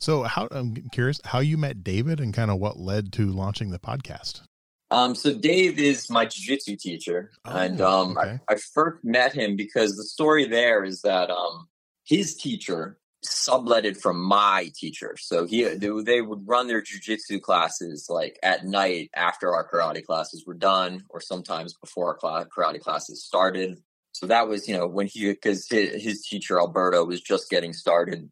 So, 0.00 0.22
how 0.22 0.46
I'm 0.52 0.74
curious 0.92 1.20
how 1.24 1.40
you 1.40 1.56
met 1.58 1.82
David 1.82 2.20
and 2.20 2.32
kind 2.32 2.50
of 2.52 2.58
what 2.58 2.78
led 2.78 3.12
to 3.14 3.26
launching 3.26 3.70
the 3.70 3.80
podcast. 3.80 4.42
Um, 4.90 5.14
so 5.14 5.34
Dave 5.34 5.78
is 5.78 6.08
my 6.08 6.24
jiu-jitsu 6.24 6.76
teacher, 6.76 7.30
and 7.44 7.80
Oh, 7.80 8.02
um, 8.02 8.16
okay. 8.18 8.38
I, 8.48 8.54
I 8.54 8.56
first 8.56 9.04
met 9.04 9.34
him 9.34 9.56
because 9.56 9.96
the 9.96 10.04
story 10.04 10.46
there 10.46 10.84
is 10.84 11.02
that 11.02 11.30
um, 11.30 11.68
his 12.04 12.36
teacher 12.36 12.98
subletted 13.26 14.00
from 14.00 14.22
my 14.22 14.70
teacher. 14.74 15.16
So 15.18 15.46
he 15.46 15.64
they, 15.64 15.90
they 16.04 16.20
would 16.22 16.46
run 16.46 16.68
their 16.68 16.80
jiu-jitsu 16.80 17.40
classes 17.40 18.06
like 18.08 18.38
at 18.42 18.64
night 18.64 19.10
after 19.14 19.52
our 19.52 19.68
karate 19.68 20.04
classes 20.04 20.44
were 20.46 20.54
done, 20.54 21.04
or 21.10 21.20
sometimes 21.20 21.74
before 21.74 22.16
our 22.22 22.46
karate 22.46 22.80
classes 22.80 23.24
started. 23.24 23.82
So 24.18 24.26
that 24.26 24.48
was 24.48 24.66
you 24.66 24.76
know 24.76 24.88
when 24.88 25.06
he 25.06 25.28
because 25.28 25.68
his, 25.68 26.02
his 26.02 26.22
teacher 26.22 26.58
Alberto 26.58 27.04
was 27.04 27.20
just 27.20 27.48
getting 27.50 27.72
started. 27.72 28.28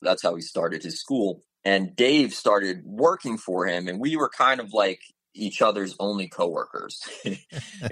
That's 0.00 0.22
how 0.22 0.34
he 0.34 0.40
started 0.40 0.82
his 0.82 0.98
school. 0.98 1.42
And 1.62 1.94
Dave 1.94 2.32
started 2.32 2.80
working 2.86 3.36
for 3.36 3.66
him, 3.66 3.86
and 3.86 4.00
we 4.00 4.16
were 4.16 4.30
kind 4.30 4.60
of 4.60 4.72
like 4.72 5.00
each 5.34 5.60
other's 5.60 5.94
only 6.00 6.26
coworkers, 6.26 7.02
you 7.24 7.36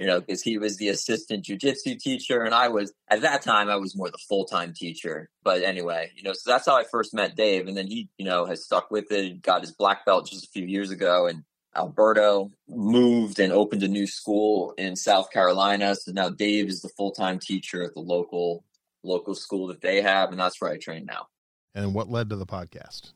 know, 0.00 0.20
because 0.20 0.42
he 0.42 0.56
was 0.56 0.78
the 0.78 0.88
assistant 0.88 1.44
jujitsu 1.44 1.98
teacher, 1.98 2.42
and 2.42 2.54
I 2.54 2.68
was 2.68 2.94
at 3.10 3.20
that 3.20 3.42
time 3.42 3.68
I 3.68 3.76
was 3.76 3.94
more 3.94 4.10
the 4.10 4.16
full 4.26 4.46
time 4.46 4.72
teacher. 4.74 5.28
But 5.44 5.62
anyway, 5.62 6.10
you 6.16 6.22
know, 6.22 6.32
so 6.32 6.50
that's 6.50 6.64
how 6.64 6.78
I 6.78 6.84
first 6.84 7.12
met 7.12 7.36
Dave, 7.36 7.68
and 7.68 7.76
then 7.76 7.88
he, 7.88 8.08
you 8.16 8.24
know, 8.24 8.46
has 8.46 8.64
stuck 8.64 8.90
with 8.90 9.12
it. 9.12 9.42
Got 9.42 9.60
his 9.60 9.72
black 9.72 10.06
belt 10.06 10.30
just 10.30 10.46
a 10.46 10.50
few 10.50 10.64
years 10.64 10.90
ago, 10.90 11.26
and 11.26 11.44
Alberto 11.76 12.50
moved 12.68 13.38
and 13.38 13.52
opened 13.52 13.82
a 13.82 13.88
new 13.88 14.06
school 14.06 14.74
in 14.78 14.96
South 14.96 15.30
Carolina. 15.30 15.94
So 15.94 16.12
now 16.12 16.28
Dave 16.28 16.68
is 16.68 16.82
the 16.82 16.88
full 16.88 17.12
time 17.12 17.38
teacher 17.38 17.82
at 17.82 17.94
the 17.94 18.00
local 18.00 18.64
local 19.04 19.34
school 19.34 19.68
that 19.68 19.80
they 19.80 20.02
have, 20.02 20.30
and 20.30 20.40
that's 20.40 20.60
where 20.60 20.70
I 20.70 20.78
train 20.78 21.06
now. 21.06 21.28
And 21.74 21.94
what 21.94 22.10
led 22.10 22.30
to 22.30 22.36
the 22.36 22.46
podcast? 22.46 23.12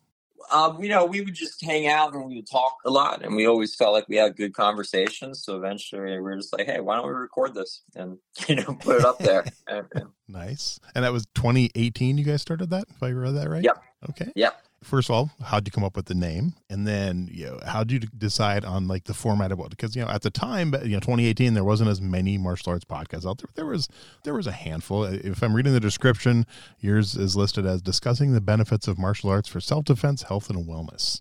Um, 0.52 0.82
you 0.82 0.88
know, 0.88 1.06
we 1.06 1.20
would 1.20 1.34
just 1.34 1.64
hang 1.64 1.86
out 1.86 2.14
and 2.14 2.26
we 2.26 2.36
would 2.36 2.50
talk 2.50 2.76
a 2.84 2.90
lot, 2.90 3.24
and 3.24 3.34
we 3.34 3.46
always 3.46 3.74
felt 3.74 3.92
like 3.92 4.08
we 4.08 4.16
had 4.16 4.36
good 4.36 4.54
conversations. 4.54 5.42
So 5.44 5.56
eventually, 5.56 6.12
we 6.12 6.20
were 6.20 6.36
just 6.36 6.52
like, 6.56 6.66
"Hey, 6.66 6.80
why 6.80 6.96
don't 6.96 7.06
we 7.06 7.12
record 7.12 7.54
this 7.54 7.82
and 7.94 8.18
you 8.48 8.56
know 8.56 8.76
put 8.80 8.96
it 8.96 9.04
up 9.04 9.18
there?" 9.18 9.44
Nice. 10.28 10.80
And 10.94 11.04
that 11.04 11.12
was 11.12 11.26
2018 11.34 12.16
you 12.16 12.24
guys 12.24 12.40
started 12.40 12.70
that, 12.70 12.86
if 12.88 13.02
I 13.02 13.10
read 13.10 13.34
that 13.34 13.50
right? 13.50 13.62
Yep. 13.62 13.82
Okay. 14.10 14.32
Yep. 14.34 14.62
First 14.82 15.08
of 15.08 15.14
all, 15.14 15.30
how'd 15.44 15.66
you 15.66 15.70
come 15.72 15.84
up 15.84 15.96
with 15.96 16.06
the 16.06 16.14
name? 16.14 16.54
And 16.68 16.86
then, 16.86 17.28
you 17.32 17.46
know, 17.46 17.60
how'd 17.64 17.90
you 17.90 18.00
decide 18.00 18.64
on 18.64 18.88
like 18.88 19.04
the 19.04 19.14
format 19.14 19.52
of 19.52 19.58
what? 19.58 19.70
Because, 19.70 19.94
you 19.94 20.02
know, 20.02 20.08
at 20.08 20.22
the 20.22 20.30
time, 20.30 20.74
you 20.82 20.90
know, 20.90 21.00
2018, 21.00 21.54
there 21.54 21.64
wasn't 21.64 21.88
as 21.88 22.00
many 22.00 22.36
martial 22.36 22.72
arts 22.72 22.84
podcasts 22.84 23.24
out 23.24 23.38
there. 23.38 23.48
There 23.54 23.66
was, 23.66 23.88
there 24.24 24.34
was 24.34 24.46
a 24.46 24.52
handful. 24.52 25.04
If 25.04 25.42
I'm 25.42 25.54
reading 25.54 25.72
the 25.72 25.80
description, 25.80 26.46
yours 26.80 27.14
is 27.16 27.36
listed 27.36 27.64
as 27.64 27.80
discussing 27.80 28.32
the 28.32 28.40
benefits 28.40 28.88
of 28.88 28.98
martial 28.98 29.30
arts 29.30 29.48
for 29.48 29.60
self-defense, 29.60 30.24
health, 30.24 30.50
and 30.50 30.66
wellness. 30.66 31.20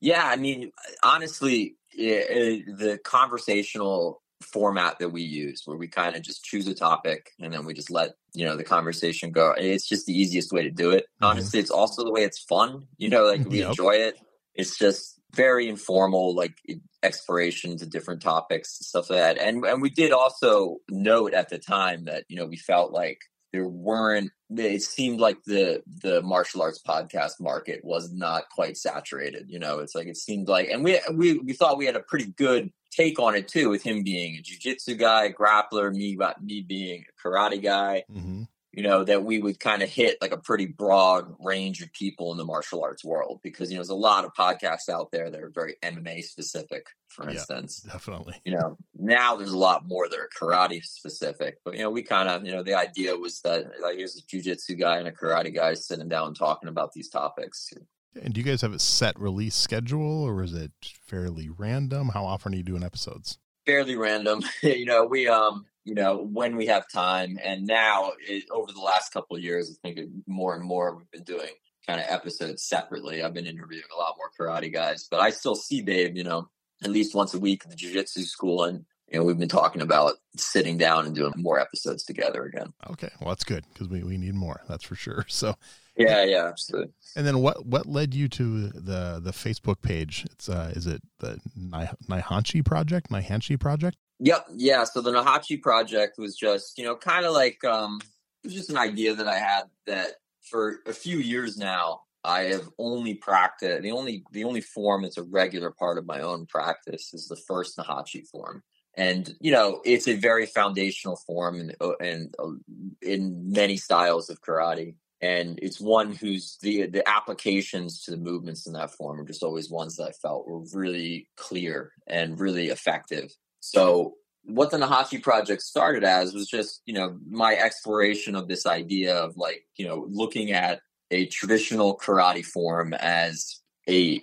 yeah, 0.00 0.24
I 0.24 0.36
mean, 0.36 0.70
honestly, 1.02 1.76
the 1.96 2.98
conversational 3.04 4.21
format 4.42 4.98
that 4.98 5.10
we 5.10 5.22
use, 5.22 5.62
where 5.64 5.76
we 5.76 5.88
kind 5.88 6.14
of 6.16 6.22
just 6.22 6.44
choose 6.44 6.66
a 6.68 6.74
topic 6.74 7.30
and 7.40 7.52
then 7.52 7.64
we 7.64 7.74
just 7.74 7.90
let 7.90 8.10
you 8.34 8.44
know 8.44 8.56
the 8.56 8.64
conversation 8.64 9.30
go. 9.32 9.54
It's 9.56 9.88
just 9.88 10.06
the 10.06 10.18
easiest 10.18 10.52
way 10.52 10.62
to 10.62 10.70
do 10.70 10.90
it. 10.90 11.06
Mhm. 11.22 11.28
Honestly, 11.28 11.60
it's 11.60 11.70
also 11.70 12.04
the 12.04 12.12
way 12.12 12.24
it's 12.24 12.38
fun. 12.42 12.86
You 12.98 13.08
know, 13.08 13.24
like 13.24 13.44
we 13.46 13.58
Yep. 13.60 13.68
enjoy 13.70 13.92
it. 13.96 14.18
It's 14.54 14.76
just 14.78 15.18
very 15.34 15.68
informal, 15.68 16.34
like 16.34 16.56
exploration 17.02 17.76
to 17.78 17.86
different 17.86 18.22
topics 18.22 18.78
and 18.78 18.86
stuff 18.86 19.10
like 19.10 19.18
that. 19.18 19.38
And 19.38 19.64
and 19.64 19.80
we 19.82 19.90
did 19.90 20.12
also 20.12 20.78
note 20.90 21.32
at 21.34 21.48
the 21.48 21.58
time 21.58 22.04
that 22.04 22.24
you 22.28 22.36
know 22.36 22.46
we 22.46 22.56
felt 22.56 22.92
like 22.92 23.18
there 23.52 23.68
weren't 23.68 24.30
it 24.50 24.82
seemed 24.82 25.20
like 25.20 25.38
the 25.44 25.82
the 26.02 26.22
martial 26.22 26.62
arts 26.62 26.80
podcast 26.86 27.32
market 27.40 27.80
was 27.84 28.12
not 28.12 28.44
quite 28.50 28.76
saturated 28.78 29.44
you 29.48 29.58
know 29.58 29.78
it's 29.78 29.94
like 29.94 30.06
it 30.06 30.16
seemed 30.16 30.48
like 30.48 30.68
and 30.68 30.82
we 30.84 30.98
we, 31.14 31.38
we 31.38 31.52
thought 31.52 31.76
we 31.78 31.84
had 31.86 31.96
a 31.96 32.00
pretty 32.00 32.32
good 32.36 32.70
take 32.92 33.18
on 33.18 33.34
it 33.34 33.48
too 33.48 33.68
with 33.68 33.82
him 33.82 34.02
being 34.02 34.36
a 34.36 34.42
jiu-jitsu 34.42 34.94
guy 34.94 35.32
grappler 35.32 35.92
me 35.92 36.16
me 36.40 36.60
being 36.60 37.04
a 37.08 37.28
karate 37.28 37.62
guy 37.62 38.04
mm-hmm 38.10 38.42
you 38.72 38.82
know, 38.82 39.04
that 39.04 39.22
we 39.22 39.38
would 39.38 39.60
kind 39.60 39.82
of 39.82 39.90
hit 39.90 40.16
like 40.22 40.32
a 40.32 40.38
pretty 40.38 40.64
broad 40.64 41.34
range 41.38 41.82
of 41.82 41.92
people 41.92 42.32
in 42.32 42.38
the 42.38 42.44
martial 42.44 42.82
arts 42.82 43.04
world 43.04 43.40
because, 43.42 43.70
you 43.70 43.76
know, 43.76 43.80
there's 43.80 43.90
a 43.90 43.94
lot 43.94 44.24
of 44.24 44.32
podcasts 44.32 44.88
out 44.88 45.10
there 45.12 45.30
that 45.30 45.42
are 45.42 45.50
very 45.50 45.76
MMA 45.82 46.24
specific, 46.24 46.86
for 47.08 47.24
yeah, 47.24 47.32
instance. 47.32 47.80
Definitely. 47.80 48.40
You 48.46 48.54
know, 48.54 48.78
now 48.98 49.36
there's 49.36 49.52
a 49.52 49.58
lot 49.58 49.86
more 49.86 50.08
that 50.08 50.18
are 50.18 50.30
karate 50.40 50.82
specific. 50.82 51.58
But, 51.66 51.74
you 51.74 51.80
know, 51.80 51.90
we 51.90 52.02
kind 52.02 52.30
of, 52.30 52.46
you 52.46 52.52
know, 52.52 52.62
the 52.62 52.74
idea 52.74 53.14
was 53.14 53.40
that 53.42 53.66
like 53.82 53.98
here's 53.98 54.16
a 54.16 54.22
jujitsu 54.22 54.80
guy 54.80 54.96
and 54.96 55.08
a 55.08 55.12
karate 55.12 55.54
guy 55.54 55.74
sitting 55.74 56.08
down 56.08 56.32
talking 56.32 56.70
about 56.70 56.94
these 56.94 57.10
topics. 57.10 57.74
And 58.20 58.34
do 58.34 58.40
you 58.40 58.44
guys 58.44 58.60
have 58.62 58.72
a 58.72 58.78
set 58.78 59.18
release 59.18 59.54
schedule 59.54 60.22
or 60.22 60.42
is 60.42 60.52
it 60.52 60.72
fairly 60.82 61.48
random? 61.48 62.10
How 62.10 62.24
often 62.24 62.52
are 62.52 62.56
you 62.56 62.62
doing 62.62 62.84
episodes? 62.84 63.38
Fairly 63.64 63.96
random. 63.96 64.42
you 64.62 64.84
know, 64.84 65.04
we 65.04 65.28
um 65.28 65.66
you 65.84 65.94
know, 65.94 66.16
when 66.16 66.56
we 66.56 66.66
have 66.66 66.84
time. 66.88 67.38
And 67.42 67.66
now, 67.66 68.12
it, 68.26 68.44
over 68.50 68.72
the 68.72 68.80
last 68.80 69.12
couple 69.12 69.36
of 69.36 69.42
years, 69.42 69.70
I 69.84 69.88
think 69.88 70.10
more 70.26 70.54
and 70.54 70.64
more 70.64 70.94
we've 70.94 71.10
been 71.10 71.24
doing 71.24 71.50
kind 71.86 72.00
of 72.00 72.06
episodes 72.08 72.62
separately. 72.62 73.22
I've 73.22 73.34
been 73.34 73.46
interviewing 73.46 73.84
a 73.94 73.98
lot 73.98 74.16
more 74.16 74.30
karate 74.38 74.72
guys, 74.72 75.08
but 75.10 75.20
I 75.20 75.30
still 75.30 75.56
see 75.56 75.80
Dave, 75.82 76.16
you 76.16 76.24
know, 76.24 76.48
at 76.84 76.90
least 76.90 77.14
once 77.14 77.34
a 77.34 77.40
week 77.40 77.62
at 77.64 77.70
the 77.70 77.76
jiu-jitsu 77.76 78.22
school. 78.22 78.64
And, 78.64 78.84
you 79.08 79.18
know, 79.18 79.24
we've 79.24 79.38
been 79.38 79.48
talking 79.48 79.82
about 79.82 80.14
sitting 80.36 80.78
down 80.78 81.06
and 81.06 81.14
doing 81.14 81.32
more 81.36 81.58
episodes 81.58 82.04
together 82.04 82.44
again. 82.44 82.72
Okay. 82.90 83.10
Well, 83.20 83.30
that's 83.30 83.44
good 83.44 83.64
because 83.72 83.88
we, 83.88 84.04
we 84.04 84.18
need 84.18 84.34
more. 84.34 84.60
That's 84.68 84.84
for 84.84 84.94
sure. 84.94 85.26
So, 85.28 85.56
yeah, 85.96 86.24
yeah, 86.24 86.46
absolutely. 86.46 86.92
And 87.16 87.26
then 87.26 87.40
what 87.40 87.66
what 87.66 87.86
led 87.86 88.14
you 88.14 88.28
to 88.28 88.68
the 88.68 89.20
the 89.22 89.32
Facebook 89.32 89.82
page? 89.82 90.26
It's 90.30 90.48
uh 90.48 90.72
is 90.74 90.86
it 90.86 91.02
the 91.18 91.38
Naihanchi 91.58 92.64
project, 92.64 93.10
Naihanchi 93.10 93.58
project? 93.58 93.96
Yep. 94.20 94.46
Yeah. 94.56 94.84
So 94.84 95.00
the 95.00 95.12
Naihanchi 95.12 95.60
project 95.60 96.18
was 96.18 96.36
just, 96.36 96.78
you 96.78 96.84
know, 96.84 96.96
kind 96.96 97.26
of 97.26 97.32
like 97.32 97.62
um 97.64 98.00
it 98.42 98.48
was 98.48 98.54
just 98.54 98.70
an 98.70 98.78
idea 98.78 99.14
that 99.14 99.28
I 99.28 99.36
had 99.36 99.64
that 99.86 100.12
for 100.42 100.80
a 100.86 100.92
few 100.92 101.18
years 101.18 101.56
now 101.58 102.02
I 102.24 102.42
have 102.44 102.68
only 102.78 103.14
practiced 103.14 103.82
the 103.82 103.90
only 103.90 104.24
the 104.32 104.44
only 104.44 104.60
form 104.60 105.02
that's 105.02 105.18
a 105.18 105.22
regular 105.22 105.70
part 105.70 105.98
of 105.98 106.06
my 106.06 106.20
own 106.20 106.46
practice 106.46 107.12
is 107.12 107.28
the 107.28 107.36
first 107.36 107.76
Naihanchi 107.76 108.26
form. 108.28 108.62
And 108.96 109.34
you 109.40 109.50
know, 109.50 109.80
it's 109.84 110.06
a 110.08 110.14
very 110.14 110.46
foundational 110.46 111.16
form 111.16 111.60
and 111.60 111.74
and 112.00 112.34
uh, 112.38 112.52
in 113.00 113.50
many 113.50 113.76
styles 113.76 114.30
of 114.30 114.40
karate 114.40 114.94
and 115.22 115.58
it's 115.62 115.80
one 115.80 116.12
whose 116.12 116.58
the 116.60 116.86
the 116.86 117.08
applications 117.08 118.02
to 118.02 118.10
the 118.10 118.16
movements 118.16 118.66
in 118.66 118.72
that 118.74 118.90
form 118.90 119.20
are 119.20 119.24
just 119.24 119.44
always 119.44 119.70
ones 119.70 119.96
that 119.96 120.08
I 120.08 120.12
felt 120.12 120.48
were 120.48 120.64
really 120.74 121.28
clear 121.36 121.92
and 122.08 122.38
really 122.38 122.68
effective. 122.68 123.32
So 123.60 124.14
what 124.44 124.72
the 124.72 124.76
Naihanchi 124.78 125.22
project 125.22 125.62
started 125.62 126.02
as 126.02 126.34
was 126.34 126.48
just, 126.48 126.82
you 126.84 126.94
know, 126.94 127.16
my 127.30 127.54
exploration 127.54 128.34
of 128.34 128.48
this 128.48 128.66
idea 128.66 129.16
of 129.16 129.36
like, 129.36 129.64
you 129.76 129.86
know, 129.86 130.06
looking 130.10 130.50
at 130.50 130.80
a 131.12 131.26
traditional 131.26 131.96
karate 131.96 132.44
form 132.44 132.92
as 132.94 133.60
a 133.88 134.20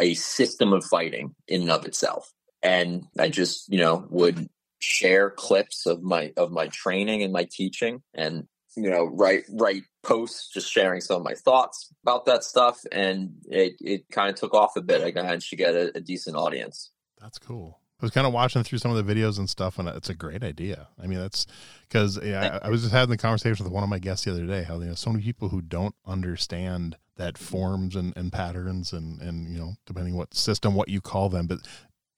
a 0.00 0.14
system 0.14 0.72
of 0.72 0.84
fighting 0.84 1.34
in 1.46 1.62
and 1.62 1.70
of 1.70 1.86
itself. 1.86 2.32
And 2.62 3.04
I 3.18 3.28
just, 3.28 3.72
you 3.72 3.78
know, 3.78 4.06
would 4.10 4.48
share 4.80 5.30
clips 5.30 5.86
of 5.86 6.02
my 6.02 6.32
of 6.36 6.50
my 6.50 6.66
training 6.68 7.22
and 7.22 7.32
my 7.32 7.46
teaching 7.48 8.02
and 8.14 8.48
you 8.76 8.90
know 8.90 9.04
write 9.04 9.44
write 9.50 9.82
posts 10.02 10.50
just 10.52 10.70
sharing 10.70 11.00
some 11.00 11.16
of 11.16 11.22
my 11.22 11.34
thoughts 11.34 11.92
about 12.02 12.24
that 12.26 12.44
stuff 12.44 12.80
and 12.90 13.32
it 13.48 13.74
it 13.80 14.08
kind 14.10 14.30
of 14.30 14.36
took 14.36 14.54
off 14.54 14.76
a 14.76 14.82
bit 14.82 15.02
i 15.02 15.20
managed 15.20 15.50
to 15.50 15.56
get 15.56 15.74
a, 15.74 15.96
a 15.96 16.00
decent 16.00 16.36
audience 16.36 16.90
that's 17.20 17.38
cool 17.38 17.78
I 18.02 18.04
was 18.04 18.10
kind 18.10 18.26
of 18.26 18.32
watching 18.32 18.64
through 18.64 18.78
some 18.78 18.90
of 18.90 19.06
the 19.06 19.14
videos 19.14 19.38
and 19.38 19.48
stuff, 19.48 19.78
and 19.78 19.88
it's 19.88 20.10
a 20.10 20.14
great 20.14 20.42
idea. 20.42 20.88
I 21.00 21.06
mean, 21.06 21.20
that's 21.20 21.46
because 21.88 22.18
yeah, 22.20 22.58
I, 22.60 22.66
I, 22.66 22.68
was 22.68 22.82
just 22.82 22.92
having 22.92 23.10
the 23.10 23.16
conversation 23.16 23.62
with 23.62 23.72
one 23.72 23.84
of 23.84 23.88
my 23.88 24.00
guests 24.00 24.24
the 24.24 24.32
other 24.32 24.44
day. 24.44 24.64
How 24.64 24.80
you 24.80 24.86
know 24.86 24.94
so 24.96 25.10
many 25.10 25.22
people 25.22 25.50
who 25.50 25.62
don't 25.62 25.94
understand 26.04 26.96
that 27.16 27.38
forms 27.38 27.94
and, 27.94 28.12
and 28.16 28.32
patterns 28.32 28.92
and 28.92 29.22
and 29.22 29.52
you 29.52 29.58
know 29.60 29.74
depending 29.86 30.16
what 30.16 30.34
system 30.34 30.74
what 30.74 30.88
you 30.88 31.00
call 31.00 31.28
them, 31.28 31.46
but 31.46 31.60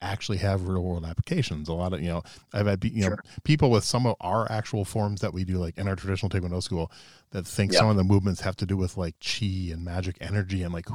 actually 0.00 0.38
have 0.38 0.68
real 0.68 0.82
world 0.82 1.04
applications. 1.04 1.68
A 1.68 1.72
lot 1.72 1.92
of, 1.92 2.00
you 2.00 2.08
know, 2.08 2.22
I've 2.52 2.66
had, 2.66 2.84
you 2.84 3.02
know, 3.02 3.08
sure. 3.08 3.24
people 3.42 3.70
with 3.70 3.84
some 3.84 4.06
of 4.06 4.16
our 4.20 4.50
actual 4.50 4.84
forms 4.84 5.20
that 5.20 5.32
we 5.32 5.44
do, 5.44 5.58
like 5.58 5.78
in 5.78 5.88
our 5.88 5.96
traditional 5.96 6.30
Taekwondo 6.30 6.62
school, 6.62 6.90
that 7.30 7.46
think 7.46 7.72
some 7.72 7.88
of 7.88 7.96
the 7.96 8.04
movements 8.04 8.40
have 8.42 8.56
to 8.56 8.66
do 8.66 8.76
with 8.76 8.96
like 8.96 9.14
chi 9.20 9.70
and 9.72 9.84
magic 9.84 10.16
energy. 10.20 10.62
And 10.62 10.72
like, 10.72 10.86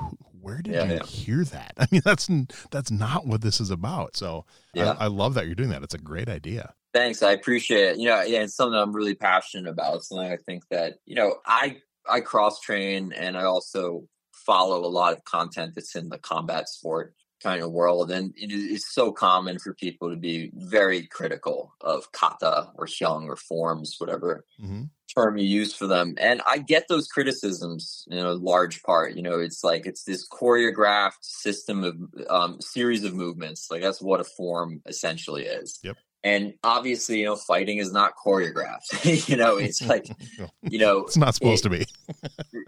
where 0.41 0.61
did 0.61 0.73
yeah, 0.73 0.83
you 0.85 0.93
yeah. 0.93 1.03
hear 1.03 1.43
that? 1.45 1.73
I 1.77 1.87
mean, 1.91 2.01
that's, 2.05 2.29
that's 2.71 2.91
not 2.91 3.25
what 3.25 3.41
this 3.41 3.59
is 3.59 3.71
about. 3.71 4.15
So 4.15 4.45
yeah. 4.73 4.95
I, 4.99 5.05
I 5.05 5.07
love 5.07 5.33
that 5.33 5.45
you're 5.45 5.55
doing 5.55 5.69
that. 5.69 5.83
It's 5.83 5.95
a 5.95 5.99
great 5.99 6.29
idea. 6.29 6.73
Thanks. 6.93 7.21
I 7.21 7.31
appreciate 7.31 7.91
it. 7.91 7.97
You 7.97 8.07
know, 8.07 8.21
yeah, 8.21 8.41
it's 8.41 8.55
something 8.55 8.77
I'm 8.77 8.93
really 8.93 9.15
passionate 9.15 9.69
about. 9.69 10.03
Something 10.03 10.31
I 10.31 10.37
think 10.37 10.63
that, 10.71 10.95
you 11.05 11.15
know, 11.15 11.35
I, 11.45 11.77
I 12.09 12.21
cross 12.21 12.59
train 12.59 13.13
and 13.13 13.37
I 13.37 13.43
also 13.43 14.05
follow 14.33 14.83
a 14.83 14.87
lot 14.87 15.13
of 15.13 15.23
content 15.25 15.73
that's 15.75 15.95
in 15.95 16.09
the 16.09 16.17
combat 16.17 16.67
sport 16.67 17.13
kind 17.41 17.61
of 17.61 17.71
world. 17.71 18.11
And 18.11 18.33
it 18.35 18.51
is 18.51 18.91
so 18.91 19.11
common 19.11 19.59
for 19.59 19.73
people 19.73 20.09
to 20.09 20.15
be 20.15 20.51
very 20.53 21.07
critical 21.07 21.73
of 21.81 22.11
kata 22.11 22.71
or 22.75 22.85
hyung 22.85 23.25
or 23.25 23.35
forms, 23.35 23.95
whatever 23.97 24.45
mm-hmm. 24.61 24.83
term 25.13 25.37
you 25.37 25.45
use 25.45 25.73
for 25.73 25.87
them. 25.87 26.15
And 26.17 26.41
I 26.45 26.57
get 26.57 26.87
those 26.87 27.07
criticisms 27.07 28.05
in 28.09 28.19
a 28.19 28.33
large 28.33 28.83
part. 28.83 29.15
You 29.15 29.21
know, 29.21 29.39
it's 29.39 29.63
like 29.63 29.85
it's 29.85 30.03
this 30.03 30.27
choreographed 30.27 31.21
system 31.21 31.83
of 31.83 31.95
um, 32.29 32.61
series 32.61 33.03
of 33.03 33.13
movements. 33.13 33.67
Like 33.71 33.81
that's 33.81 34.01
what 34.01 34.19
a 34.19 34.25
form 34.25 34.81
essentially 34.85 35.45
is. 35.45 35.79
Yep 35.83 35.97
and 36.23 36.53
obviously 36.63 37.19
you 37.19 37.25
know 37.25 37.35
fighting 37.35 37.77
is 37.77 37.91
not 37.91 38.13
choreographed. 38.23 38.87
You 39.29 39.35
know 39.35 39.57
it's 39.57 39.81
like 39.85 40.07
you 40.63 40.79
know 40.79 40.99
it's 40.99 41.17
not 41.17 41.35
supposed 41.35 41.65
it, 41.65 41.69
to 41.69 41.77
be. 41.77 41.85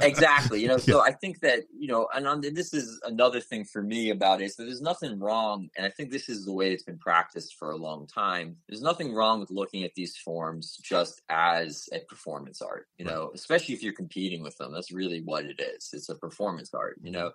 Exactly 0.01 0.61
you 0.61 0.67
know 0.67 0.77
so 0.77 0.97
yeah. 0.97 1.03
i 1.03 1.11
think 1.11 1.41
that 1.41 1.61
you 1.77 1.87
know 1.87 2.07
and 2.13 2.27
on, 2.27 2.41
this 2.41 2.73
is 2.73 2.99
another 3.03 3.39
thing 3.39 3.63
for 3.63 3.83
me 3.83 4.09
about 4.09 4.41
it 4.41 4.45
is 4.45 4.55
that 4.55 4.63
there's 4.63 4.81
nothing 4.81 5.19
wrong 5.19 5.69
and 5.77 5.85
i 5.85 5.89
think 5.89 6.09
this 6.09 6.27
is 6.27 6.43
the 6.43 6.51
way 6.51 6.71
it's 6.71 6.83
been 6.83 6.97
practiced 6.97 7.55
for 7.55 7.71
a 7.71 7.77
long 7.77 8.07
time 8.07 8.55
there's 8.67 8.81
nothing 8.81 9.13
wrong 9.13 9.39
with 9.39 9.51
looking 9.51 9.83
at 9.83 9.93
these 9.93 10.17
forms 10.17 10.77
just 10.81 11.21
as 11.29 11.87
a 11.93 11.99
performance 12.09 12.63
art 12.63 12.87
you 12.97 13.05
know 13.05 13.25
right. 13.25 13.35
especially 13.35 13.75
if 13.75 13.83
you're 13.83 13.93
competing 13.93 14.41
with 14.41 14.57
them 14.57 14.73
that's 14.73 14.91
really 14.91 15.21
what 15.21 15.45
it 15.45 15.59
is 15.59 15.91
it's 15.93 16.09
a 16.09 16.15
performance 16.15 16.73
art 16.73 16.97
you 17.03 17.11
mm-hmm. 17.11 17.21
know 17.21 17.31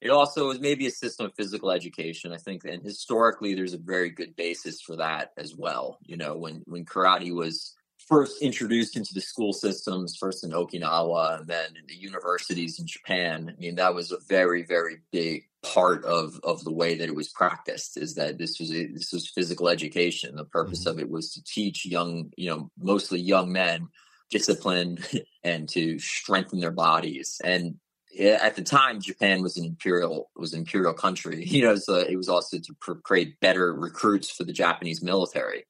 it 0.00 0.10
also 0.10 0.50
is 0.50 0.60
maybe 0.60 0.86
a 0.86 0.90
system 0.90 1.26
of 1.26 1.34
physical 1.34 1.70
education. 1.70 2.32
I 2.32 2.36
think, 2.36 2.64
and 2.64 2.82
historically, 2.82 3.54
there's 3.54 3.74
a 3.74 3.78
very 3.78 4.10
good 4.10 4.36
basis 4.36 4.80
for 4.80 4.96
that 4.96 5.32
as 5.36 5.56
well. 5.56 5.98
You 6.04 6.16
know, 6.16 6.36
when 6.36 6.62
when 6.66 6.84
karate 6.84 7.34
was 7.34 7.74
first 8.06 8.40
introduced 8.40 8.96
into 8.96 9.12
the 9.12 9.20
school 9.20 9.52
systems, 9.52 10.16
first 10.16 10.44
in 10.44 10.50
Okinawa, 10.50 11.40
and 11.40 11.46
then 11.46 11.76
in 11.76 11.86
the 11.86 11.96
universities 11.96 12.78
in 12.78 12.86
Japan. 12.86 13.52
I 13.54 13.60
mean, 13.60 13.74
that 13.74 13.94
was 13.94 14.12
a 14.12 14.18
very, 14.28 14.64
very 14.64 14.98
big 15.12 15.44
part 15.62 16.04
of 16.04 16.38
of 16.44 16.62
the 16.62 16.72
way 16.72 16.96
that 16.96 17.08
it 17.08 17.16
was 17.16 17.28
practiced. 17.28 17.96
Is 17.96 18.14
that 18.14 18.38
this 18.38 18.58
was 18.58 18.72
a, 18.72 18.86
this 18.86 19.12
was 19.12 19.28
physical 19.28 19.68
education. 19.68 20.36
The 20.36 20.44
purpose 20.44 20.80
mm-hmm. 20.80 20.90
of 20.90 20.98
it 21.00 21.10
was 21.10 21.32
to 21.32 21.42
teach 21.42 21.84
young, 21.84 22.32
you 22.36 22.48
know, 22.48 22.70
mostly 22.78 23.20
young 23.20 23.52
men 23.52 23.88
discipline 24.30 24.98
and 25.44 25.68
to 25.70 25.98
strengthen 25.98 26.60
their 26.60 26.70
bodies 26.70 27.40
and 27.44 27.76
at 28.18 28.56
the 28.56 28.62
time 28.62 29.00
Japan 29.00 29.42
was 29.42 29.56
an 29.56 29.64
imperial 29.64 30.30
was 30.36 30.52
an 30.52 30.60
imperial 30.60 30.94
country. 30.94 31.44
You 31.58 31.62
know, 31.62 31.76
so 31.76 31.96
it 31.96 32.16
was 32.16 32.28
also 32.28 32.58
to 32.58 32.74
create 33.02 33.40
better 33.40 33.72
recruits 33.72 34.30
for 34.30 34.44
the 34.44 34.52
Japanese 34.52 35.02
military. 35.02 35.64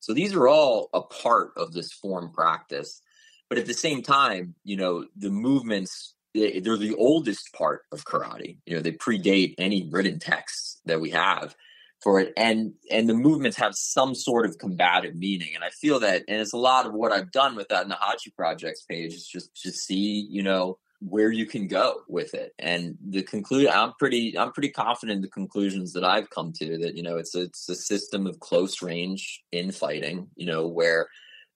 So 0.00 0.12
these 0.12 0.34
are 0.34 0.48
all 0.48 0.88
a 0.92 1.00
part 1.00 1.52
of 1.56 1.72
this 1.72 1.92
form 1.92 2.32
practice. 2.32 3.00
But 3.48 3.58
at 3.58 3.66
the 3.66 3.74
same 3.74 4.02
time, 4.02 4.54
you 4.64 4.76
know, 4.76 5.06
the 5.16 5.30
movements 5.30 6.14
they're 6.34 6.78
the 6.78 6.94
oldest 6.96 7.52
part 7.52 7.82
of 7.92 8.06
karate. 8.06 8.56
You 8.64 8.76
know, 8.76 8.82
they 8.82 8.92
predate 8.92 9.54
any 9.58 9.88
written 9.90 10.18
texts 10.18 10.80
that 10.86 11.00
we 11.00 11.10
have 11.10 11.54
for 12.02 12.20
it 12.20 12.32
and 12.36 12.72
and 12.90 13.08
the 13.08 13.14
movements 13.14 13.56
have 13.56 13.74
some 13.74 14.14
sort 14.14 14.44
of 14.44 14.58
combative 14.58 15.14
meaning 15.14 15.50
and 15.54 15.62
i 15.62 15.70
feel 15.70 16.00
that 16.00 16.22
and 16.26 16.40
it's 16.40 16.52
a 16.52 16.58
lot 16.58 16.84
of 16.84 16.92
what 16.92 17.12
i've 17.12 17.30
done 17.30 17.54
with 17.54 17.68
that 17.68 17.86
naihanchi 17.86 18.34
projects 18.36 18.82
page 18.82 19.14
is 19.14 19.26
just 19.26 19.54
to 19.54 19.70
see 19.70 20.26
you 20.28 20.42
know 20.42 20.78
where 21.08 21.30
you 21.30 21.46
can 21.46 21.66
go 21.66 22.02
with 22.08 22.34
it. 22.34 22.54
And 22.58 22.96
the 23.04 23.22
conclude 23.22 23.68
i'm 23.68 23.92
pretty 23.98 24.38
i'm 24.38 24.52
pretty 24.52 24.70
confident 24.70 25.22
the 25.22 25.28
conclusions 25.28 25.92
that 25.92 26.04
i've 26.04 26.30
come 26.30 26.52
to 26.52 26.78
that 26.78 26.96
you 26.96 27.02
know 27.02 27.16
it's 27.16 27.34
a, 27.34 27.42
it's 27.42 27.68
a 27.68 27.74
system 27.74 28.26
of 28.26 28.40
close 28.40 28.82
range 28.82 29.42
infighting 29.52 30.28
you 30.36 30.46
know 30.46 30.66
where 30.66 31.08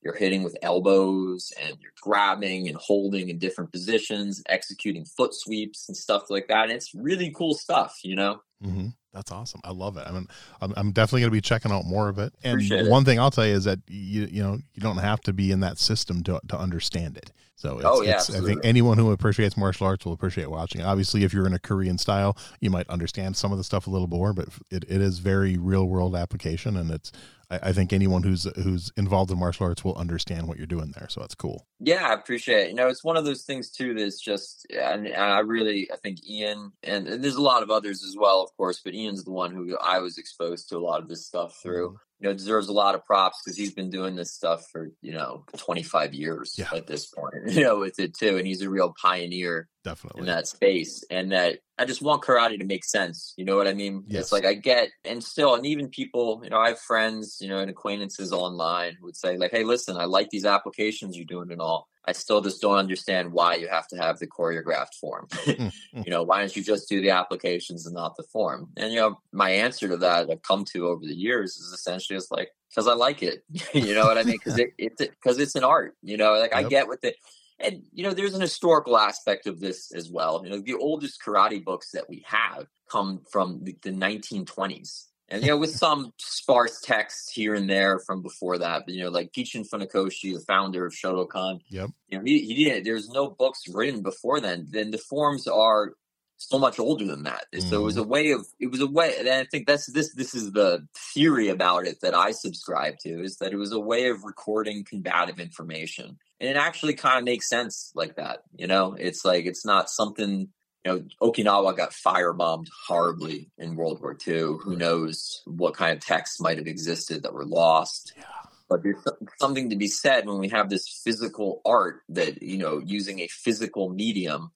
you're 0.03 0.15
hitting 0.15 0.43
with 0.43 0.57
elbows 0.61 1.51
and 1.61 1.75
you're 1.81 1.91
grabbing 2.01 2.67
and 2.67 2.77
holding 2.77 3.29
in 3.29 3.37
different 3.37 3.71
positions 3.71 4.41
executing 4.47 5.05
foot 5.05 5.33
sweeps 5.33 5.89
and 5.89 5.97
stuff 5.97 6.29
like 6.29 6.47
that. 6.47 6.63
And 6.63 6.71
it's 6.71 6.93
really 6.93 7.31
cool 7.35 7.53
stuff 7.53 7.99
you 8.03 8.15
know? 8.15 8.41
Mm-hmm. 8.63 8.87
That's 9.13 9.31
awesome. 9.31 9.61
I 9.63 9.71
love 9.71 9.97
it. 9.97 10.05
I 10.07 10.11
mean, 10.11 10.27
I'm, 10.61 10.73
I'm 10.77 10.91
definitely 10.91 11.21
going 11.21 11.31
to 11.31 11.37
be 11.37 11.41
checking 11.41 11.71
out 11.71 11.85
more 11.85 12.09
of 12.09 12.19
it. 12.19 12.33
And 12.43 12.55
Appreciate 12.55 12.87
one 12.87 13.01
it. 13.01 13.05
thing 13.05 13.19
I'll 13.19 13.31
tell 13.31 13.47
you 13.47 13.55
is 13.55 13.63
that 13.63 13.79
you 13.87 14.27
you 14.29 14.43
know 14.43 14.59
you 14.73 14.81
don't 14.81 14.97
have 14.97 15.21
to 15.21 15.33
be 15.33 15.51
in 15.51 15.61
that 15.61 15.79
system 15.79 16.23
to 16.23 16.39
to 16.49 16.57
understand 16.57 17.17
it. 17.17 17.31
So 17.55 17.77
it's, 17.77 17.85
Oh, 17.87 18.01
yeah, 18.03 18.17
it's, 18.17 18.29
I 18.29 18.41
think 18.41 18.61
anyone 18.63 18.99
who 18.99 19.09
appreciates 19.11 19.57
martial 19.57 19.87
arts 19.87 20.05
will 20.05 20.13
appreciate 20.13 20.51
watching. 20.51 20.83
Obviously, 20.83 21.23
if 21.23 21.33
you're 21.33 21.47
in 21.47 21.55
a 21.55 21.59
Korean 21.59 21.97
style, 21.97 22.37
you 22.61 22.69
might 22.69 22.87
understand 22.87 23.35
some 23.35 23.51
of 23.51 23.57
the 23.57 23.63
stuff 23.63 23.87
a 23.87 23.89
little 23.89 24.07
more, 24.07 24.31
but 24.31 24.49
it, 24.69 24.83
it 24.87 25.01
is 25.01 25.17
very 25.17 25.57
real 25.57 25.85
world 25.85 26.15
application, 26.15 26.77
and 26.77 26.91
it's 26.91 27.11
I, 27.49 27.59
I 27.69 27.73
think 27.73 27.93
anyone 27.93 28.21
who's 28.21 28.43
who's 28.61 28.91
involved 28.95 29.31
in 29.31 29.39
martial 29.39 29.65
arts 29.65 29.83
will 29.83 29.95
understand 29.95 30.47
what 30.47 30.57
you're 30.57 30.67
doing 30.67 30.93
there. 30.95 31.07
So 31.09 31.21
that's 31.21 31.33
cool. 31.33 31.65
Yeah, 31.79 32.07
I 32.07 32.13
appreciate 32.13 32.65
it. 32.65 32.69
You 32.69 32.75
know, 32.75 32.89
it's 32.89 33.03
one 33.03 33.17
of 33.17 33.25
those 33.25 33.43
things 33.43 33.71
too 33.71 33.95
that's 33.95 34.19
just, 34.19 34.67
and, 34.71 35.07
I 35.15 35.39
really, 35.39 35.91
I 35.91 35.95
think 35.95 36.27
Ian, 36.27 36.71
and, 36.83 37.07
and 37.07 37.23
there's 37.23 37.35
a 37.35 37.41
lot 37.41 37.63
of 37.63 37.71
others 37.71 38.03
as 38.03 38.15
well, 38.17 38.41
of 38.41 38.55
course, 38.57 38.81
but 38.83 38.93
Ian's 38.97 39.23
the 39.23 39.31
one 39.31 39.53
who 39.53 39.77
I 39.77 39.99
was 39.99 40.17
exposed 40.17 40.69
to 40.69 40.77
a 40.77 40.79
lot 40.79 41.01
of 41.01 41.07
this 41.07 41.25
stuff 41.25 41.57
through. 41.61 41.89
Mm-hmm. 41.89 41.95
You 42.19 42.29
know, 42.29 42.33
deserves 42.33 42.67
a 42.67 42.73
lot 42.73 42.95
of 42.95 43.05
props 43.05 43.39
because 43.45 43.55
he's 43.55 43.73
been 43.75 43.91
doing 43.91 44.15
this 44.15 44.33
stuff 44.33 44.65
for, 44.71 44.89
you 45.03 45.13
know, 45.13 45.45
25 45.57 46.15
years 46.15 46.55
Yeah. 46.57 46.65
at 46.73 46.87
this 46.87 47.05
point, 47.05 47.35
you 47.49 47.61
know, 47.63 47.77
with 47.77 47.99
it 47.99 48.15
too. 48.17 48.37
And 48.37 48.47
he's 48.47 48.63
a 48.63 48.69
real 48.71 48.91
pioneer 48.99 49.69
Definitely. 49.87 50.21
in 50.21 50.25
that 50.27 50.47
space 50.47 51.03
and 51.09 51.31
that 51.31 51.59
I 51.79 51.85
just 51.85 52.01
want 52.01 52.21
karate 52.23 52.59
to 52.59 52.65
make 52.65 52.83
sense. 52.83 53.33
You 53.37 53.45
know 53.45 53.55
what 53.55 53.67
I 53.67 53.73
mean? 53.73 54.03
Yes. 54.07 54.23
It's 54.23 54.31
like 54.31 54.45
I 54.45 54.53
get 54.53 54.89
and 55.05 55.23
still 55.23 55.55
and 55.55 55.65
even 55.65 55.89
people, 55.89 56.41
you 56.43 56.49
know, 56.49 56.59
I 56.59 56.69
have 56.69 56.79
friends, 56.79 57.37
you 57.39 57.47
know, 57.47 57.59
and 57.59 57.69
acquaintances 57.69 58.33
online 58.33 58.97
who 58.99 59.05
would 59.05 59.15
say 59.15 59.37
like, 59.37 59.51
Hey, 59.51 59.63
listen, 59.63 59.95
I 59.95 60.05
like 60.05 60.29
these 60.29 60.45
applications 60.45 61.15
you're 61.15 61.25
doing 61.25 61.51
and 61.51 61.61
all. 61.61 61.87
I 62.05 62.13
still 62.13 62.41
just 62.41 62.61
don't 62.61 62.77
understand 62.77 63.33
why 63.33 63.55
you 63.55 63.67
have 63.67 63.87
to 63.89 63.97
have 63.97 64.19
the 64.19 64.27
choreographed 64.27 64.95
form. 64.99 65.27
You 66.05 66.11
know, 66.11 66.23
why 66.23 66.39
don't 66.39 66.55
you 66.55 66.63
just 66.63 66.87
do 66.87 67.01
the 67.01 67.09
applications 67.09 67.85
and 67.85 67.95
not 67.95 68.15
the 68.15 68.23
form? 68.23 68.69
And 68.77 68.91
you 68.91 68.99
know, 68.99 69.19
my 69.31 69.49
answer 69.49 69.87
to 69.87 69.97
that 69.97 70.29
I've 70.29 70.41
come 70.41 70.63
to 70.73 70.87
over 70.87 71.05
the 71.05 71.15
years 71.15 71.57
is 71.57 71.73
essentially 71.73 72.17
just 72.17 72.31
like 72.31 72.49
because 72.69 72.87
I 72.87 72.93
like 72.93 73.23
it. 73.23 73.43
you 73.73 73.95
know 73.95 74.05
what 74.05 74.17
I 74.17 74.23
mean? 74.23 74.37
Because 74.37 74.59
it, 74.59 74.69
it's 74.77 74.97
because 74.97 75.39
it's 75.39 75.55
an 75.55 75.63
art. 75.63 75.95
You 76.01 76.17
know, 76.17 76.33
like 76.33 76.53
I 76.53 76.63
get 76.63 76.87
with 76.87 77.03
it. 77.03 77.15
And 77.59 77.83
you 77.91 78.03
know, 78.03 78.13
there's 78.13 78.35
an 78.35 78.41
historical 78.41 78.97
aspect 78.97 79.47
of 79.47 79.59
this 79.59 79.91
as 79.91 80.11
well. 80.11 80.41
You 80.43 80.51
know, 80.51 80.59
the 80.59 80.75
oldest 80.75 81.21
karate 81.21 81.63
books 81.63 81.91
that 81.91 82.09
we 82.09 82.23
have 82.27 82.67
come 82.89 83.21
from 83.31 83.63
the, 83.63 83.75
the 83.81 83.91
1920s, 83.91 85.05
and 85.29 85.41
you 85.41 85.49
know, 85.49 85.57
with 85.57 85.75
some 85.75 86.13
sparse 86.17 86.81
texts 86.81 87.31
here 87.31 87.55
and 87.55 87.69
there 87.69 87.99
from 87.99 88.21
before 88.21 88.57
that. 88.59 88.83
But 88.85 88.93
you 88.93 89.03
know, 89.03 89.09
like 89.09 89.31
Gichin 89.31 89.67
Funakoshi, 89.67 90.33
the 90.33 90.43
founder 90.47 90.85
of 90.85 90.93
Shotokan, 90.93 91.61
Yep. 91.69 91.89
you 92.09 92.17
know, 92.17 92.23
he, 92.23 92.45
he 92.45 92.63
didn't. 92.63 92.83
There's 92.83 93.09
no 93.09 93.29
books 93.29 93.67
written 93.67 94.03
before 94.03 94.39
then. 94.39 94.67
Then 94.69 94.91
the 94.91 94.99
forms 94.99 95.47
are 95.47 95.93
so 96.37 96.59
much 96.59 96.79
older 96.79 97.05
than 97.05 97.23
that. 97.23 97.45
So 97.59 97.81
it 97.81 97.83
was 97.83 97.97
a 97.97 98.01
mm-hmm. 98.01 98.09
way 98.09 98.31
of 98.31 98.47
it 98.59 98.67
was 98.67 98.79
a 98.79 98.87
way 98.87 99.15
and 99.17 99.27
I 99.27 99.43
think 99.45 99.67
that's 99.67 99.91
this 99.91 100.13
this 100.13 100.35
is 100.35 100.51
the 100.51 100.87
theory 101.13 101.49
about 101.49 101.87
it 101.87 102.01
that 102.01 102.13
I 102.13 102.31
subscribe 102.31 102.99
to 102.99 103.23
is 103.23 103.37
that 103.37 103.51
it 103.51 103.57
was 103.57 103.71
a 103.71 103.79
way 103.79 104.09
of 104.09 104.23
recording 104.23 104.85
combative 104.85 105.39
information. 105.39 106.19
And 106.39 106.49
it 106.49 106.55
actually 106.55 106.93
kind 106.93 107.17
of 107.17 107.23
makes 107.23 107.49
sense 107.49 107.91
like 107.95 108.15
that. 108.17 108.43
You 108.55 108.67
know, 108.67 108.93
it's 108.93 109.25
like 109.25 109.45
it's 109.45 109.65
not 109.65 109.89
something 109.89 110.49
you 110.87 110.93
know, 110.93 111.03
Okinawa 111.21 111.75
got 111.75 111.91
firebombed 111.91 112.67
horribly 112.87 113.51
in 113.57 113.75
World 113.75 113.99
War 114.01 114.17
II. 114.25 114.57
Who 114.63 114.77
knows 114.77 115.41
what 115.45 115.73
kind 115.73 115.93
of 115.93 116.05
texts 116.05 116.39
might 116.39 116.57
have 116.57 116.67
existed 116.67 117.23
that 117.23 117.33
were 117.33 117.45
lost? 117.45 118.13
Yeah. 118.15 118.23
But 118.69 118.83
there's 118.83 119.03
something 119.39 119.69
to 119.69 119.75
be 119.75 119.87
said 119.87 120.25
when 120.25 120.39
we 120.39 120.49
have 120.49 120.69
this 120.69 121.01
physical 121.03 121.61
art 121.65 122.01
that, 122.09 122.41
you 122.41 122.57
know, 122.57 122.79
using 122.79 123.19
a 123.19 123.27
physical 123.27 123.89
medium, 123.89 124.51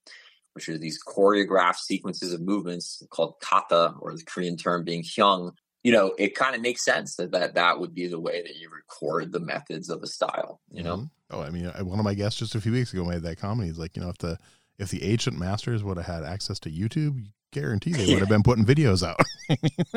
which 0.53 0.67
are 0.69 0.77
these 0.77 0.99
choreographed 1.03 1.77
sequences 1.77 2.33
of 2.33 2.41
movements 2.41 3.03
called 3.09 3.35
kata, 3.41 3.95
or 3.99 4.13
the 4.13 4.23
Korean 4.23 4.57
term 4.57 4.83
being 4.83 5.03
hyung. 5.03 5.53
You 5.83 5.91
know, 5.91 6.13
it 6.19 6.35
kind 6.35 6.55
of 6.55 6.61
makes 6.61 6.85
sense 6.85 7.15
that, 7.15 7.31
that 7.31 7.55
that 7.55 7.79
would 7.79 7.95
be 7.95 8.07
the 8.07 8.19
way 8.19 8.41
that 8.41 8.55
you 8.55 8.69
record 8.69 9.31
the 9.31 9.39
methods 9.39 9.89
of 9.89 10.03
a 10.03 10.07
style, 10.07 10.61
you 10.69 10.83
know? 10.83 10.97
Mhm. 10.97 11.09
Oh, 11.31 11.41
I 11.41 11.49
mean, 11.49 11.65
one 11.65 11.97
of 11.97 12.05
my 12.05 12.13
guests 12.13 12.39
just 12.39 12.55
a 12.55 12.61
few 12.61 12.71
weeks 12.71 12.93
ago 12.93 13.05
made 13.05 13.23
that 13.23 13.37
comment. 13.39 13.67
He's 13.67 13.79
like, 13.79 13.95
you 13.95 14.03
know, 14.03 14.09
if 14.09 14.17
the 14.19 14.37
if 14.77 14.89
the 14.89 15.03
ancient 15.03 15.37
masters 15.39 15.83
would 15.83 15.97
have 15.97 16.05
had 16.05 16.23
access 16.23 16.59
to 16.59 16.69
YouTube, 16.69 17.25
guarantee 17.51 17.93
they 17.93 18.05
would 18.07 18.19
have 18.19 18.29
been 18.35 18.43
putting 18.43 18.65
videos 18.65 19.05
out. 19.05 19.19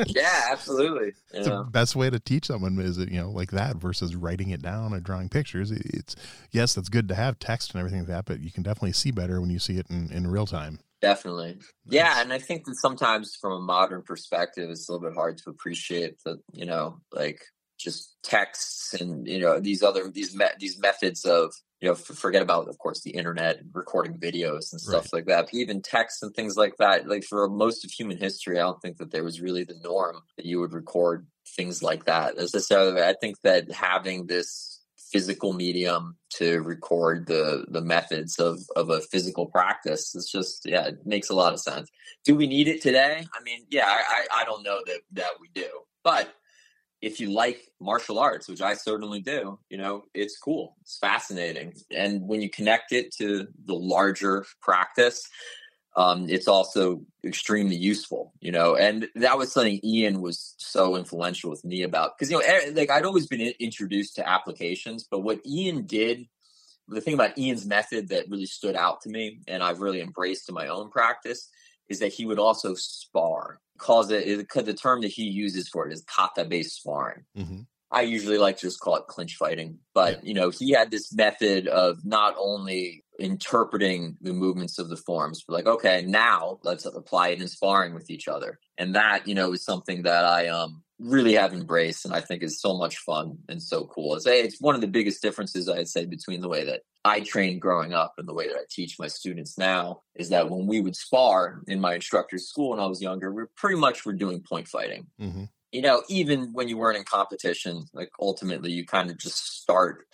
Yeah, 0.07 0.47
absolutely. 0.51 1.13
It's 1.33 1.47
the 1.47 1.63
best 1.63 1.95
way 1.95 2.09
to 2.09 2.19
teach 2.19 2.45
someone 2.45 2.79
is 2.79 2.97
it, 2.97 3.11
you 3.11 3.19
know 3.19 3.29
like 3.29 3.51
that 3.51 3.75
versus 3.75 4.15
writing 4.15 4.49
it 4.49 4.61
down 4.61 4.93
or 4.93 4.99
drawing 4.99 5.29
pictures. 5.29 5.71
It's 5.71 6.15
yes, 6.51 6.73
that's 6.73 6.89
good 6.89 7.07
to 7.09 7.15
have 7.15 7.39
text 7.39 7.71
and 7.73 7.79
everything 7.79 7.99
like 7.99 8.07
that, 8.07 8.25
but 8.25 8.39
you 8.39 8.51
can 8.51 8.63
definitely 8.63 8.93
see 8.93 9.11
better 9.11 9.41
when 9.41 9.49
you 9.49 9.59
see 9.59 9.77
it 9.77 9.87
in, 9.89 10.11
in 10.11 10.27
real 10.27 10.45
time. 10.45 10.79
Definitely. 11.05 11.59
Yeah, 11.87 12.19
and 12.19 12.33
I 12.33 12.39
think 12.39 12.65
that 12.65 12.75
sometimes 12.77 13.35
from 13.39 13.53
a 13.53 13.59
modern 13.61 14.01
perspective, 14.01 14.71
it's 14.71 14.89
a 14.89 14.91
little 14.91 15.07
bit 15.07 15.15
hard 15.15 15.37
to 15.37 15.51
appreciate 15.51 16.15
the, 16.25 16.39
you 16.51 16.65
know, 16.65 16.99
like 17.11 17.41
just 17.77 18.15
texts 18.23 18.93
and 18.99 19.27
you 19.27 19.37
know 19.37 19.59
these 19.59 19.83
other 19.83 20.09
these 20.09 20.33
me- 20.33 20.45
these 20.59 20.79
methods 20.79 21.25
of 21.25 21.53
you 21.81 21.87
know 21.89 21.93
forget 21.93 22.41
about 22.41 22.69
of 22.69 22.77
course 22.79 23.01
the 23.01 23.11
internet 23.11 23.57
and 23.59 23.69
recording 23.73 24.17
videos 24.17 24.71
and 24.71 24.79
stuff 24.81 25.03
Right. 25.03 25.13
like 25.19 25.25
that. 25.27 25.45
But 25.45 25.53
even 25.53 25.81
texts 25.83 26.23
and 26.23 26.33
things 26.33 26.55
like 26.57 26.77
that. 26.79 27.07
Like 27.07 27.23
for 27.23 27.47
most 27.49 27.85
of 27.85 27.91
human 27.91 28.17
history, 28.17 28.57
I 28.57 28.63
don't 28.63 28.81
think 28.81 28.97
that 28.97 29.11
there 29.11 29.23
was 29.25 29.41
really 29.41 29.63
the 29.63 29.77
norm 29.83 30.21
that 30.37 30.45
you 30.47 30.59
would 30.61 30.73
record 30.73 31.27
things 31.55 31.83
like 31.83 32.05
that 32.05 32.35
necessarily. 32.37 33.03
I 33.03 33.13
think 33.21 33.35
that 33.43 33.71
having 33.71 34.25
this 34.25 34.74
physical 35.15 35.53
medium 35.53 36.17
to 36.29 36.59
record 36.59 37.25
the 37.25 37.65
the 37.69 37.79
methods 37.79 38.37
of 38.37 38.59
of 38.75 38.89
a 38.89 38.99
physical 38.99 39.45
practice. 39.45 40.13
It's 40.13 40.29
just 40.29 40.65
yeah 40.65 40.87
it 40.87 41.05
makes 41.05 41.29
a 41.29 41.33
lot 41.33 41.53
of 41.53 41.61
sense. 41.61 41.89
Do 42.25 42.35
we 42.35 42.47
need 42.47 42.67
it 42.67 42.81
today? 42.81 43.25
I 43.33 43.41
mean 43.41 43.61
yeah 43.69 43.85
i 43.87 44.01
i, 44.09 44.41
I 44.41 44.43
don't 44.43 44.61
know 44.61 44.81
that 44.85 44.99
that 45.13 45.39
we 45.39 45.47
do. 45.53 45.69
But 46.03 46.33
if 47.01 47.21
you 47.21 47.31
like 47.31 47.61
martial 47.79 48.19
arts 48.19 48.49
which 48.49 48.61
i 48.61 48.73
certainly 48.73 49.21
do 49.21 49.57
you 49.69 49.77
know 49.77 50.03
it's 50.13 50.37
cool. 50.37 50.75
It's 50.81 50.97
fascinating. 50.97 51.75
And 51.91 52.27
when 52.27 52.41
you 52.41 52.49
connect 52.49 52.91
it 52.91 53.15
to 53.19 53.47
the 53.63 53.75
larger 53.95 54.45
practice 54.61 55.29
um, 55.95 56.29
it's 56.29 56.47
also 56.47 57.01
extremely 57.23 57.75
useful, 57.75 58.33
you 58.41 58.51
know, 58.51 58.75
and 58.75 59.07
that 59.15 59.37
was 59.37 59.51
something 59.51 59.79
Ian 59.83 60.21
was 60.21 60.55
so 60.57 60.97
influential 60.97 61.49
with 61.49 61.63
me 61.63 61.83
about 61.83 62.17
because 62.17 62.29
you 62.29 62.37
know, 62.37 62.43
eh, 62.45 62.71
like 62.73 62.89
I'd 62.89 63.05
always 63.05 63.27
been 63.27 63.53
introduced 63.59 64.15
to 64.15 64.27
applications, 64.27 65.07
but 65.09 65.19
what 65.19 65.45
Ian 65.45 65.85
did, 65.85 66.27
the 66.89 66.99
thing 66.99 67.13
about 67.13 67.37
Ian's 67.37 67.65
method 67.65 68.09
that 68.09 68.29
really 68.29 68.45
stood 68.45 68.75
out 68.75 69.01
to 69.01 69.09
me, 69.09 69.39
and 69.47 69.63
I've 69.63 69.79
really 69.79 70.01
embraced 70.01 70.49
in 70.49 70.55
my 70.55 70.67
own 70.67 70.89
practice, 70.89 71.49
is 71.87 71.99
that 71.99 72.13
he 72.13 72.25
would 72.25 72.39
also 72.39 72.73
spar. 72.73 73.59
Calls 73.77 74.11
it, 74.11 74.27
it 74.27 74.65
the 74.65 74.73
term 74.73 75.01
that 75.01 75.11
he 75.11 75.23
uses 75.23 75.69
for 75.69 75.87
it 75.87 75.93
is 75.93 76.03
kata-based 76.03 76.75
sparring. 76.75 77.23
Mm-hmm. 77.37 77.61
I 77.95 78.01
usually 78.01 78.37
like 78.37 78.57
to 78.57 78.67
just 78.67 78.81
call 78.81 78.97
it 78.97 79.07
clinch 79.07 79.37
fighting. 79.37 79.79
But, 79.93 80.25
you 80.25 80.33
know, 80.33 80.49
he 80.49 80.71
had 80.71 80.91
this 80.91 81.13
method 81.15 81.67
of 81.69 82.03
not 82.03 82.35
only 82.37 83.05
interpreting 83.17 84.17
the 84.19 84.33
movements 84.33 84.77
of 84.77 84.89
the 84.89 84.97
forms, 84.97 85.45
but 85.47 85.53
like, 85.53 85.65
okay, 85.65 86.03
now 86.05 86.59
let's 86.63 86.85
apply 86.85 87.29
it 87.29 87.41
in 87.41 87.47
sparring 87.47 87.93
with 87.93 88.09
each 88.09 88.27
other. 88.27 88.59
And 88.77 88.95
that, 88.95 89.29
you 89.29 89.33
know, 89.33 89.53
is 89.53 89.63
something 89.63 90.03
that 90.03 90.25
I 90.25 90.49
um 90.49 90.83
really 90.99 91.33
have 91.33 91.53
embraced 91.53 92.05
and 92.05 92.13
I 92.13 92.21
think 92.21 92.41
is 92.41 92.61
so 92.61 92.77
much 92.77 92.97
fun 92.99 93.37
and 93.49 93.61
so 93.61 93.85
cool. 93.85 94.15
It's, 94.15 94.25
it's 94.25 94.61
one 94.61 94.75
of 94.75 94.81
the 94.81 94.87
biggest 94.87 95.21
differences 95.21 95.67
I'd 95.67 95.89
say 95.89 96.05
between 96.05 96.39
the 96.39 96.47
way 96.47 96.63
that 96.65 96.81
I 97.03 97.19
trained 97.19 97.61
growing 97.61 97.93
up 97.93 98.13
and 98.17 98.27
the 98.27 98.33
way 98.33 98.47
that 98.47 98.55
I 98.55 98.63
teach 98.69 98.97
my 98.97 99.07
students 99.07 99.57
now 99.57 100.01
is 100.15 100.29
that 100.29 100.49
when 100.49 100.67
we 100.67 100.79
would 100.79 100.95
spar 100.95 101.61
in 101.67 101.81
my 101.81 101.95
instructor's 101.95 102.47
school 102.47 102.71
when 102.71 102.79
I 102.79 102.85
was 102.85 103.01
younger, 103.01 103.31
we 103.31 103.43
pretty 103.57 103.75
much 103.77 104.05
were 104.05 104.13
doing 104.13 104.41
point 104.41 104.67
fighting 104.67 105.07
Mm-hmm. 105.19 105.43
You 105.75 105.81
know, 105.81 106.03
even 106.07 106.53
when 106.53 106.69
you 106.69 106.77
weren't 106.77 106.97
in 106.97 107.03
competition, 107.03 107.83
like 107.93 108.09
ultimately 108.19 108.71
you 108.71 108.85
kind 108.85 109.11
of 109.11 109.17
just 109.17 109.61
start 109.61 110.05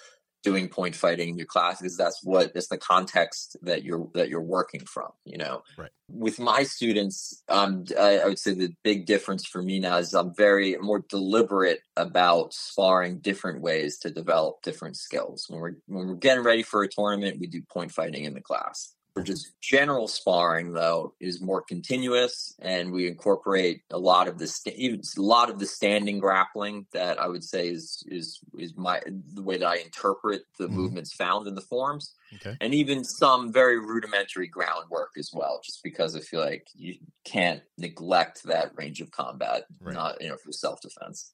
doing 0.44 0.68
point 0.68 0.96
fighting 0.96 1.30
in 1.30 1.38
your 1.38 1.46
class 1.46 1.80
because 1.80 1.96
that's 1.96 2.20
what 2.24 2.52
that's 2.54 2.70
the 2.70 2.78
context 2.78 3.58
that 3.62 3.84
you're 3.84 4.10
that 4.16 4.28
you're 4.28 4.42
working 4.42 4.84
from 4.86 5.10
you 5.24 5.38
know? 5.38 5.62
Right. 5.78 5.92
with 6.10 6.40
my 6.40 6.64
students 6.64 7.44
um 7.48 7.86
I, 7.96 8.20
I 8.20 8.26
would 8.26 8.40
say 8.40 8.56
the 8.56 8.74
big 8.84 9.06
difference 9.06 9.46
for 9.46 9.62
me 9.62 9.80
now 9.80 9.98
is 9.98 10.16
i'm 10.16 10.34
very 10.34 10.76
more 10.82 11.06
deliberate 11.10 11.82
about 11.96 12.54
sparring 12.54 13.20
different 13.20 13.62
ways 13.62 14.00
to 14.00 14.10
develop 14.10 14.64
different 14.64 14.98
skills. 14.98 15.46
When 15.48 15.60
we're 15.60 15.76
when 15.86 16.08
we're 16.08 16.16
getting 16.16 16.44
ready 16.44 16.64
for 16.64 16.82
a 16.82 16.88
tournament 16.88 17.40
we 17.40 17.46
do 17.48 17.62
point 17.72 17.92
fighting 17.92 18.26
in 18.26 18.34
the 18.34 18.42
class 18.42 18.96
for 19.14 19.22
just 19.24 19.60
general 19.60 20.08
sparring 20.08 20.72
though 20.72 21.14
is 21.20 21.42
more 21.42 21.62
continuous 21.62 22.56
and 22.62 22.92
we 22.94 23.08
incorporate 23.08 23.82
a 23.92 23.98
lot 23.98 24.28
of 24.28 24.38
the 24.38 24.50
even 24.78 25.02
a 25.18 25.22
lot 25.22 25.50
of 25.50 25.60
the 25.60 25.66
standing 25.66 26.18
grappling 26.20 26.86
that 26.94 27.20
i 27.20 27.28
would 27.28 27.44
say 27.44 27.68
is 27.68 28.04
is 28.08 28.40
is 28.58 28.76
my 28.78 29.02
the 29.34 29.42
way 29.42 29.58
that 29.58 29.68
i 29.68 29.76
interpret 29.78 30.44
the 30.58 30.68
Mhm. 30.68 30.72
movements 30.72 31.14
found 31.14 31.48
in 31.48 31.56
the 31.56 31.62
forms 31.62 32.14
Okay. 32.36 32.56
and 32.62 32.74
even 32.74 33.04
some 33.04 33.52
very 33.52 33.78
rudimentary 33.78 34.48
groundwork 34.48 35.12
as 35.18 35.32
well 35.34 35.60
just 35.64 35.84
because 35.84 36.16
i 36.16 36.22
feel 36.22 36.40
like 36.40 36.68
you 36.74 36.96
can't 37.26 37.62
neglect 37.78 38.44
that 38.46 38.72
range 38.78 39.02
of 39.02 39.12
combat 39.12 39.66
Right. 39.82 39.94
not 39.94 40.22
you 40.22 40.30
know 40.30 40.38
for 40.38 40.54
self-defense 40.54 41.34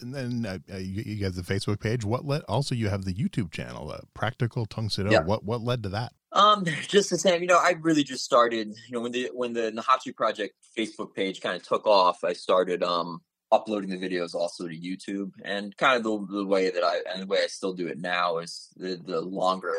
And 0.00 0.12
then 0.14 0.44
uh, 0.44 0.58
uh, 0.74 0.78
you, 0.78 1.02
you 1.06 1.24
have 1.24 1.36
the 1.36 1.42
Facebook 1.42 1.78
page. 1.78 2.04
What 2.04 2.24
led? 2.26 2.42
Also, 2.48 2.74
you 2.74 2.88
have 2.88 3.04
the 3.04 3.14
YouTube 3.14 3.52
channel, 3.52 3.92
uh, 3.92 4.00
Practical 4.12 4.66
Tang 4.66 4.90
Soo 4.90 5.04
Do. 5.04 5.10
Yeah. 5.12 5.20
What 5.22 5.44
what 5.44 5.60
led 5.60 5.84
to 5.84 5.88
that? 5.90 6.12
Um, 6.34 6.64
just 6.88 7.10
the 7.10 7.18
same. 7.18 7.40
You 7.40 7.48
know, 7.48 7.58
I 7.58 7.76
really 7.80 8.04
just 8.04 8.24
started. 8.24 8.68
You 8.68 8.92
know, 8.92 9.00
when 9.00 9.12
the 9.12 9.30
when 9.32 9.52
the 9.52 9.72
Naihanchi 9.72 10.14
Project 10.14 10.54
Facebook 10.76 11.14
page 11.14 11.40
kind 11.40 11.56
of 11.56 11.66
took 11.66 11.86
off, 11.86 12.22
I 12.24 12.34
started 12.34 12.82
um 12.82 13.22
uploading 13.52 13.90
the 13.90 13.96
videos 13.96 14.34
also 14.34 14.66
to 14.66 14.74
YouTube, 14.74 15.30
and 15.44 15.76
kind 15.76 15.96
of 15.96 16.02
the, 16.02 16.36
the 16.38 16.46
way 16.46 16.70
that 16.70 16.84
I 16.84 16.98
and 17.12 17.22
the 17.22 17.26
way 17.26 17.38
I 17.42 17.46
still 17.46 17.72
do 17.72 17.86
it 17.86 17.98
now 17.98 18.38
is 18.38 18.68
the 18.76 19.00
the 19.02 19.20
longer 19.20 19.74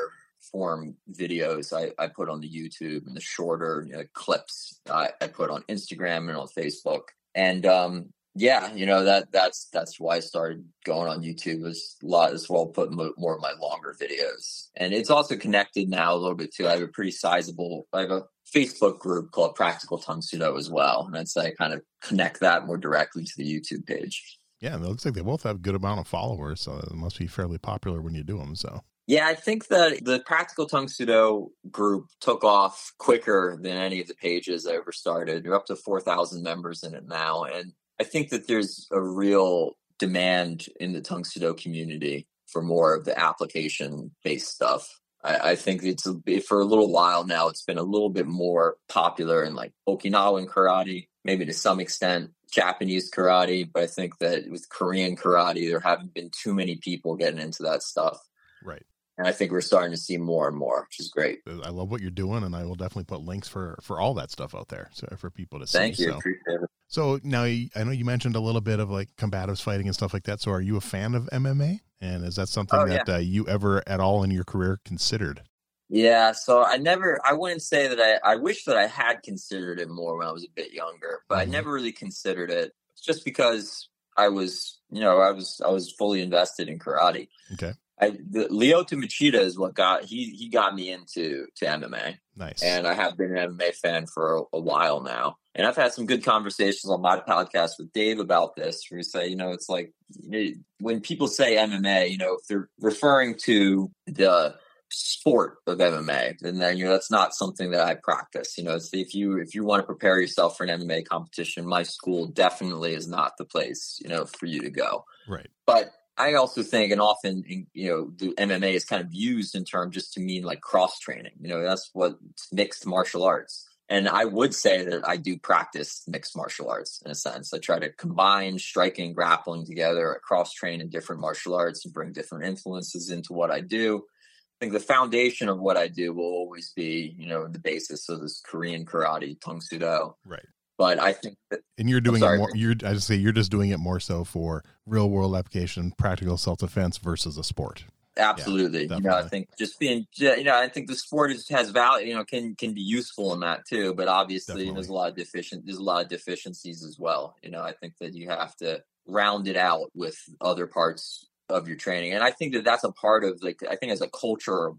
form 0.51 0.95
videos 1.11 1.73
I, 1.73 1.91
I 2.01 2.07
put 2.07 2.29
on 2.29 2.39
the 2.39 2.49
YouTube 2.49 3.07
and 3.07 3.15
the 3.15 3.21
shorter 3.21 3.83
you 3.87 3.93
know, 3.95 4.03
clips 4.13 4.79
I, 4.89 5.09
I 5.19 5.27
put 5.27 5.49
on 5.49 5.63
Instagram 5.63 6.29
and 6.29 6.37
on 6.37 6.47
Facebook. 6.47 7.09
And 7.33 7.65
um, 7.65 8.13
yeah, 8.35 8.73
you 8.73 8.85
know 8.85 9.03
that 9.05 9.31
that's 9.31 9.69
that's 9.71 9.99
why 9.99 10.17
I 10.17 10.19
started 10.19 10.65
going 10.83 11.09
on 11.09 11.23
YouTube 11.23 11.61
was 11.61 11.95
a 12.03 12.05
lot 12.05 12.33
as 12.33 12.49
well, 12.49 12.65
put 12.65 12.91
more 12.91 13.35
of 13.35 13.41
my 13.41 13.53
longer 13.59 13.95
videos, 13.99 14.69
and 14.75 14.93
it's 14.93 15.09
also 15.09 15.37
connected 15.37 15.89
now 15.89 16.13
a 16.13 16.17
little 16.17 16.35
bit 16.35 16.53
too. 16.53 16.67
I 16.67 16.71
have 16.71 16.81
a 16.81 16.87
pretty 16.87 17.11
sizable, 17.11 17.87
I 17.93 18.01
have 18.01 18.11
a 18.11 18.23
Facebook 18.53 18.99
group 18.99 19.31
called 19.31 19.55
Practical 19.55 19.97
Tang 19.97 20.21
Soo 20.21 20.37
Do 20.37 20.57
as 20.57 20.69
well, 20.69 21.05
and 21.07 21.17
I'd 21.17 21.41
I 21.41 21.51
kind 21.51 21.73
of 21.73 21.81
connect 22.01 22.41
that 22.41 22.67
more 22.67 22.77
directly 22.77 23.23
to 23.23 23.33
the 23.37 23.45
YouTube 23.45 23.85
page. 23.85 24.37
Yeah, 24.59 24.75
and 24.75 24.83
it 24.83 24.87
looks 24.87 25.05
like 25.05 25.13
they 25.13 25.21
both 25.21 25.43
have 25.43 25.57
a 25.57 25.59
good 25.59 25.75
amount 25.75 26.01
of 26.01 26.07
followers, 26.07 26.61
so 26.61 26.77
it 26.77 26.93
must 26.93 27.17
be 27.17 27.27
fairly 27.27 27.57
popular 27.57 28.01
when 28.01 28.15
you 28.15 28.23
do 28.23 28.37
them. 28.37 28.55
So 28.55 28.81
yeah, 29.07 29.27
I 29.27 29.35
think 29.35 29.67
that 29.67 30.03
the 30.03 30.21
Practical 30.25 30.65
Tang 30.65 30.87
Soo 30.87 31.05
Do 31.05 31.51
group 31.69 32.07
took 32.19 32.43
off 32.43 32.91
quicker 32.97 33.57
than 33.61 33.77
any 33.77 34.01
of 34.01 34.07
the 34.07 34.15
pages 34.15 34.65
I 34.65 34.73
ever 34.73 34.91
started. 34.91 35.45
We're 35.45 35.55
up 35.55 35.67
to 35.67 35.75
4,000 35.75 36.41
members 36.41 36.83
in 36.83 36.95
it 36.95 37.07
now. 37.07 37.43
And 37.43 37.71
I 37.99 38.03
think 38.03 38.29
that 38.29 38.47
there's 38.47 38.87
a 38.91 39.01
real 39.01 39.77
demand 39.97 40.67
in 40.79 40.93
the 40.93 41.01
Tang 41.01 41.23
Soo 41.23 41.39
Do 41.39 41.53
community 41.53 42.27
for 42.47 42.61
more 42.61 42.93
of 42.93 43.05
the 43.05 43.17
application 43.17 44.11
based 44.23 44.53
stuff. 44.53 44.87
I, 45.23 45.51
I 45.51 45.55
think 45.55 45.83
it's 45.83 46.07
a, 46.07 46.39
for 46.41 46.59
a 46.59 46.65
little 46.65 46.91
while 46.91 47.25
now, 47.25 47.47
it's 47.47 47.63
been 47.63 47.77
a 47.77 47.83
little 47.83 48.09
bit 48.09 48.27
more 48.27 48.77
popular 48.89 49.43
in 49.43 49.55
like 49.55 49.73
Okinawan 49.87 50.47
karate, 50.47 51.07
maybe 51.23 51.45
to 51.45 51.53
some 51.53 51.79
extent 51.79 52.31
Japanese 52.51 53.11
karate. 53.11 53.69
But 53.71 53.83
I 53.83 53.87
think 53.87 54.17
that 54.19 54.49
with 54.49 54.69
Korean 54.69 55.15
karate, 55.15 55.69
there 55.69 55.79
haven't 55.79 56.13
been 56.13 56.31
too 56.31 56.53
many 56.53 56.77
people 56.77 57.15
getting 57.15 57.39
into 57.39 57.63
that 57.63 57.83
stuff. 57.83 58.17
Right 58.63 58.83
and 59.17 59.27
I 59.27 59.31
think 59.31 59.51
we're 59.51 59.61
starting 59.61 59.91
to 59.91 59.97
see 59.97 60.17
more 60.17 60.47
and 60.47 60.57
more, 60.57 60.87
which 60.89 60.99
is 60.99 61.09
great. 61.09 61.39
Uh, 61.47 61.59
I 61.63 61.69
love 61.69 61.89
what 61.89 62.01
you're 62.01 62.11
doing, 62.11 62.43
and 62.43 62.55
I 62.55 62.65
will 62.65 62.75
definitely 62.75 63.05
put 63.05 63.21
links 63.21 63.47
for 63.47 63.77
for 63.81 63.99
all 63.99 64.13
that 64.15 64.31
stuff 64.31 64.53
out 64.53 64.69
there, 64.69 64.89
so 64.93 65.07
for 65.17 65.29
people 65.29 65.59
to 65.59 65.67
see. 65.67 65.77
Thank 65.77 65.99
you, 65.99 66.09
so. 66.09 66.17
appreciate 66.17 66.61
it. 66.61 66.69
So 66.87 67.19
now 67.23 67.43
I 67.43 67.69
know 67.75 67.91
you 67.91 68.05
mentioned 68.05 68.35
a 68.35 68.39
little 68.39 68.61
bit 68.61 68.79
of 68.79 68.89
like 68.89 69.09
combatives 69.17 69.61
fighting 69.61 69.87
and 69.87 69.95
stuff 69.95 70.13
like 70.13 70.23
that. 70.23 70.41
So 70.41 70.51
are 70.51 70.61
you 70.61 70.77
a 70.77 70.81
fan 70.81 71.15
of 71.15 71.29
MMA? 71.31 71.79
And 72.01 72.23
is 72.23 72.35
that 72.35 72.49
something 72.49 72.79
oh, 72.79 72.87
that 72.87 73.07
yeah. 73.07 73.15
uh, 73.15 73.17
you 73.17 73.47
ever 73.47 73.81
at 73.87 73.99
all 73.99 74.23
in 74.23 74.31
your 74.31 74.43
career 74.43 74.79
considered? 74.85 75.41
Yeah, 75.87 76.31
so 76.31 76.63
I 76.63 76.77
never, 76.77 77.19
I 77.23 77.33
wouldn't 77.33 77.61
say 77.61 77.87
that 77.87 77.99
I, 77.99 78.33
I 78.33 78.35
wish 78.37 78.65
that 78.65 78.75
I 78.75 78.87
had 78.87 79.21
considered 79.23 79.79
it 79.79 79.89
more 79.89 80.17
when 80.17 80.27
I 80.27 80.31
was 80.31 80.43
a 80.43 80.49
bit 80.55 80.73
younger, 80.73 81.21
but 81.29 81.35
mm-hmm. 81.35 81.49
I 81.49 81.51
never 81.51 81.71
really 81.71 81.91
considered 81.91 82.49
it 82.49 82.73
just 83.03 83.23
because 83.23 83.87
I 84.17 84.29
was, 84.29 84.79
you 84.89 85.01
know, 85.01 85.19
I 85.19 85.31
was, 85.31 85.61
I 85.63 85.69
was 85.69 85.91
fully 85.91 86.21
invested 86.21 86.69
in 86.69 86.79
karate. 86.79 87.27
Okay. 87.53 87.73
I, 87.99 88.09
the, 88.09 88.47
Lyoto 88.51 89.01
Machida 89.01 89.39
is 89.39 89.57
what 89.57 89.73
got 89.73 90.03
he 90.03 90.25
he 90.31 90.49
got 90.49 90.75
me 90.75 90.91
into 90.91 91.47
to 91.55 91.65
MMA. 91.65 92.17
Nice. 92.35 92.61
And 92.61 92.85
I 92.85 92.93
have 92.93 93.17
been 93.17 93.35
an 93.37 93.57
MMA 93.57 93.73
fan 93.75 94.05
for 94.05 94.37
a, 94.37 94.41
a, 94.57 94.59
while 94.59 95.01
now. 95.01 95.37
And 95.55 95.65
I've 95.65 95.77
had 95.77 95.93
some 95.93 96.05
good 96.05 96.23
conversations 96.23 96.91
on 96.91 97.01
my 97.01 97.19
podcast 97.19 97.71
with 97.79 97.93
Dave 97.93 98.19
about 98.19 98.55
this, 98.57 98.85
where 98.89 98.97
we 98.97 99.03
say, 99.03 99.27
you 99.27 99.37
know, 99.37 99.51
it's 99.51 99.69
like 99.69 99.93
you 100.21 100.29
know, 100.29 100.51
when 100.79 100.99
people 100.99 101.27
say 101.27 101.55
MMA, 101.55 102.11
you 102.11 102.17
know, 102.17 102.37
if 102.39 102.47
they're 102.47 102.69
referring 102.79 103.35
to 103.43 103.89
the 104.05 104.55
sport 104.89 105.57
of 105.65 105.77
MMA, 105.77 106.41
and 106.41 106.61
then 106.61 106.77
you 106.77 106.85
know 106.85 106.91
that's 106.91 107.11
not 107.11 107.33
something 107.33 107.71
that 107.71 107.87
I 107.87 107.95
practice. 107.95 108.57
You 108.57 108.65
know, 108.65 108.77
if 108.93 109.15
you 109.15 109.37
if 109.37 109.55
you 109.55 109.63
want 109.63 109.81
to 109.81 109.85
prepare 109.85 110.19
yourself 110.19 110.57
for 110.57 110.65
an 110.65 110.81
MMA 110.81 111.05
competition, 111.05 111.65
my 111.65 111.83
school 111.83 112.27
definitely 112.27 112.93
is 112.93 113.07
not 113.07 113.37
the 113.37 113.45
place, 113.45 113.99
you 114.01 114.09
know, 114.09 114.25
for 114.25 114.45
you 114.45 114.61
to 114.61 114.69
go. 114.69 115.05
Right. 115.27 115.47
But 115.65 115.91
I 116.17 116.35
also 116.35 116.63
think, 116.63 116.91
and 116.91 117.01
often, 117.01 117.43
you 117.73 117.89
know, 117.89 118.11
the 118.15 118.33
MMA 118.35 118.73
is 118.73 118.85
kind 118.85 119.03
of 119.03 119.13
used 119.13 119.55
in 119.55 119.65
term 119.65 119.91
just 119.91 120.13
to 120.13 120.21
mean 120.21 120.43
like 120.43 120.61
cross 120.61 120.99
training. 120.99 121.33
You 121.41 121.49
know, 121.49 121.61
that's 121.61 121.89
what 121.93 122.17
mixed 122.51 122.85
martial 122.85 123.23
arts. 123.23 123.67
And 123.87 124.09
I 124.09 124.25
would 124.25 124.55
say 124.55 124.83
that 124.83 125.07
I 125.07 125.17
do 125.17 125.37
practice 125.37 126.03
mixed 126.07 126.35
martial 126.35 126.69
arts 126.69 127.01
in 127.05 127.11
a 127.11 127.15
sense. 127.15 127.53
I 127.53 127.59
try 127.59 127.77
to 127.77 127.91
combine 127.91 128.57
striking 128.57 129.13
grappling 129.13 129.65
together, 129.65 130.19
cross 130.23 130.53
train 130.53 130.81
in 130.81 130.89
different 130.89 131.21
martial 131.21 131.53
arts 131.53 131.85
and 131.85 131.93
bring 131.93 132.11
different 132.11 132.45
influences 132.45 133.11
into 133.11 133.33
what 133.33 133.51
I 133.51 133.61
do. 133.61 133.97
I 133.97 134.65
think 134.65 134.73
the 134.73 134.79
foundation 134.79 135.49
of 135.49 135.59
what 135.59 135.77
I 135.77 135.87
do 135.87 136.13
will 136.13 136.23
always 136.23 136.71
be, 136.75 137.13
you 137.17 137.27
know, 137.27 137.47
the 137.47 137.59
basis 137.59 138.09
of 138.09 138.21
this 138.21 138.41
Korean 138.43 138.85
karate, 138.85 139.39
Tang 139.39 139.61
Soo 139.61 139.77
Do. 139.77 140.15
Right. 140.25 140.45
But 140.77 140.99
I 140.99 141.13
think 141.13 141.37
that, 141.51 141.59
and 141.77 141.89
you're 141.89 142.01
doing 142.01 142.23
it 142.23 142.37
more. 142.37 142.49
You're 142.53 142.75
I 142.83 142.93
just 142.93 143.07
say 143.07 143.15
you're 143.15 143.31
just 143.31 143.51
doing 143.51 143.69
it 143.69 143.79
more 143.79 143.99
so 143.99 144.23
for 144.23 144.63
real 144.85 145.09
world 145.09 145.35
application, 145.35 145.93
practical 145.97 146.37
self 146.37 146.59
defense 146.59 146.97
versus 146.97 147.37
a 147.37 147.43
sport. 147.43 147.85
Absolutely, 148.17 148.85
yeah, 148.85 148.95
you 148.95 149.01
know, 149.01 149.15
I 149.15 149.23
think 149.23 149.49
just 149.57 149.79
being, 149.79 150.05
you 150.15 150.43
know, 150.43 150.57
I 150.57 150.69
think 150.69 150.87
the 150.87 150.95
sport 150.95 151.31
is, 151.31 151.49
has 151.49 151.69
value. 151.69 152.07
You 152.07 152.15
know, 152.15 152.23
can 152.23 152.55
can 152.55 152.73
be 152.73 152.81
useful 152.81 153.33
in 153.33 153.41
that 153.41 153.65
too. 153.65 153.93
But 153.93 154.07
obviously, 154.07 154.71
there's 154.71 154.87
a 154.87 154.93
lot 154.93 155.09
of 155.09 155.15
deficient. 155.15 155.65
There's 155.65 155.77
a 155.77 155.83
lot 155.83 156.03
of 156.03 156.09
deficiencies 156.09 156.83
as 156.83 156.97
well. 156.97 157.35
You 157.43 157.51
know, 157.51 157.61
I 157.61 157.73
think 157.73 157.97
that 157.99 158.13
you 158.13 158.29
have 158.29 158.55
to 158.57 158.83
round 159.07 159.47
it 159.47 159.57
out 159.57 159.91
with 159.93 160.17
other 160.39 160.65
parts 160.65 161.27
of 161.49 161.67
your 161.67 161.77
training, 161.77 162.13
and 162.13 162.23
I 162.23 162.31
think 162.31 162.53
that 162.53 162.63
that's 162.63 162.83
a 162.83 162.91
part 162.91 163.23
of 163.23 163.43
like 163.43 163.59
I 163.69 163.75
think 163.75 163.91
as 163.91 164.01
a 164.01 164.09
culture 164.09 164.71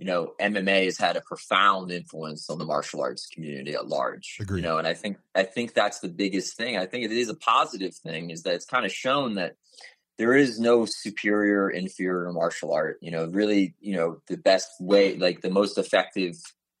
you 0.00 0.06
know, 0.06 0.32
MMA 0.40 0.86
has 0.86 0.96
had 0.96 1.18
a 1.18 1.20
profound 1.20 1.92
influence 1.92 2.48
on 2.48 2.56
the 2.56 2.64
martial 2.64 3.02
arts 3.02 3.26
community 3.26 3.74
at 3.74 3.86
large. 3.86 4.38
Agreed. 4.40 4.62
You 4.62 4.68
know, 4.68 4.78
and 4.78 4.86
I 4.86 4.94
think 4.94 5.18
I 5.34 5.42
think 5.42 5.74
that's 5.74 6.00
the 6.00 6.08
biggest 6.08 6.56
thing. 6.56 6.78
I 6.78 6.86
think 6.86 7.04
it 7.04 7.12
is 7.12 7.28
a 7.28 7.34
positive 7.34 7.94
thing 7.94 8.30
is 8.30 8.42
that 8.44 8.54
it's 8.54 8.64
kind 8.64 8.86
of 8.86 8.92
shown 8.92 9.34
that 9.34 9.56
there 10.20 10.34
is 10.34 10.60
no 10.60 10.84
superior 10.84 11.70
inferior 11.70 12.30
martial 12.30 12.74
art. 12.74 12.98
You 13.00 13.10
know, 13.10 13.24
really, 13.28 13.74
you 13.80 13.96
know, 13.96 14.20
the 14.28 14.36
best 14.36 14.68
way, 14.78 15.16
like 15.16 15.40
the 15.40 15.48
most 15.48 15.78
effective 15.78 16.36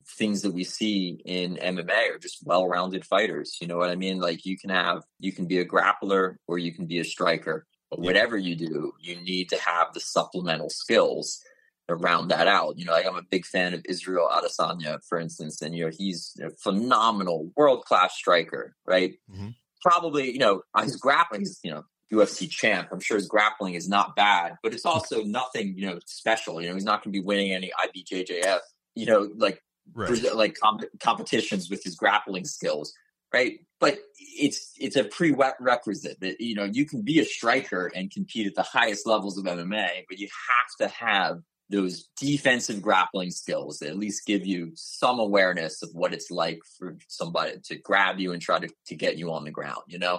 things 0.06 0.42
that 0.42 0.52
we 0.52 0.62
see 0.62 1.22
in 1.24 1.56
MMA 1.56 2.14
are 2.14 2.18
just 2.18 2.44
well-rounded 2.44 3.06
fighters. 3.06 3.56
You 3.58 3.66
know 3.66 3.78
what 3.78 3.88
I 3.88 3.94
mean? 3.94 4.20
Like 4.20 4.44
you 4.44 4.58
can 4.58 4.68
have 4.68 5.04
you 5.20 5.32
can 5.32 5.46
be 5.46 5.58
a 5.58 5.64
grappler 5.64 6.36
or 6.46 6.58
you 6.58 6.74
can 6.74 6.84
be 6.84 6.98
a 6.98 7.04
striker. 7.04 7.66
But 7.88 8.00
whatever 8.00 8.36
you 8.36 8.56
do, 8.56 8.92
you 9.00 9.16
need 9.16 9.48
to 9.48 9.58
have 9.58 9.94
the 9.94 10.00
supplemental 10.00 10.68
skills 10.68 11.40
to 11.88 11.96
round 11.96 12.30
that 12.32 12.46
out. 12.46 12.78
You 12.78 12.84
know, 12.84 12.92
like 12.92 13.06
I'm 13.06 13.16
a 13.16 13.22
big 13.22 13.46
fan 13.46 13.72
of 13.72 13.80
Israel 13.88 14.28
Adesanya, 14.30 14.98
for 15.08 15.18
instance, 15.18 15.62
and 15.62 15.74
you 15.74 15.86
know 15.86 15.90
he's 15.96 16.36
a 16.44 16.50
phenomenal, 16.50 17.50
world 17.56 17.86
class 17.86 18.14
striker, 18.14 18.76
right? 18.84 19.14
Mm-hmm. 19.32 19.48
Probably, 19.80 20.30
you 20.30 20.38
know, 20.38 20.60
his 20.82 20.96
grappling 20.96 21.40
is 21.40 21.58
you 21.64 21.70
know 21.70 21.84
UFC 22.12 22.50
champ. 22.50 22.88
I'm 22.92 23.00
sure 23.00 23.16
his 23.16 23.28
grappling 23.28 23.74
is 23.74 23.88
not 23.88 24.16
bad, 24.16 24.56
but 24.62 24.74
it's 24.74 24.84
also 24.84 25.22
nothing 25.22 25.74
you 25.76 25.86
know 25.86 25.98
special. 26.06 26.60
You 26.60 26.68
know, 26.68 26.74
he's 26.74 26.84
not 26.84 27.02
going 27.02 27.12
to 27.12 27.18
be 27.18 27.24
winning 27.24 27.52
any 27.52 27.70
IBJJF. 27.86 28.58
You 28.94 29.06
know, 29.06 29.30
like 29.36 29.62
right. 29.94 30.34
like 30.34 30.56
comp- 30.60 31.00
competitions 31.00 31.70
with 31.70 31.82
his 31.84 31.94
grappling 31.94 32.44
skills, 32.44 32.92
right? 33.32 33.60
But 33.78 33.98
it's 34.18 34.72
it's 34.78 34.96
a 34.96 35.04
prerequisite 35.04 36.20
that 36.20 36.40
you 36.40 36.54
know 36.54 36.64
you 36.64 36.84
can 36.84 37.02
be 37.02 37.20
a 37.20 37.24
striker 37.24 37.90
and 37.94 38.10
compete 38.10 38.46
at 38.46 38.54
the 38.54 38.62
highest 38.62 39.06
levels 39.06 39.38
of 39.38 39.44
MMA, 39.44 40.04
but 40.08 40.18
you 40.18 40.28
have 40.48 40.88
to 40.88 40.94
have 40.94 41.40
those 41.70 42.08
defensive 42.20 42.82
grappling 42.82 43.30
skills 43.30 43.78
that 43.78 43.90
at 43.90 43.96
least 43.96 44.26
give 44.26 44.44
you 44.44 44.72
some 44.74 45.20
awareness 45.20 45.82
of 45.82 45.90
what 45.92 46.12
it's 46.12 46.30
like 46.30 46.58
for 46.76 46.96
somebody 47.06 47.52
to 47.62 47.76
grab 47.76 48.18
you 48.18 48.32
and 48.32 48.42
try 48.42 48.58
to, 48.58 48.68
to 48.86 48.96
get 48.96 49.16
you 49.16 49.32
on 49.32 49.44
the 49.44 49.52
ground, 49.52 49.82
you 49.86 49.98
know? 49.98 50.18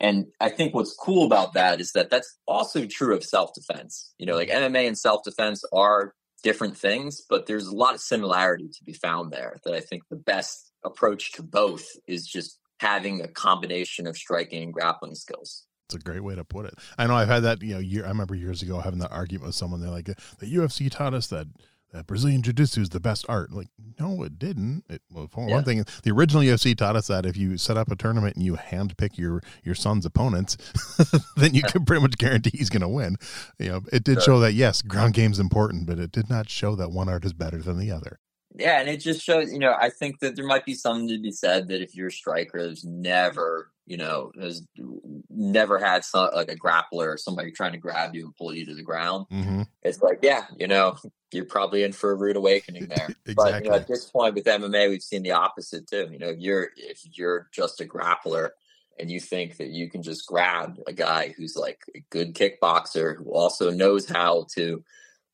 And 0.00 0.26
I 0.40 0.50
think 0.50 0.74
what's 0.74 0.94
cool 0.94 1.26
about 1.26 1.54
that 1.54 1.80
is 1.80 1.92
that 1.92 2.10
that's 2.10 2.38
also 2.46 2.84
true 2.86 3.14
of 3.14 3.24
self 3.24 3.54
defense. 3.54 4.12
You 4.18 4.26
know, 4.26 4.34
like 4.34 4.48
MMA 4.48 4.86
and 4.86 4.98
self 4.98 5.22
defense 5.24 5.64
are 5.72 6.14
different 6.42 6.76
things, 6.76 7.22
but 7.28 7.46
there's 7.46 7.66
a 7.66 7.74
lot 7.74 7.94
of 7.94 8.00
similarity 8.00 8.68
to 8.68 8.84
be 8.84 8.92
found 8.92 9.32
there 9.32 9.58
that 9.64 9.74
I 9.74 9.80
think 9.80 10.02
the 10.08 10.16
best 10.16 10.72
approach 10.84 11.32
to 11.32 11.42
both 11.42 11.84
is 12.06 12.26
just 12.26 12.58
having 12.78 13.22
a 13.22 13.28
combination 13.28 14.06
of 14.06 14.16
striking 14.16 14.62
and 14.62 14.72
grappling 14.72 15.14
skills. 15.14 15.66
It's 15.86 15.94
a 15.94 15.98
great 15.98 16.22
way 16.22 16.34
to 16.34 16.44
put 16.44 16.66
it. 16.66 16.74
I 16.98 17.06
know 17.06 17.14
I've 17.14 17.28
had 17.28 17.44
that, 17.44 17.62
you 17.62 17.74
know, 17.74 17.80
year, 17.80 18.04
I 18.04 18.08
remember 18.08 18.34
years 18.34 18.60
ago 18.60 18.80
having 18.80 18.98
that 18.98 19.12
argument 19.12 19.46
with 19.46 19.54
someone. 19.54 19.80
They're 19.80 19.90
like, 19.90 20.06
the 20.06 20.46
UFC 20.46 20.90
taught 20.90 21.14
us 21.14 21.28
that, 21.28 21.46
that 21.92 22.06
Brazilian 22.06 22.42
Jiu 22.42 22.52
Jitsu 22.52 22.82
is 22.82 22.88
the 22.90 23.00
best 23.00 23.24
art. 23.28 23.52
Like, 23.52 23.68
no, 23.98 24.22
it 24.22 24.38
didn't. 24.38 24.84
It, 24.88 25.02
well, 25.10 25.28
for 25.28 25.48
yeah. 25.48 25.56
one 25.56 25.64
thing, 25.64 25.84
the 26.02 26.10
original 26.10 26.42
UFC 26.42 26.76
taught 26.76 26.96
us 26.96 27.06
that 27.06 27.26
if 27.26 27.36
you 27.36 27.56
set 27.56 27.76
up 27.76 27.90
a 27.90 27.96
tournament 27.96 28.36
and 28.36 28.44
you 28.44 28.54
handpick 28.54 29.18
your 29.18 29.42
your 29.64 29.74
son's 29.74 30.04
opponents, 30.04 30.56
then 31.36 31.54
you 31.54 31.62
can 31.62 31.84
pretty 31.84 32.02
much 32.02 32.18
guarantee 32.18 32.56
he's 32.56 32.70
going 32.70 32.82
to 32.82 32.88
win. 32.88 33.16
You 33.58 33.68
know, 33.70 33.80
it 33.92 34.04
did 34.04 34.14
sure. 34.14 34.22
show 34.22 34.40
that 34.40 34.52
yes, 34.52 34.82
ground 34.82 35.14
game's 35.14 35.38
important, 35.38 35.86
but 35.86 35.98
it 35.98 36.12
did 36.12 36.28
not 36.28 36.48
show 36.48 36.74
that 36.76 36.90
one 36.90 37.08
art 37.08 37.24
is 37.24 37.32
better 37.32 37.58
than 37.58 37.78
the 37.78 37.90
other. 37.90 38.18
Yeah, 38.58 38.80
and 38.80 38.88
it 38.88 38.98
just 38.98 39.22
shows, 39.22 39.52
you 39.52 39.58
know, 39.58 39.74
I 39.78 39.90
think 39.90 40.20
that 40.20 40.34
there 40.34 40.46
might 40.46 40.64
be 40.64 40.74
something 40.74 41.08
to 41.08 41.18
be 41.18 41.30
said 41.30 41.68
that 41.68 41.82
if 41.82 41.94
you're 41.94 42.08
a 42.08 42.12
striker, 42.12 42.62
there's 42.62 42.84
never 42.84 43.70
you 43.86 43.96
know, 43.96 44.32
has 44.40 44.66
never 45.30 45.78
had 45.78 46.04
some, 46.04 46.28
like 46.34 46.50
a 46.50 46.56
grappler 46.56 47.14
or 47.14 47.16
somebody 47.16 47.52
trying 47.52 47.72
to 47.72 47.78
grab 47.78 48.14
you 48.14 48.26
and 48.26 48.36
pull 48.36 48.54
you 48.54 48.66
to 48.66 48.74
the 48.74 48.82
ground, 48.82 49.26
mm-hmm. 49.32 49.62
it's 49.82 50.02
like, 50.02 50.18
yeah, 50.22 50.46
you 50.58 50.66
know, 50.66 50.96
you're 51.32 51.44
probably 51.44 51.82
in 51.82 51.92
for 51.92 52.10
a 52.10 52.14
rude 52.14 52.36
awakening 52.36 52.86
there. 52.96 53.08
exactly. 53.24 53.34
But 53.34 53.64
you 53.64 53.70
know, 53.70 53.76
at 53.76 53.88
this 53.88 54.10
point 54.10 54.34
with 54.34 54.44
MMA, 54.44 54.90
we've 54.90 55.02
seen 55.02 55.22
the 55.22 55.32
opposite 55.32 55.88
too. 55.88 56.08
You 56.10 56.18
know, 56.18 56.28
if 56.28 56.38
you're 56.38 56.70
if 56.76 57.00
you're 57.12 57.48
just 57.52 57.80
a 57.80 57.84
grappler 57.84 58.50
and 58.98 59.10
you 59.10 59.20
think 59.20 59.58
that 59.58 59.68
you 59.68 59.90
can 59.90 60.02
just 60.02 60.26
grab 60.26 60.78
a 60.86 60.92
guy 60.92 61.34
who's 61.36 61.56
like 61.56 61.80
a 61.94 62.02
good 62.10 62.34
kickboxer 62.34 63.16
who 63.16 63.32
also 63.32 63.70
knows 63.70 64.08
how 64.08 64.46
to 64.54 64.82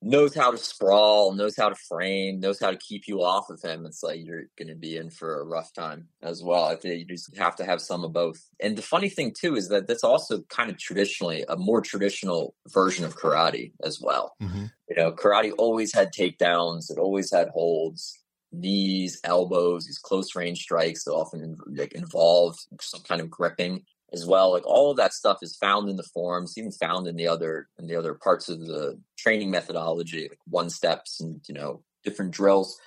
knows 0.03 0.35
how 0.35 0.51
to 0.51 0.59
sprawl, 0.59 1.33
knows 1.33 1.57
how 1.57 1.69
to 1.69 1.75
frame, 1.75 2.41
knows 2.41 2.59
how 2.59 2.71
to 2.71 2.77
keep 2.77 3.07
you 3.07 3.23
off 3.23 3.49
of 3.51 3.63
him. 3.63 3.87
It's 3.87 4.03
like 4.03 4.25
you're 4.25 4.45
going 4.59 4.69
to 4.69 4.75
be 4.75 4.97
in 4.97 5.11
for 5.11 5.41
a 5.41 5.45
rough 5.45 5.73
time 5.73 6.09
as 6.23 6.43
well. 6.43 6.65
I 6.65 6.75
think 6.75 6.99
you 6.99 7.05
just 7.05 7.35
have 7.37 7.57
to 7.57 7.65
have 7.65 7.81
some 7.81 8.05
of 8.05 8.13
both. 8.13 8.43
And 8.61 8.77
the 8.77 8.83
funny 8.83 9.09
thing 9.09 9.33
too 9.33 9.55
is 9.55 9.69
that 9.69 9.87
that's 9.87 10.05
also 10.05 10.43
kind 10.49 10.71
of 10.71 10.79
traditionally 10.79 11.45
a 11.49 11.57
more 11.57 11.81
traditional 11.81 12.55
version 12.69 13.05
of 13.05 13.17
karate 13.17 13.73
as 13.85 14.01
well. 14.01 14.35
Mm-hmm. 14.43 14.67
You 14.91 14.97
know, 14.97 15.13
karate 15.13 15.53
always 15.57 15.95
had 15.95 16.13
takedowns, 16.13 16.91
it 16.91 16.99
always 16.99 17.33
had 17.33 17.49
holds, 17.49 18.19
knees, 18.53 19.21
elbows, 19.25 19.87
these 19.87 19.99
close 19.99 20.35
range 20.37 20.61
strikes 20.61 21.05
that 21.05 21.13
often 21.13 21.57
like 21.75 21.93
involve 21.93 22.59
some 22.81 23.01
kind 23.03 23.21
of 23.21 23.31
gripping 23.31 23.85
as 24.13 24.27
well. 24.27 24.53
Like 24.53 24.67
all 24.67 24.91
of 24.91 24.97
that 24.97 25.13
stuff 25.13 25.39
is 25.43 25.57
found 25.57 25.89
in 25.89 25.97
the 25.97 26.03
forms, 26.03 26.57
even 26.57 26.73
found 26.73 27.07
in 27.07 27.17
the 27.17 27.29
other 27.29 27.69
in 27.79 27.87
the 27.87 27.97
other 27.97 28.15
parts 28.15 28.49
of 28.49 28.61
the 28.61 29.01
training 29.17 29.51
methodology, 29.51 30.29
like 30.29 30.39
one 30.47 30.71
steps 30.71 31.21
and 31.21 31.41
you 31.49 31.55
know 31.55 31.83
different 32.05 32.33
drills. 32.33 32.79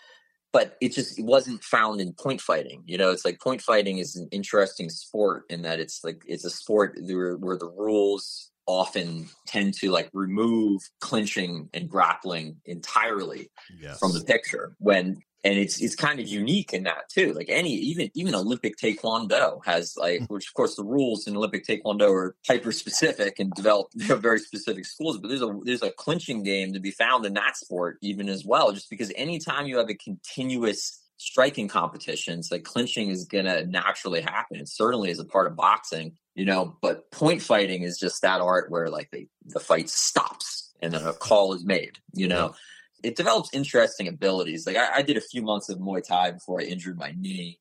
But 0.51 0.77
it 0.79 0.93
just 0.93 1.19
it 1.19 1.25
wasn't 1.25 1.63
found 1.63 1.99
in 1.99 2.13
point 2.13 2.41
fighting. 2.41 2.83
You 2.85 2.97
know, 2.97 3.11
it's 3.11 3.25
like 3.25 3.41
point 3.41 3.61
fighting 3.61 3.97
is 3.97 4.15
an 4.15 4.29
interesting 4.31 4.89
sport 4.89 5.43
in 5.49 5.63
that 5.63 5.79
it's 5.79 6.03
like 6.03 6.23
it's 6.27 6.45
a 6.45 6.49
sport 6.49 6.97
where, 7.01 7.35
where 7.35 7.57
the 7.57 7.69
rules 7.69 8.51
often 8.67 9.27
tend 9.45 9.73
to 9.75 9.91
like 9.91 10.09
remove 10.13 10.81
clinching 10.99 11.69
and 11.73 11.89
grappling 11.89 12.57
entirely 12.65 13.49
yes. 13.79 13.99
from 13.99 14.11
the 14.13 14.21
picture 14.21 14.75
when 14.79 15.17
and 15.45 15.59
it's 15.59 15.79
it's 15.79 15.95
kind 15.95 16.19
of 16.19 16.27
unique 16.27 16.73
in 16.73 16.83
that 16.83 17.07
too. 17.07 17.31
Like 17.33 17.49
any 17.49 17.71
even 17.71 18.09
even 18.15 18.33
Olympic 18.33 18.77
Taekwondo 18.77 19.63
has 19.63 19.95
like, 19.95 20.19
hmm. 20.19 20.25
which 20.25 20.47
of 20.47 20.53
course 20.55 20.75
the 20.75 20.83
rules 20.83 21.27
in 21.27 21.37
Olympic 21.37 21.65
Taekwondo 21.65 22.11
are 22.11 22.35
hyper 22.47 22.71
specific 22.71 23.39
and 23.39 23.53
develop 23.53 23.87
very 23.95 24.39
specific 24.39 24.85
schools. 24.85 25.19
But 25.19 25.29
there's 25.29 25.43
a 25.43 25.59
there's 25.63 25.83
a 25.83 25.91
clinching 25.91 26.41
game 26.41 26.73
to 26.73 26.79
be 26.79 26.89
found 26.89 27.25
in 27.25 27.35
that 27.35 27.57
sport 27.57 27.99
even 28.01 28.27
as 28.27 28.43
well. 28.43 28.71
Just 28.71 28.89
because 28.89 29.11
anytime 29.15 29.67
you 29.67 29.77
have 29.77 29.89
a 29.89 29.93
continuous 29.93 30.99
striking 31.17 31.67
competitions, 31.67 32.49
like 32.51 32.63
clinching 32.63 33.09
is 33.09 33.25
gonna 33.25 33.65
naturally 33.65 34.21
happen. 34.21 34.59
It 34.59 34.67
certainly 34.67 35.11
is 35.11 35.19
a 35.19 35.25
part 35.25 35.45
of 35.45 35.55
boxing, 35.55 36.17
you 36.33 36.45
know. 36.45 36.75
But 36.81 37.11
point 37.11 37.43
fighting 37.43 37.83
is 37.83 37.99
just 37.99 38.23
that 38.23 38.41
art 38.41 38.71
where 38.71 38.89
like 38.89 39.11
they, 39.11 39.27
the 39.45 39.59
fight 39.59 39.91
stops 39.91 40.73
and 40.81 40.91
then 40.91 41.05
a 41.05 41.13
call 41.13 41.53
is 41.53 41.63
made, 41.63 41.99
you 42.13 42.27
know. 42.27 42.55
It 43.03 43.15
develops 43.15 43.53
interesting 43.53 44.07
abilities. 44.07 44.65
Like 44.65 44.77
I, 44.77 44.97
I, 44.97 45.01
did 45.01 45.17
a 45.17 45.21
few 45.21 45.41
months 45.41 45.69
of 45.69 45.79
Muay 45.79 46.03
Thai 46.03 46.31
before 46.31 46.61
I 46.61 46.63
injured 46.63 46.97
my 46.97 47.13
knee. 47.17 47.59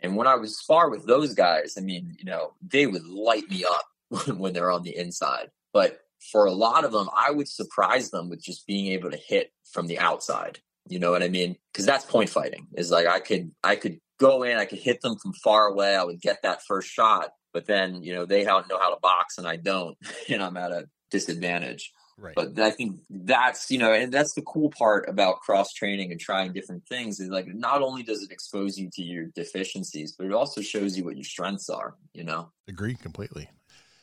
And 0.00 0.16
when 0.16 0.26
I 0.26 0.34
was 0.34 0.58
spar 0.58 0.90
with 0.90 1.06
those 1.06 1.34
guys, 1.34 1.74
I 1.78 1.80
mean, 1.80 2.16
you 2.18 2.24
know, 2.24 2.54
they 2.60 2.86
would 2.86 3.06
light 3.06 3.48
me 3.48 3.64
up 3.64 4.28
when 4.36 4.52
they're 4.52 4.70
on 4.70 4.82
the 4.82 4.96
inside. 4.96 5.50
But 5.72 6.00
for 6.30 6.46
a 6.46 6.52
lot 6.52 6.84
of 6.84 6.92
them, 6.92 7.08
I 7.16 7.30
would 7.30 7.48
surprise 7.48 8.10
them 8.10 8.28
with 8.28 8.42
just 8.42 8.66
being 8.66 8.88
able 8.88 9.10
to 9.10 9.16
hit 9.16 9.52
from 9.70 9.86
the 9.86 9.98
outside. 9.98 10.58
You 10.88 10.98
know 10.98 11.10
what 11.10 11.22
I 11.22 11.28
mean? 11.28 11.56
Because 11.72 11.86
that's 11.86 12.04
point 12.04 12.28
fighting. 12.28 12.66
Is 12.74 12.90
like 12.90 13.06
I 13.06 13.20
could 13.20 13.50
I 13.62 13.76
could 13.76 13.98
go 14.18 14.42
in, 14.42 14.58
I 14.58 14.64
could 14.64 14.78
hit 14.78 15.00
them 15.00 15.16
from 15.18 15.32
far 15.32 15.66
away. 15.66 15.96
I 15.96 16.04
would 16.04 16.20
get 16.20 16.42
that 16.42 16.62
first 16.66 16.88
shot, 16.88 17.30
but 17.52 17.66
then 17.66 18.02
you 18.02 18.12
know 18.14 18.26
they 18.26 18.44
don't 18.44 18.68
know 18.68 18.78
how 18.78 18.90
to 18.90 19.00
box 19.00 19.38
and 19.38 19.46
I 19.46 19.56
don't, 19.56 19.96
and 20.28 20.42
I'm 20.42 20.56
at 20.56 20.72
a 20.72 20.86
disadvantage. 21.10 21.92
Right. 22.16 22.34
But 22.34 22.58
I 22.58 22.70
think 22.70 23.00
that's, 23.10 23.70
you 23.70 23.78
know, 23.78 23.92
and 23.92 24.12
that's 24.12 24.34
the 24.34 24.42
cool 24.42 24.70
part 24.70 25.08
about 25.08 25.40
cross 25.40 25.72
training 25.72 26.12
and 26.12 26.20
trying 26.20 26.52
different 26.52 26.86
things 26.86 27.18
is 27.18 27.28
like 27.28 27.46
not 27.48 27.82
only 27.82 28.02
does 28.02 28.22
it 28.22 28.30
expose 28.30 28.78
you 28.78 28.88
to 28.92 29.02
your 29.02 29.26
deficiencies, 29.34 30.12
but 30.12 30.26
it 30.26 30.32
also 30.32 30.60
shows 30.60 30.96
you 30.96 31.04
what 31.04 31.16
your 31.16 31.24
strengths 31.24 31.68
are, 31.68 31.94
you 32.12 32.24
know? 32.24 32.50
Agree 32.68 32.94
completely. 32.94 33.48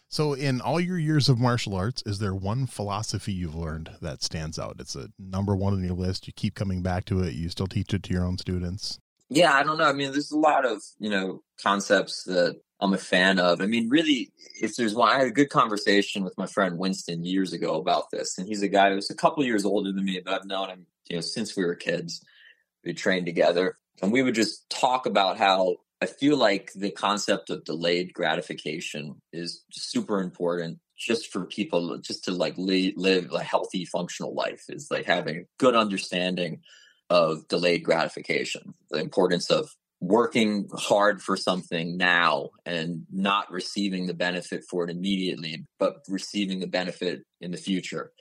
So, 0.09 0.33
in 0.33 0.59
all 0.59 0.81
your 0.81 0.97
years 0.97 1.29
of 1.29 1.39
martial 1.39 1.73
arts, 1.73 2.03
is 2.05 2.19
there 2.19 2.35
one 2.35 2.67
philosophy 2.67 3.31
you've 3.31 3.55
learned 3.55 3.91
that 4.01 4.21
stands 4.21 4.59
out? 4.59 4.75
It's 4.79 4.97
a 4.97 5.07
number 5.17 5.55
one 5.55 5.71
on 5.71 5.81
your 5.81 5.95
list. 5.95 6.27
You 6.27 6.33
keep 6.33 6.53
coming 6.53 6.81
back 6.81 7.05
to 7.05 7.21
it. 7.21 7.33
You 7.33 7.47
still 7.47 7.67
teach 7.67 7.93
it 7.93 8.03
to 8.03 8.13
your 8.13 8.25
own 8.25 8.37
students. 8.37 8.99
Yeah, 9.31 9.53
I 9.53 9.63
don't 9.63 9.77
know. 9.77 9.85
I 9.85 9.93
mean, 9.93 10.11
there's 10.11 10.31
a 10.31 10.37
lot 10.37 10.65
of 10.65 10.83
you 10.99 11.09
know 11.09 11.41
concepts 11.63 12.25
that 12.25 12.59
I'm 12.81 12.93
a 12.93 12.97
fan 12.97 13.39
of. 13.39 13.61
I 13.61 13.65
mean, 13.65 13.87
really, 13.89 14.33
if 14.61 14.75
there's 14.75 14.93
one, 14.93 15.09
I 15.09 15.19
had 15.19 15.27
a 15.27 15.31
good 15.31 15.49
conversation 15.49 16.25
with 16.25 16.37
my 16.37 16.45
friend 16.47 16.77
Winston 16.77 17.23
years 17.23 17.53
ago 17.53 17.75
about 17.75 18.11
this, 18.11 18.37
and 18.37 18.45
he's 18.45 18.61
a 18.61 18.67
guy 18.67 18.91
who's 18.91 19.09
a 19.09 19.15
couple 19.15 19.45
years 19.45 19.63
older 19.63 19.93
than 19.93 20.03
me, 20.03 20.21
but 20.23 20.33
I've 20.33 20.45
known 20.45 20.69
him, 20.69 20.85
you 21.09 21.15
know, 21.15 21.21
since 21.21 21.55
we 21.55 21.63
were 21.63 21.75
kids. 21.75 22.21
We 22.83 22.93
trained 22.93 23.25
together, 23.25 23.77
and 24.01 24.11
we 24.11 24.21
would 24.21 24.35
just 24.35 24.69
talk 24.69 25.05
about 25.05 25.37
how 25.37 25.77
I 26.01 26.07
feel 26.07 26.35
like 26.35 26.73
the 26.75 26.91
concept 26.91 27.49
of 27.49 27.63
delayed 27.63 28.13
gratification 28.13 29.21
is 29.31 29.63
super 29.71 30.19
important 30.19 30.79
just 30.97 31.31
for 31.31 31.45
people 31.45 31.97
just 31.99 32.25
to 32.25 32.31
like 32.31 32.55
live, 32.57 32.93
live 32.97 33.31
a 33.31 33.41
healthy 33.41 33.85
functional 33.85 34.35
life 34.35 34.65
is 34.67 34.89
like 34.91 35.05
having 35.05 35.37
a 35.37 35.45
good 35.57 35.75
understanding 35.75 36.59
of 37.11 37.45
delayed 37.49 37.83
gratification 37.83 38.73
the 38.89 38.99
importance 38.99 39.51
of 39.51 39.69
working 39.99 40.69
hard 40.73 41.21
for 41.21 41.35
something 41.35 41.97
now 41.97 42.49
and 42.65 43.05
not 43.11 43.51
receiving 43.51 44.07
the 44.07 44.13
benefit 44.13 44.63
for 44.67 44.85
it 44.85 44.89
immediately, 44.89 45.65
but 45.77 45.97
receiving 46.07 46.59
the 46.59 46.67
benefit 46.67 47.21
in 47.41 47.51
the 47.51 47.57
future. 47.57 48.11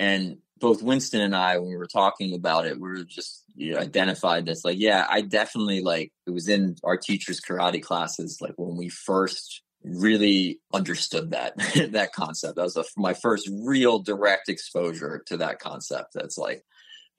And 0.00 0.38
both 0.58 0.82
Winston 0.82 1.20
and 1.20 1.36
I, 1.36 1.58
when 1.58 1.68
we 1.68 1.76
were 1.76 1.86
talking 1.86 2.34
about 2.34 2.66
it, 2.66 2.80
we 2.80 2.88
were 2.88 3.04
just 3.04 3.44
you 3.54 3.74
know, 3.74 3.80
identified 3.80 4.46
this 4.46 4.64
like, 4.64 4.78
yeah, 4.78 5.06
I 5.08 5.20
definitely 5.20 5.82
like 5.82 6.10
it 6.26 6.30
was 6.30 6.48
in 6.48 6.76
our 6.82 6.96
teachers' 6.96 7.40
karate 7.40 7.82
classes, 7.82 8.38
like 8.40 8.54
when 8.56 8.76
we 8.78 8.88
first 8.88 9.62
really 9.84 10.58
understood 10.72 11.32
that 11.32 11.56
that 11.92 12.12
concept. 12.12 12.56
That 12.56 12.62
was 12.62 12.76
a, 12.76 12.84
my 12.96 13.12
first 13.12 13.50
real 13.62 13.98
direct 13.98 14.48
exposure 14.48 15.22
to 15.26 15.36
that 15.36 15.58
concept. 15.58 16.14
That's 16.14 16.38
like 16.38 16.64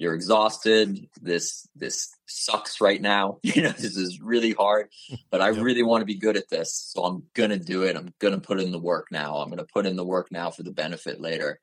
you're 0.03 0.13
exhausted 0.13 1.07
this 1.21 1.65
this 1.75 2.09
sucks 2.27 2.81
right 2.81 3.01
now 3.01 3.39
you 3.43 3.61
know 3.61 3.69
this 3.71 3.95
is 3.95 4.19
really 4.21 4.51
hard 4.51 4.87
but 5.31 5.41
i 5.41 5.47
really 5.67 5.81
want 5.81 6.01
to 6.01 6.05
be 6.05 6.15
good 6.15 6.35
at 6.35 6.49
this 6.49 6.91
so 6.93 7.03
i'm 7.03 7.23
gonna 7.33 7.57
do 7.57 7.83
it 7.83 7.95
i'm 7.95 8.13
gonna 8.19 8.39
put 8.39 8.59
in 8.59 8.71
the 8.71 8.79
work 8.79 9.07
now 9.11 9.37
i'm 9.37 9.49
gonna 9.49 9.65
put 9.73 9.85
in 9.85 9.95
the 9.95 10.05
work 10.05 10.27
now 10.31 10.51
for 10.51 10.63
the 10.63 10.71
benefit 10.71 11.21
later. 11.21 11.59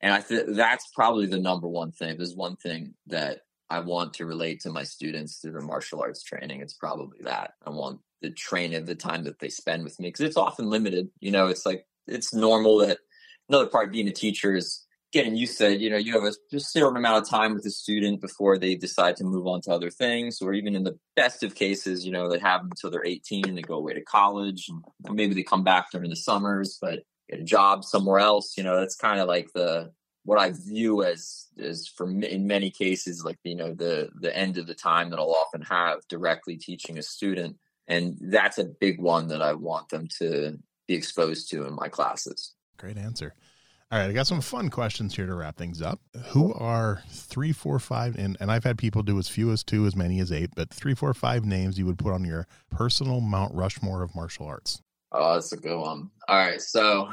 And 0.00 0.12
i 0.12 0.20
think 0.20 0.56
that's 0.56 0.88
probably 0.94 1.26
the 1.26 1.38
number 1.38 1.68
one 1.68 1.92
thing 1.92 2.16
there's 2.16 2.34
one 2.34 2.56
thing 2.56 2.94
that 3.06 3.40
i 3.70 3.80
want 3.80 4.14
to 4.14 4.26
relate 4.26 4.60
to 4.60 4.70
my 4.70 4.82
students 4.82 5.38
through 5.38 5.52
their 5.52 5.62
martial 5.62 6.02
arts 6.02 6.22
training 6.22 6.60
it's 6.60 6.74
probably 6.74 7.18
that 7.22 7.52
i 7.64 7.70
want 7.70 8.00
the 8.20 8.30
training 8.30 8.84
the 8.84 8.94
time 8.94 9.24
that 9.24 9.38
they 9.38 9.48
spend 9.48 9.84
with 9.84 9.98
me 10.00 10.08
because 10.08 10.26
it's 10.26 10.36
often 10.36 10.68
limited 10.68 11.08
you 11.20 11.30
know 11.30 11.46
it's 11.46 11.64
like 11.64 11.86
it's 12.06 12.34
normal 12.34 12.78
that 12.78 12.98
another 13.48 13.66
part 13.66 13.92
being 13.92 14.08
a 14.08 14.12
teacher 14.12 14.54
is 14.54 14.85
getting 15.12 15.36
you 15.36 15.46
said, 15.46 15.80
you 15.80 15.90
know, 15.90 15.96
you 15.96 16.12
have 16.12 16.24
a 16.24 16.60
certain 16.60 16.96
amount 16.96 17.22
of 17.22 17.28
time 17.28 17.54
with 17.54 17.62
the 17.62 17.70
student 17.70 18.20
before 18.20 18.58
they 18.58 18.74
decide 18.74 19.16
to 19.16 19.24
move 19.24 19.46
on 19.46 19.60
to 19.62 19.72
other 19.72 19.90
things, 19.90 20.42
or 20.42 20.52
even 20.52 20.74
in 20.74 20.84
the 20.84 20.98
best 21.14 21.42
of 21.42 21.54
cases, 21.54 22.04
you 22.04 22.12
know, 22.12 22.28
they 22.28 22.38
have 22.38 22.60
them 22.60 22.70
until 22.70 22.90
they're 22.90 23.06
18 23.06 23.48
and 23.48 23.56
they 23.56 23.62
go 23.62 23.76
away 23.76 23.94
to 23.94 24.02
college, 24.02 24.68
and 24.68 25.16
maybe 25.16 25.34
they 25.34 25.42
come 25.42 25.64
back 25.64 25.90
during 25.90 26.10
the 26.10 26.16
summers, 26.16 26.78
but 26.80 27.00
get 27.30 27.40
a 27.40 27.44
job 27.44 27.84
somewhere 27.84 28.18
else. 28.18 28.56
You 28.56 28.64
know, 28.64 28.78
that's 28.78 28.96
kind 28.96 29.20
of 29.20 29.28
like 29.28 29.52
the 29.54 29.92
what 30.24 30.40
I 30.40 30.50
view 30.50 31.04
as 31.04 31.46
is 31.56 31.86
for 31.86 32.10
in 32.10 32.48
many 32.48 32.68
cases 32.68 33.24
like 33.24 33.38
you 33.44 33.54
know 33.54 33.72
the 33.72 34.10
the 34.20 34.36
end 34.36 34.58
of 34.58 34.66
the 34.66 34.74
time 34.74 35.10
that 35.10 35.20
I'll 35.20 35.30
often 35.46 35.62
have 35.62 36.00
directly 36.08 36.56
teaching 36.56 36.98
a 36.98 37.02
student, 37.02 37.56
and 37.86 38.18
that's 38.20 38.58
a 38.58 38.64
big 38.64 39.00
one 39.00 39.28
that 39.28 39.40
I 39.40 39.54
want 39.54 39.88
them 39.88 40.08
to 40.18 40.58
be 40.88 40.94
exposed 40.94 41.50
to 41.50 41.64
in 41.66 41.74
my 41.74 41.88
classes. 41.88 42.54
Great 42.76 42.98
answer. 42.98 43.34
All 43.92 44.00
right, 44.00 44.10
I 44.10 44.12
got 44.12 44.26
some 44.26 44.40
fun 44.40 44.68
questions 44.68 45.14
here 45.14 45.26
to 45.26 45.34
wrap 45.34 45.56
things 45.56 45.80
up. 45.80 46.00
Who 46.30 46.52
are 46.54 47.04
three, 47.08 47.52
four, 47.52 47.78
five, 47.78 48.16
and, 48.16 48.36
and 48.40 48.50
I've 48.50 48.64
had 48.64 48.78
people 48.78 49.04
do 49.04 49.16
as 49.16 49.28
few 49.28 49.52
as 49.52 49.62
two, 49.62 49.86
as 49.86 49.94
many 49.94 50.18
as 50.18 50.32
eight, 50.32 50.50
but 50.56 50.70
three, 50.74 50.92
four, 50.92 51.14
five 51.14 51.44
names 51.44 51.78
you 51.78 51.86
would 51.86 51.98
put 51.98 52.12
on 52.12 52.24
your 52.24 52.48
personal 52.68 53.20
Mount 53.20 53.54
Rushmore 53.54 54.02
of 54.02 54.12
martial 54.12 54.46
arts? 54.46 54.82
Oh, 55.12 55.34
that's 55.34 55.52
a 55.52 55.56
good 55.56 55.78
one. 55.78 56.10
All 56.26 56.36
right, 56.36 56.60
so 56.60 57.10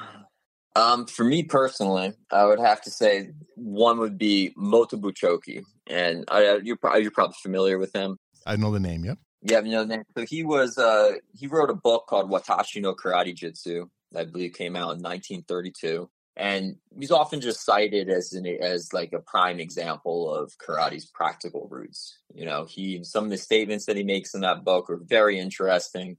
um, 0.76 1.06
for 1.06 1.24
me 1.24 1.44
personally, 1.44 2.14
I 2.32 2.46
would 2.46 2.60
have 2.60 2.82
to 2.82 2.90
say 2.90 3.30
one 3.54 4.00
would 4.00 4.18
be 4.18 4.52
Motobu 4.58 5.14
Choki, 5.14 5.62
and 5.88 6.26
I, 6.28 6.56
you're 6.64 6.78
probably 6.78 7.04
you're 7.04 7.12
probably 7.12 7.36
familiar 7.44 7.78
with 7.78 7.96
him. 7.96 8.18
I 8.48 8.56
know 8.56 8.72
the 8.72 8.80
name. 8.80 9.06
Yep. 9.06 9.20
Yeah, 9.44 9.60
you 9.60 9.72
know 9.74 9.84
the 9.84 9.98
name. 9.98 10.04
So 10.18 10.26
he 10.26 10.44
was 10.44 10.80
uh, 10.80 11.12
he 11.38 11.46
wrote 11.46 11.70
a 11.70 11.76
book 11.76 12.08
called 12.08 12.32
Watashi 12.32 12.82
no 12.82 12.96
Karate 12.96 13.36
Jitsu. 13.36 13.86
I 14.16 14.24
believe 14.26 14.54
came 14.54 14.76
out 14.76 14.96
in 14.96 15.04
1932 15.04 16.10
and 16.36 16.76
he's 16.98 17.12
often 17.12 17.42
just 17.42 17.64
cited 17.64 18.10
as 18.10 18.34
an 18.34 18.46
as 18.46 18.92
like 18.94 19.14
a 19.14 19.20
prime 19.20 19.60
example 19.60 20.34
of 20.34 20.52
karate's 20.58 21.06
practical 21.06 21.68
roots 21.70 22.18
you 22.34 22.46
know 22.46 22.66
he 22.66 23.04
some 23.04 23.24
of 23.24 23.30
the 23.30 23.38
statements 23.38 23.86
that 23.86 23.98
he 23.98 24.04
makes 24.04 24.34
in 24.34 24.42
that 24.42 24.64
book 24.64 24.90
are 24.90 24.98
very 24.98 25.40
interesting 25.40 26.18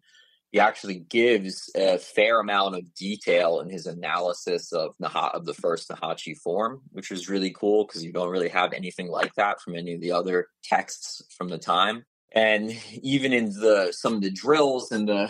he 0.54 0.60
actually 0.60 1.00
gives 1.00 1.68
a 1.74 1.98
fair 1.98 2.38
amount 2.38 2.76
of 2.76 2.94
detail 2.94 3.58
in 3.58 3.68
his 3.68 3.88
analysis 3.88 4.72
of 4.72 4.94
Naha 5.02 5.34
of 5.34 5.46
the 5.46 5.52
first 5.52 5.88
Naihanchi 5.88 6.38
form, 6.38 6.80
which 6.92 7.10
was 7.10 7.28
really 7.28 7.50
cool 7.50 7.84
because 7.84 8.04
you 8.04 8.12
don't 8.12 8.30
really 8.30 8.50
have 8.50 8.72
anything 8.72 9.08
like 9.08 9.34
that 9.34 9.60
from 9.60 9.74
any 9.74 9.94
of 9.94 10.00
the 10.00 10.12
other 10.12 10.46
texts 10.62 11.22
from 11.36 11.48
the 11.48 11.58
time. 11.58 12.04
And 12.32 12.70
even 13.02 13.32
in 13.32 13.46
the 13.46 13.88
some 13.90 14.14
of 14.14 14.20
the 14.20 14.30
drills 14.30 14.92
and 14.92 15.08
the 15.08 15.28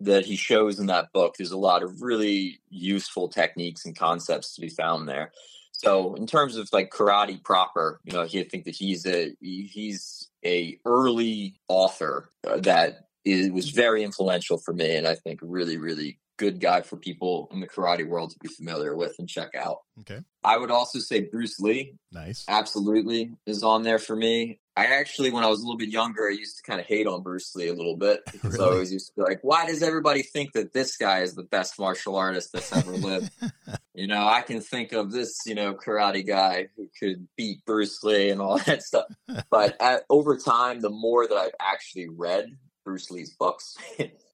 that 0.00 0.24
he 0.24 0.36
shows 0.36 0.78
in 0.78 0.86
that 0.86 1.12
book, 1.12 1.36
there's 1.36 1.50
a 1.50 1.58
lot 1.58 1.82
of 1.82 2.02
really 2.02 2.60
useful 2.68 3.28
techniques 3.28 3.84
and 3.84 3.96
concepts 3.96 4.54
to 4.54 4.60
be 4.60 4.68
found 4.68 5.08
there. 5.08 5.32
So 5.72 6.14
in 6.14 6.26
terms 6.26 6.56
of 6.56 6.68
like 6.72 6.90
karate 6.90 7.42
proper, 7.42 8.00
you 8.04 8.12
know, 8.12 8.22
I 8.22 8.28
think 8.28 8.64
that 8.64 8.74
he's 8.74 9.06
a 9.06 9.34
he's 9.40 10.28
a 10.44 10.78
early 10.84 11.60
author 11.68 12.30
uh, 12.46 12.58
that 12.58 13.06
it 13.24 13.52
was 13.52 13.70
very 13.70 14.02
influential 14.02 14.58
for 14.58 14.72
me, 14.72 14.96
and 14.96 15.06
I 15.06 15.14
think 15.14 15.40
really, 15.42 15.76
really 15.76 16.18
good 16.38 16.60
guy 16.60 16.80
for 16.80 16.96
people 16.96 17.48
in 17.52 17.60
the 17.60 17.66
karate 17.66 18.06
world 18.06 18.30
to 18.30 18.38
be 18.40 18.48
familiar 18.48 18.96
with 18.96 19.16
and 19.18 19.28
check 19.28 19.54
out. 19.54 19.78
Okay. 20.00 20.20
I 20.42 20.56
would 20.56 20.70
also 20.70 21.00
say 21.00 21.22
Bruce 21.22 21.60
Lee. 21.60 21.94
Nice. 22.12 22.44
Absolutely 22.48 23.32
is 23.46 23.62
on 23.62 23.82
there 23.82 23.98
for 23.98 24.16
me. 24.16 24.60
I 24.78 24.84
actually, 24.84 25.32
when 25.32 25.42
I 25.42 25.48
was 25.48 25.58
a 25.58 25.64
little 25.64 25.76
bit 25.76 25.88
younger, 25.88 26.28
I 26.28 26.32
used 26.32 26.56
to 26.58 26.62
kind 26.62 26.78
of 26.78 26.86
hate 26.86 27.08
on 27.08 27.22
Bruce 27.22 27.52
Lee 27.56 27.66
a 27.66 27.74
little 27.74 27.96
bit 27.96 28.20
because 28.32 28.52
really? 28.52 28.64
I 28.64 28.72
always 28.72 28.92
used 28.92 29.08
to 29.08 29.12
be 29.16 29.22
like, 29.22 29.40
why 29.42 29.66
does 29.66 29.82
everybody 29.82 30.22
think 30.22 30.52
that 30.52 30.72
this 30.72 30.96
guy 30.96 31.22
is 31.22 31.34
the 31.34 31.42
best 31.42 31.80
martial 31.80 32.14
artist 32.14 32.52
that's 32.52 32.72
ever 32.72 32.92
lived? 32.92 33.28
you 33.94 34.06
know, 34.06 34.24
I 34.24 34.42
can 34.42 34.60
think 34.60 34.92
of 34.92 35.10
this, 35.10 35.40
you 35.46 35.56
know, 35.56 35.74
karate 35.74 36.24
guy 36.24 36.68
who 36.76 36.88
could 36.96 37.26
beat 37.36 37.64
Bruce 37.66 38.04
Lee 38.04 38.30
and 38.30 38.40
all 38.40 38.58
that 38.66 38.84
stuff. 38.84 39.06
but 39.50 39.76
at, 39.80 40.04
over 40.08 40.36
time, 40.36 40.80
the 40.80 40.90
more 40.90 41.26
that 41.26 41.36
I've 41.36 41.56
actually 41.60 42.08
read 42.08 42.56
Bruce 42.84 43.10
Lee's 43.10 43.34
books. 43.34 43.76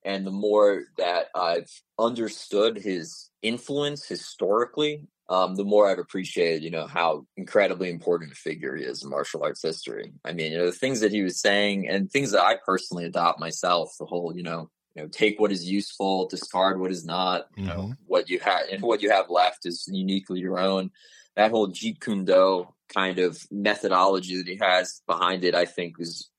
and 0.05 0.27
the 0.27 0.31
more 0.31 0.83
that 0.99 1.29
I've 1.35 1.71
understood 1.99 2.77
his 2.77 3.31
influence 3.41 4.05
historically, 4.05 5.07
um, 5.29 5.55
the 5.55 5.64
more 5.64 5.89
I've 5.89 5.99
appreciated, 5.99 6.62
you 6.62 6.70
know, 6.70 6.87
how 6.87 7.27
incredibly 7.37 7.91
important 7.91 8.33
a 8.33 8.35
figure 8.35 8.77
he 8.77 8.85
is 8.85 9.03
in 9.03 9.11
martial 9.11 9.43
arts 9.43 9.62
history. 9.62 10.12
I 10.25 10.33
mean, 10.33 10.53
you 10.53 10.59
know, 10.59 10.66
the 10.66 10.72
things 10.72 11.01
that 11.01 11.12
he 11.12 11.22
was 11.22 11.41
saying 11.41 11.89
and 11.89 12.11
things 12.11 12.33
that 12.33 12.43
I 12.43 12.57
personally 12.64 13.05
adopt 13.05 13.41
myself, 13.41 13.95
the 13.99 14.05
whole, 14.05 14.37
you 14.37 14.43
know, 14.43 14.70
you 14.95 15.03
know, 15.03 15.09
take 15.09 15.41
what 15.41 15.51
is 15.51 15.68
useful, 15.68 16.29
discard 16.29 16.79
what 16.79 16.93
is 16.93 17.05
not, 17.05 17.47
you 17.57 17.64
mm-hmm. 17.64 17.77
know, 17.77 17.95
what 18.07 18.29
you 18.29 18.39
have 18.41 18.68
and 18.70 18.83
what 18.83 19.03
you 19.03 19.11
have 19.11 19.31
left 19.31 19.66
is 19.66 19.89
uniquely 19.91 20.41
your 20.41 20.59
own. 20.59 20.91
That 21.37 21.51
whole 21.51 21.68
Jeet 21.68 22.01
Kune 22.01 22.25
Do 22.25 22.68
kind 22.95 23.18
of 23.18 23.45
methodology 23.51 24.37
that 24.37 24.47
he 24.47 24.59
has 24.61 25.03
behind 25.07 25.43
it, 25.43 25.55
I 25.55 25.64
think 25.64 25.97
is 25.99 26.31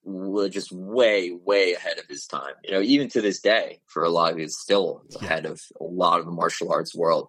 just 0.50 0.72
way, 0.72 1.32
way 1.32 1.74
ahead 1.74 2.00
of 2.00 2.06
his 2.08 2.28
time. 2.28 2.54
You 2.64 2.74
know, 2.74 2.82
even 2.82 3.10
to 3.10 3.22
this 3.22 3.42
day, 3.42 3.82
for 3.88 4.04
a 4.04 4.10
lot 4.10 4.32
of 4.32 4.40
it, 4.40 4.52
still 4.52 5.04
yeah. 5.10 5.26
ahead 5.26 5.46
of 5.46 5.62
a 5.82 5.84
lot 5.84 6.20
of 6.20 6.26
the 6.26 6.32
martial 6.32 6.72
arts 6.72 6.96
world. 6.96 7.28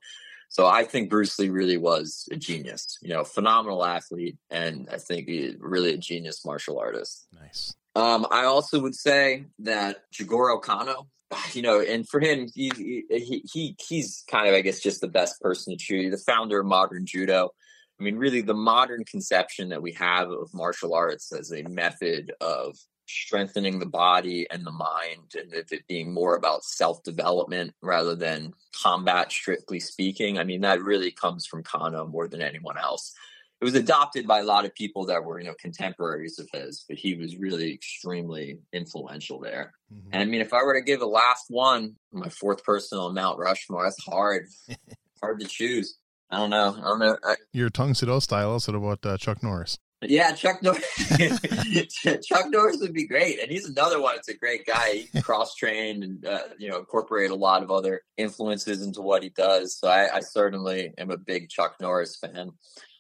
So 0.49 0.66
I 0.66 0.84
think 0.84 1.11
Bruce 1.11 1.38
Lee 1.38 1.49
really 1.49 1.76
was 1.76 2.28
a 2.30 2.36
genius, 2.36 2.99
you 3.03 3.11
know, 3.11 3.24
phenomenal 3.24 3.84
athlete, 3.84 4.36
and 4.51 4.88
I 4.90 4.99
think 4.99 5.28
he 5.28 5.55
really 5.59 5.94
a 5.94 5.99
genius 5.99 6.44
martial 6.44 6.78
artist. 6.78 7.26
Nice. 7.32 7.74
Um, 7.94 8.26
I 8.30 8.44
also 8.44 8.80
would 8.80 8.94
say 8.94 9.47
that 9.61 10.03
Jigoro 10.12 10.61
Kano, 10.61 11.09
you 11.53 11.62
know, 11.62 11.80
and 11.80 12.09
for 12.09 12.20
him, 12.20 12.49
he, 12.55 12.70
he, 12.76 13.42
he 13.53 13.76
he's 13.80 14.24
kind 14.30 14.49
of, 14.49 14.55
I 14.55 14.61
guess, 14.61 14.80
just 14.80 15.01
the 15.01 15.09
best 15.09 15.40
person 15.40 15.72
to 15.72 15.78
choose, 15.78 16.12
the 16.12 16.32
founder 16.32 16.61
of 16.61 16.66
modern 16.66 17.07
judo. 17.07 17.51
I 17.99 18.03
mean, 18.03 18.16
really, 18.16 18.42
the 18.42 18.55
modern 18.55 19.05
conception 19.05 19.70
that 19.70 19.80
we 19.80 19.92
have 19.92 20.30
of 20.30 20.53
martial 20.53 20.94
arts 20.94 21.32
as 21.32 21.51
a 21.53 21.62
method 21.62 22.32
of 22.42 22.76
strengthening 23.07 23.78
the 23.78 23.86
body 23.86 24.46
and 24.50 24.66
the 24.66 24.72
mind, 24.72 25.34
and 25.34 25.52
if 25.52 25.72
it 25.72 25.86
being 25.86 26.12
more 26.12 26.36
about 26.36 26.64
self 26.64 27.02
development 27.02 27.74
rather 27.82 28.14
than 28.14 28.52
combat, 28.82 29.30
strictly 29.32 29.80
speaking. 29.80 30.38
I 30.38 30.44
mean, 30.44 30.61
that 30.62 30.82
really 30.82 31.11
comes 31.11 31.46
from 31.46 31.62
Kano 31.62 32.07
more 32.07 32.28
than 32.28 32.42
anyone 32.42 32.78
else. 32.78 33.12
It 33.61 33.64
was 33.64 33.74
adopted 33.74 34.26
by 34.26 34.40
a 34.40 34.44
lot 34.44 34.66
of 34.66 34.74
people 34.74 35.07
that 35.07 35.24
were, 35.24 35.40
you 35.40 35.46
know, 35.46 35.54
contemporaries 35.59 36.38
of 36.38 36.48
his, 36.52 36.84
but 36.86 36.98
he 36.98 37.14
was 37.14 37.38
really 37.38 37.72
extremely 37.72 38.59
influential 38.72 39.40
there. 39.40 39.72
Mm-hmm. 39.92 40.11
And 40.12 40.22
I 40.22 40.26
mean, 40.26 40.42
if 40.42 40.52
I 40.52 40.62
were 40.62 40.74
to 40.74 40.84
give 40.84 41.00
a 41.00 41.07
last 41.07 41.46
one, 41.48 41.96
my 42.12 42.28
fourth 42.28 42.62
person 42.64 42.98
on 42.98 43.14
Mount 43.14 43.38
Rushmore, 43.38 43.84
that's 43.84 44.02
hard. 44.04 44.48
hard 45.20 45.40
to 45.40 45.46
choose. 45.46 45.96
I 46.30 46.38
don't 46.38 46.50
know. 46.50 46.76
I 46.76 46.82
don't 46.82 46.98
know. 46.98 47.16
I, 47.24 47.36
Your 47.52 47.70
Tang 47.70 47.94
Soo 47.94 48.07
Do 48.07 48.20
style. 48.20 48.61
So 48.61 48.74
about 48.74 49.07
uh, 49.07 49.16
Chuck 49.16 49.42
Norris. 49.42 49.78
Yeah, 50.03 50.32
Chuck 50.32 50.62
Norris. 50.62 50.84
Chuck 52.26 52.47
Norris 52.49 52.78
would 52.80 52.92
be 52.92 53.07
great, 53.07 53.40
and 53.40 53.51
he's 53.51 53.66
another 53.66 54.01
one. 54.01 54.16
It's 54.16 54.28
a 54.28 54.36
great 54.36 54.66
guy. 54.66 55.07
He 55.11 55.22
cross 55.22 55.55
trained 55.55 56.05
and 56.05 56.26
uh, 56.26 56.40
you 56.59 56.68
know 56.68 56.78
incorporate 56.78 57.30
a 57.30 57.34
lot 57.34 57.62
of 57.62 57.70
other 57.70 58.03
influences 58.16 58.82
into 58.82 59.01
what 59.01 59.22
he 59.22 59.30
does. 59.30 59.78
So 59.78 59.88
I, 59.88 60.16
I, 60.16 60.20
certainly 60.20 60.92
am 60.99 61.11
a 61.11 61.16
big 61.16 61.49
Chuck 61.49 61.76
Norris 61.80 62.16
fan. 62.16 62.51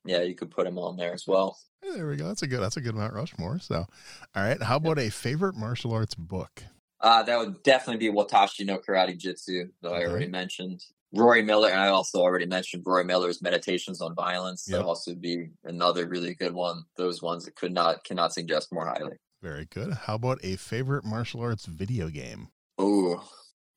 Yeah, 0.06 0.22
you 0.22 0.34
could 0.34 0.50
put 0.50 0.66
him 0.66 0.78
on 0.78 0.96
there 0.96 1.12
as 1.12 1.26
well. 1.26 1.58
There 1.82 2.08
we 2.08 2.16
go. 2.16 2.26
That's 2.26 2.42
a 2.42 2.46
good. 2.46 2.60
That's 2.60 2.78
a 2.78 2.80
good 2.80 2.94
Mount 2.94 3.12
Rushmore. 3.12 3.58
So, 3.58 3.86
all 4.34 4.42
right. 4.42 4.60
How 4.62 4.76
about 4.76 4.98
a 4.98 5.10
favorite 5.10 5.54
martial 5.54 5.92
arts 5.92 6.14
book? 6.14 6.62
Uh, 7.00 7.22
that 7.24 7.38
would 7.38 7.62
definitely 7.62 8.08
be 8.08 8.14
Watashi 8.14 8.64
no 8.64 8.78
Karate 8.78 9.18
Jitsu 9.18 9.68
that 9.82 9.88
okay. 9.88 10.04
I 10.04 10.06
already 10.06 10.28
mentioned. 10.28 10.82
Rory 11.14 11.42
Miller, 11.42 11.68
and 11.68 11.80
I 11.80 11.88
also 11.88 12.18
already 12.18 12.46
mentioned 12.46 12.82
Rory 12.84 13.04
Miller's 13.04 13.40
Meditations 13.40 14.00
on 14.00 14.14
Violence. 14.14 14.66
Yep. 14.68 14.80
That 14.80 14.86
also 14.86 15.14
be 15.14 15.48
another 15.64 16.06
really 16.08 16.34
good 16.34 16.52
one. 16.52 16.84
Those 16.96 17.22
ones 17.22 17.44
that 17.44 17.54
could 17.56 17.72
not 17.72 18.04
cannot 18.04 18.32
suggest 18.32 18.72
more 18.72 18.86
highly. 18.86 19.16
Very 19.42 19.66
good. 19.66 19.92
How 19.94 20.14
about 20.14 20.40
a 20.42 20.56
favorite 20.56 21.04
martial 21.04 21.40
arts 21.40 21.66
video 21.66 22.08
game? 22.08 22.48
Oh, 22.78 23.22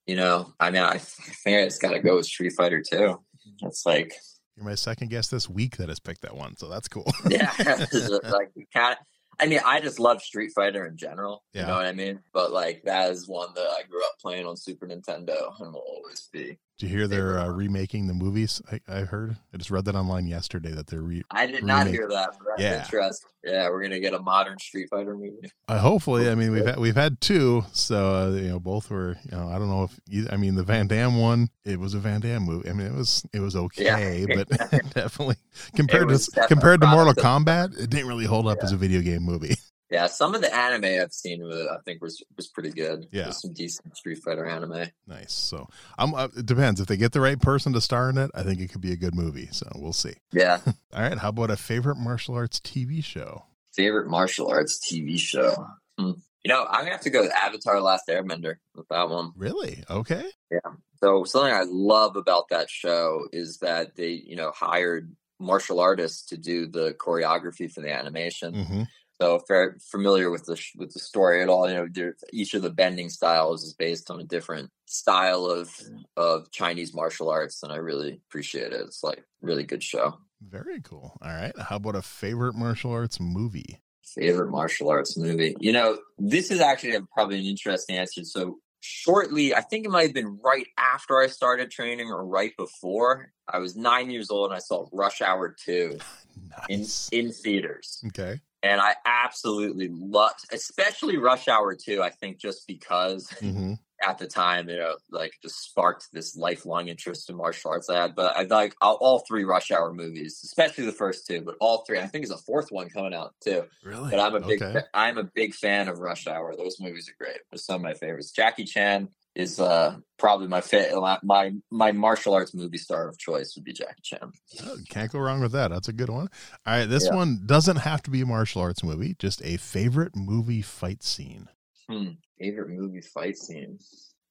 you 0.07 0.15
know, 0.15 0.53
I 0.59 0.71
mean, 0.71 0.81
I 0.81 0.97
think 0.97 1.57
I 1.57 1.65
just 1.65 1.81
got 1.81 1.91
to 1.91 1.99
go 1.99 2.15
with 2.15 2.25
Street 2.25 2.53
Fighter 2.57 2.81
Two. 2.81 3.21
It's 3.61 3.85
like 3.85 4.13
you're 4.55 4.65
my 4.65 4.75
second 4.75 5.09
guest 5.09 5.31
this 5.31 5.49
week 5.49 5.77
that 5.77 5.89
has 5.89 5.99
picked 5.99 6.21
that 6.23 6.35
one, 6.35 6.57
so 6.57 6.67
that's 6.67 6.87
cool. 6.87 7.11
yeah, 7.29 7.53
like 8.23 8.51
kind 8.73 8.97
I 9.39 9.45
mean, 9.45 9.61
I 9.65 9.79
just 9.79 9.99
love 9.99 10.21
Street 10.21 10.51
Fighter 10.53 10.85
in 10.85 10.97
general. 10.97 11.43
Yeah. 11.53 11.61
You 11.61 11.67
know 11.67 11.75
what 11.75 11.85
I 11.85 11.93
mean? 11.93 12.19
But 12.33 12.51
like 12.51 12.83
that 12.83 13.11
is 13.11 13.27
one 13.27 13.49
that 13.55 13.67
I 13.67 13.83
grew 13.89 14.03
up 14.03 14.19
playing 14.21 14.45
on 14.45 14.57
Super 14.57 14.85
Nintendo 14.85 15.53
and 15.59 15.73
will 15.73 15.85
always 15.87 16.27
be. 16.31 16.57
Did 16.79 16.91
you 16.91 16.97
hear 16.97 17.07
they're 17.09 17.37
uh, 17.37 17.49
remaking 17.49 18.07
the 18.07 18.13
movies? 18.13 18.61
I, 18.71 18.79
I, 18.87 18.99
heard. 19.01 19.35
I 19.53 19.57
just 19.57 19.69
read 19.69 19.83
that 19.83 19.95
online 19.95 20.27
yesterday 20.27 20.71
that 20.71 20.87
they're 20.87 21.01
re. 21.01 21.23
I 21.29 21.45
did 21.45 21.65
not 21.65 21.87
hear 21.87 22.07
that. 22.07 22.37
yeah. 22.57 22.85
Interesting. 22.85 23.29
Yeah, 23.43 23.69
we're 23.69 23.81
gonna 23.81 23.99
get 23.99 24.13
a 24.13 24.19
modern 24.19 24.57
Street 24.59 24.87
Fighter 24.89 25.15
movie. 25.15 25.51
Uh, 25.67 25.79
hopefully, 25.79 26.29
I 26.29 26.35
mean 26.35 26.51
we've 26.51 26.65
had, 26.65 26.79
we've 26.79 26.95
had 26.95 27.19
two, 27.19 27.63
so 27.73 28.15
uh, 28.15 28.29
you 28.31 28.49
know 28.49 28.59
both 28.59 28.89
were. 28.89 29.17
You 29.23 29.37
know, 29.37 29.49
I 29.49 29.59
don't 29.59 29.69
know 29.69 29.83
if 29.83 29.99
you, 30.07 30.27
I 30.29 30.37
mean 30.37 30.55
the 30.55 30.63
Van 30.63 30.87
Damme 30.87 31.17
one. 31.17 31.49
It 31.65 31.79
was 31.79 31.93
a 31.93 31.99
Van 31.99 32.21
Damme 32.21 32.43
movie. 32.43 32.69
I 32.69 32.73
mean 32.73 32.87
it 32.87 32.95
was 32.95 33.25
it 33.33 33.39
was 33.41 33.55
okay, 33.57 34.25
yeah. 34.27 34.35
but 34.35 34.49
definitely 34.93 35.35
compared 35.75 36.07
to 36.09 36.47
compared 36.47 36.79
to 36.81 36.87
Mortal 36.87 37.13
Kombat, 37.13 37.77
it 37.77 37.89
didn't 37.89 38.07
really 38.07 38.25
hold 38.25 38.47
up 38.47 38.57
yeah. 38.59 38.65
as 38.65 38.71
a 38.71 38.77
video 38.77 39.01
game 39.01 39.23
movie. 39.23 39.55
Yeah, 39.89 40.05
some 40.05 40.35
of 40.35 40.41
the 40.41 40.55
anime 40.55 41.01
I've 41.01 41.13
seen, 41.13 41.43
I 41.43 41.77
think 41.83 42.01
was 42.01 42.23
was 42.37 42.47
pretty 42.47 42.69
good. 42.69 43.07
Yeah, 43.11 43.23
There's 43.23 43.41
some 43.41 43.53
decent 43.53 43.97
Street 43.97 44.19
Fighter 44.23 44.45
anime. 44.45 44.91
Nice. 45.07 45.33
So, 45.33 45.67
I'm. 45.97 46.13
Uh, 46.13 46.27
it 46.37 46.45
depends 46.45 46.79
if 46.79 46.87
they 46.87 46.97
get 46.97 47.11
the 47.11 47.21
right 47.21 47.39
person 47.39 47.73
to 47.73 47.81
star 47.81 48.09
in 48.09 48.17
it. 48.17 48.29
I 48.35 48.43
think 48.43 48.59
it 48.59 48.71
could 48.71 48.81
be 48.81 48.91
a 48.91 48.97
good 48.97 49.15
movie. 49.15 49.49
So 49.51 49.67
we'll 49.75 49.93
see. 49.93 50.13
Yeah. 50.31 50.59
All 50.93 51.01
right. 51.01 51.17
How 51.17 51.29
about 51.29 51.49
a 51.49 51.57
favorite 51.57 51.97
martial 51.97 52.35
arts 52.35 52.59
TV 52.59 53.03
show? 53.03 53.45
Favorite 53.73 54.09
martial 54.09 54.47
arts 54.47 54.79
TV 54.79 55.17
show. 55.17 55.67
Hmm. 55.97 56.11
You 56.43 56.53
know, 56.53 56.65
I'm 56.69 56.81
gonna 56.81 56.91
have 56.91 57.01
to 57.01 57.09
go 57.09 57.21
with 57.21 57.33
Avatar: 57.33 57.81
Last 57.81 58.07
Airbender 58.07 58.55
with 58.75 58.87
that 58.89 59.09
one. 59.09 59.31
Really? 59.35 59.83
Okay. 59.89 60.25
Yeah. 60.51 60.59
So 61.01 61.23
something 61.23 61.53
I 61.53 61.63
love 61.65 62.15
about 62.15 62.49
that 62.49 62.69
show 62.69 63.21
is 63.31 63.57
that 63.59 63.95
they, 63.95 64.09
you 64.09 64.35
know, 64.35 64.51
hired 64.51 65.15
martial 65.39 65.79
artists 65.79 66.27
to 66.27 66.37
do 66.37 66.67
the 66.67 66.93
choreography 66.93 67.71
for 67.71 67.81
the 67.81 67.93
animation. 67.93 68.53
Mm-hmm. 68.53 68.83
So 69.21 69.35
if 69.35 69.43
you're 69.49 69.77
familiar 69.81 70.31
with 70.31 70.45
the 70.45 70.57
with 70.77 70.93
the 70.93 70.99
story 70.99 71.41
at 71.41 71.49
all, 71.49 71.69
you 71.69 71.75
know, 71.75 72.11
each 72.31 72.53
of 72.53 72.61
the 72.61 72.69
bending 72.69 73.09
styles 73.09 73.63
is 73.63 73.73
based 73.73 74.09
on 74.09 74.21
a 74.21 74.23
different 74.23 74.69
style 74.85 75.45
of 75.45 75.75
of 76.15 76.49
Chinese 76.51 76.93
martial 76.93 77.29
arts, 77.29 77.61
and 77.61 77.71
I 77.71 77.77
really 77.77 78.21
appreciate 78.29 78.71
it. 78.71 78.79
It's 78.79 79.03
like 79.03 79.23
really 79.41 79.63
good 79.63 79.83
show. 79.83 80.17
Very 80.41 80.79
cool. 80.81 81.17
All 81.21 81.33
right, 81.33 81.51
how 81.59 81.75
about 81.75 81.95
a 81.95 82.01
favorite 82.01 82.55
martial 82.55 82.91
arts 82.91 83.19
movie? 83.19 83.81
Favorite 84.05 84.51
martial 84.51 84.89
arts 84.89 85.17
movie? 85.17 85.55
You 85.59 85.73
know, 85.73 85.99
this 86.17 86.49
is 86.49 86.61
actually 86.61 86.97
probably 87.13 87.39
an 87.39 87.45
interesting 87.45 87.97
answer. 87.97 88.23
So 88.23 88.59
shortly, 88.79 89.53
I 89.53 89.59
think 89.59 89.85
it 89.85 89.89
might 89.89 90.03
have 90.03 90.13
been 90.13 90.39
right 90.41 90.65
after 90.77 91.19
I 91.19 91.27
started 91.27 91.71
training 91.71 92.07
or 92.07 92.25
right 92.25 92.55
before. 92.57 93.33
I 93.49 93.59
was 93.59 93.75
nine 93.75 94.09
years 94.09 94.31
old 94.31 94.51
and 94.51 94.55
I 94.55 94.59
saw 94.59 94.87
Rush 94.93 95.21
Hour 95.21 95.53
Two 95.61 95.97
nice. 96.69 97.09
in 97.11 97.19
in 97.25 97.31
theaters. 97.33 98.01
Okay 98.07 98.39
and 98.61 98.81
I 98.81 98.95
absolutely 99.05 99.89
loved, 99.91 100.45
especially 100.51 101.17
Rush 101.17 101.47
Hour 101.47 101.75
2. 101.75 102.01
I 102.01 102.09
think 102.09 102.39
just 102.39 102.67
because 102.67 103.27
mm-hmm. 103.41 103.73
at 104.05 104.17
the 104.17 104.27
time, 104.27 104.69
you 104.69 104.77
know, 104.77 104.95
like 105.11 105.33
just 105.41 105.63
sparked 105.63 106.07
this 106.11 106.35
lifelong 106.35 106.89
interest 106.89 107.29
in 107.29 107.37
martial 107.37 107.71
arts 107.71 107.89
I 107.89 108.01
had. 108.01 108.15
But 108.15 108.35
I 108.35 108.43
like 108.43 108.75
all, 108.81 108.95
all, 108.95 109.19
three 109.19 109.45
Rush 109.45 109.71
Hour 109.71 109.93
movies, 109.93 110.41
especially 110.43 110.85
the 110.85 110.91
first 110.91 111.25
two, 111.25 111.41
but 111.41 111.55
all 111.61 111.83
three. 111.85 111.99
I 111.99 112.07
think 112.07 112.25
is 112.25 112.31
a 112.31 112.37
fourth 112.37 112.71
one 112.71 112.89
coming 112.89 113.13
out 113.13 113.33
too. 113.41 113.63
Really? 113.83 114.11
But 114.11 114.19
I'm 114.19 114.35
a 114.35 114.41
big, 114.41 114.61
okay. 114.61 114.81
I'm 114.93 115.17
a 115.17 115.23
big 115.23 115.53
fan 115.53 115.87
of 115.87 115.99
Rush 115.99 116.27
Hour. 116.27 116.55
Those 116.55 116.79
movies 116.79 117.09
are 117.09 117.23
great. 117.23 117.39
They're 117.51 117.57
some 117.57 117.75
of 117.75 117.81
my 117.81 117.93
favorites. 117.93 118.31
Jackie 118.31 118.65
Chan, 118.65 119.07
is 119.35 119.59
uh 119.59 119.95
probably 120.17 120.47
my 120.47 120.61
fit 120.61 120.91
my 121.23 121.51
my 121.71 121.91
martial 121.91 122.33
arts 122.33 122.53
movie 122.53 122.77
star 122.77 123.07
of 123.07 123.17
choice 123.17 123.55
would 123.55 123.63
be 123.63 123.73
Jackie 123.73 124.01
Chan. 124.03 124.31
Oh, 124.63 124.77
can't 124.89 125.11
go 125.11 125.19
wrong 125.19 125.41
with 125.41 125.51
that. 125.53 125.71
That's 125.71 125.87
a 125.87 125.93
good 125.93 126.09
one. 126.09 126.29
All 126.65 126.77
right, 126.77 126.85
this 126.85 127.05
yeah. 127.05 127.15
one 127.15 127.41
doesn't 127.45 127.77
have 127.77 128.01
to 128.03 128.11
be 128.11 128.21
a 128.21 128.25
martial 128.25 128.61
arts 128.61 128.83
movie. 128.83 129.15
Just 129.19 129.43
a 129.43 129.57
favorite 129.57 130.15
movie 130.15 130.61
fight 130.61 131.03
scene. 131.03 131.47
Hmm. 131.89 132.11
Favorite 132.39 132.69
movie 132.69 133.01
fight 133.01 133.37
scene. 133.37 133.79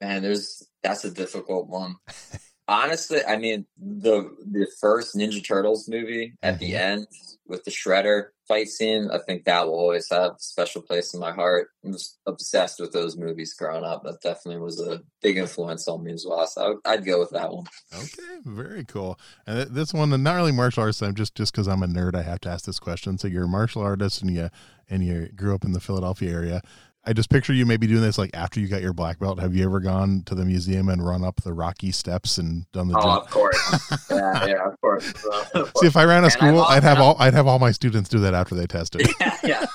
Man, 0.01 0.23
there's 0.23 0.67
that's 0.83 1.05
a 1.05 1.11
difficult 1.11 1.69
one. 1.69 1.97
Honestly, 2.69 3.25
I 3.25 3.39
mean 3.39 3.67
the 3.79 4.31
the 4.51 4.67
first 4.81 5.17
Ninja 5.17 5.45
Turtles 5.45 5.89
movie 5.89 6.35
at 6.43 6.59
the 6.59 6.73
mm-hmm. 6.73 6.83
end 6.83 7.07
with 7.47 7.65
the 7.65 7.71
Shredder 7.71 8.29
fight 8.49 8.69
scene, 8.69 9.11
I 9.13 9.19
think 9.19 9.45
that 9.45 9.67
will 9.67 9.75
always 9.75 10.09
have 10.11 10.33
a 10.33 10.37
special 10.39 10.83
place 10.83 11.15
in 11.15 11.21
my 11.21 11.31
heart. 11.31 11.69
I 11.85 11.91
was 11.91 12.19
obsessed 12.27 12.81
with 12.81 12.93
those 12.93 13.17
movies 13.17 13.55
growing 13.55 13.85
up. 13.85 14.03
That 14.03 14.23
definitely 14.23 14.61
was 14.61 14.81
a 14.81 15.03
big 15.23 15.37
influence 15.37 15.87
on 15.87 16.03
me 16.03 16.13
as 16.13 16.25
well. 16.27 16.47
So 16.47 16.81
I'd 16.85 17.05
go 17.05 17.21
with 17.21 17.31
that 17.31 17.53
one. 17.53 17.67
Okay, 17.95 18.39
very 18.45 18.85
cool. 18.85 19.21
And 19.47 19.71
this 19.71 19.93
one, 19.93 20.11
not 20.23 20.35
really 20.35 20.53
martial 20.53 20.83
arts. 20.83 21.03
I'm 21.03 21.15
just 21.15 21.35
just 21.35 21.53
because 21.53 21.69
I'm 21.69 21.83
a 21.83 21.87
nerd, 21.87 22.15
I 22.15 22.23
have 22.23 22.41
to 22.41 22.49
ask 22.49 22.65
this 22.65 22.81
question. 22.81 23.19
So 23.19 23.29
you're 23.29 23.45
a 23.45 23.49
martial 23.49 23.83
artist 23.83 24.23
and 24.23 24.33
you 24.33 24.49
and 24.91 25.05
you 25.05 25.29
grew 25.37 25.55
up 25.55 25.65
in 25.65 25.73
the 25.73 25.81
Philadelphia 25.81 26.33
area. 26.33 26.63
I 27.09 27.15
just 27.15 27.31
picture 27.31 27.55
you 27.55 27.65
maybe 27.65 27.87
doing 27.87 28.03
this 28.03 28.19
like 28.19 28.29
after 28.35 28.61
you 28.61 28.69
got 28.69 28.83
your 28.83 28.93
black 28.93 29.19
belt. 29.19 29.41
Have 29.41 29.55
you 29.55 29.65
ever 29.65 29.81
gone 29.81 30.25
to 30.27 30.35
the 30.35 30.45
museum 30.45 30.91
and 30.91 31.03
run 31.03 31.25
up 31.25 31.41
the 31.41 31.55
Rocky 31.55 31.91
steps 31.91 32.37
and 32.37 32.71
done 32.73 32.89
the? 32.89 32.99
Oh, 32.99 33.03
jump? 33.03 33.25
of 33.25 33.31
course. 33.31 33.93
yeah, 34.11 34.47
yeah, 34.47 34.67
of 34.67 34.79
course. 34.83 35.15
Uh, 35.55 35.65
See, 35.77 35.87
if 35.87 35.97
I 35.97 36.05
ran 36.05 36.25
a 36.25 36.31
school, 36.31 36.61
I'd 36.63 36.83
have 36.83 36.99
all 36.99 37.17
I'd 37.19 37.33
have 37.33 37.47
all 37.47 37.59
my 37.59 37.71
students 37.71 38.09
do 38.11 38.19
that 38.21 38.35
after 38.35 38.55
they 38.55 38.67
tested. 38.67 39.09
Yeah, 39.21 39.37
yeah. 39.43 39.67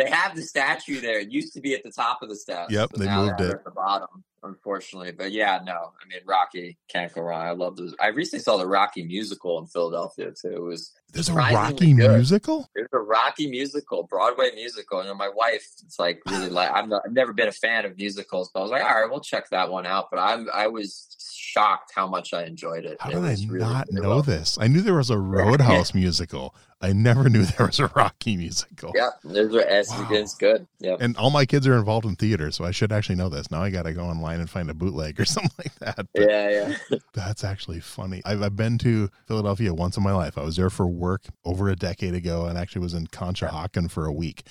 They 0.00 0.10
have 0.10 0.34
the 0.34 0.42
statue 0.42 1.00
there. 1.00 1.20
It 1.20 1.30
used 1.30 1.52
to 1.54 1.60
be 1.60 1.74
at 1.74 1.82
the 1.82 1.92
top 1.92 2.22
of 2.22 2.28
the 2.28 2.36
steps. 2.36 2.72
Yep, 2.72 2.90
they 2.92 3.08
moved 3.08 3.40
it 3.40 3.50
at 3.50 3.64
the 3.64 3.70
bottom 3.70 4.24
unfortunately. 4.42 5.12
But 5.12 5.32
yeah, 5.32 5.60
no, 5.64 5.72
I 5.72 6.08
mean 6.08 6.20
Rocky 6.24 6.78
can't 6.88 7.12
go 7.12 7.22
wrong. 7.22 7.42
I 7.42 7.52
love 7.52 7.76
those. 7.76 7.94
I 8.00 8.08
recently 8.08 8.42
saw 8.42 8.56
the 8.56 8.66
Rocky 8.66 9.04
musical 9.04 9.58
in 9.58 9.66
Philadelphia 9.66 10.32
too. 10.40 10.54
It 10.54 10.62
was 10.62 10.92
there's 11.12 11.28
a 11.28 11.34
Rocky 11.34 11.92
good. 11.92 12.10
musical. 12.10 12.68
There's 12.74 12.88
a 12.92 12.98
Rocky 12.98 13.50
musical, 13.50 14.04
Broadway 14.04 14.50
musical. 14.54 15.00
And 15.00 15.18
my 15.18 15.28
wife, 15.28 15.66
it's 15.84 15.98
like 15.98 16.20
really 16.28 16.48
like 16.50 16.70
I'm 16.72 16.88
not, 16.88 17.02
I've 17.04 17.12
never 17.12 17.32
been 17.32 17.48
a 17.48 17.52
fan 17.52 17.84
of 17.84 17.96
musicals, 17.96 18.50
but 18.52 18.60
I 18.60 18.62
was 18.62 18.70
like, 18.70 18.84
all 18.84 19.00
right, 19.00 19.10
we'll 19.10 19.20
check 19.20 19.50
that 19.50 19.70
one 19.70 19.86
out. 19.86 20.06
But 20.10 20.20
I'm 20.20 20.48
I 20.52 20.68
was 20.68 21.16
shocked 21.50 21.92
how 21.94 22.06
much 22.06 22.32
I 22.32 22.44
enjoyed 22.44 22.84
it. 22.84 22.96
How 23.00 23.10
it 23.10 23.14
did 23.14 23.24
I 23.24 23.36
really, 23.48 23.58
not 23.58 23.88
really 23.88 24.02
know 24.02 24.08
well. 24.10 24.22
this? 24.22 24.56
I 24.60 24.68
knew 24.68 24.80
there 24.80 24.94
was 24.94 25.10
a 25.10 25.18
Roadhouse 25.18 25.94
musical. 25.94 26.54
I 26.80 26.92
never 26.92 27.28
knew 27.28 27.44
there 27.44 27.66
was 27.66 27.78
a 27.78 27.88
Rocky 27.88 28.36
musical. 28.36 28.92
Yeah, 28.94 29.10
there's 29.22 29.52
a, 29.52 29.58
wow. 29.58 30.08
it's 30.10 30.34
good. 30.34 30.66
Yeah, 30.78 30.96
and 30.98 31.16
all 31.16 31.30
my 31.30 31.44
kids 31.44 31.66
are 31.66 31.76
involved 31.76 32.06
in 32.06 32.16
theater, 32.16 32.50
so 32.50 32.64
I 32.64 32.70
should 32.70 32.92
actually 32.92 33.16
know 33.16 33.28
this. 33.28 33.50
Now 33.50 33.62
I 33.62 33.70
got 33.70 33.82
to 33.82 33.92
go 33.92 34.04
online 34.04 34.40
and 34.40 34.48
find 34.48 34.70
a 34.70 34.74
bootleg 34.74 35.20
or 35.20 35.24
something 35.26 35.50
like 35.58 35.74
that. 35.80 36.06
But 36.14 36.30
yeah, 36.30 36.74
yeah. 36.90 36.98
that's 37.12 37.44
actually 37.44 37.80
funny. 37.80 38.22
I've, 38.24 38.42
I've 38.42 38.56
been 38.56 38.78
to 38.78 39.10
Philadelphia 39.26 39.74
once 39.74 39.96
in 39.96 40.02
my 40.02 40.12
life. 40.12 40.38
I 40.38 40.42
was 40.42 40.56
there 40.56 40.70
for 40.70 40.86
work 40.86 41.24
over 41.44 41.68
a 41.68 41.76
decade 41.76 42.14
ago, 42.14 42.46
and 42.46 42.56
actually 42.56 42.82
was 42.82 42.94
in 42.94 43.08
Conshohocken 43.08 43.90
for 43.90 44.06
a 44.06 44.12
week. 44.12 44.44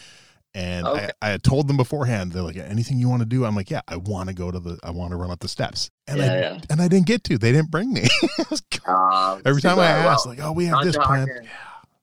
And 0.56 0.88
okay. 0.88 1.12
I, 1.22 1.28
I 1.28 1.30
had 1.32 1.44
told 1.44 1.68
them 1.68 1.78
beforehand, 1.78 2.32
they're 2.32 2.42
like, 2.42 2.58
anything 2.58 2.98
you 2.98 3.08
want 3.08 3.22
to 3.22 3.26
do? 3.28 3.46
I'm 3.46 3.56
like, 3.56 3.70
yeah, 3.70 3.82
I 3.88 3.98
want 3.98 4.30
to 4.30 4.36
go 4.36 4.50
to 4.50 4.60
the, 4.60 4.80
I 4.84 4.90
want 4.90 5.12
to 5.12 5.18
run 5.18 5.30
up 5.30 5.40
the 5.40 5.48
steps. 5.48 5.92
And 6.08 6.18
yeah, 6.18 6.24
I, 6.24 6.40
yeah. 6.40 6.60
and 6.72 6.82
I 6.82 6.88
didn't 6.88 7.06
get 7.06 7.24
to, 7.26 7.38
they 7.38 7.52
didn't 7.52 7.70
bring 7.70 7.94
me. 7.94 8.08
uh, 8.88 9.40
Every 9.46 9.62
time 9.62 9.78
I 9.78 9.86
asked, 9.86 10.26
well, 10.26 10.36
like, 10.36 10.44
oh, 10.44 10.52
we 10.52 10.66
have 10.66 10.84
this 10.84 10.98
plan. 10.98 11.28
Yeah. 11.28 11.50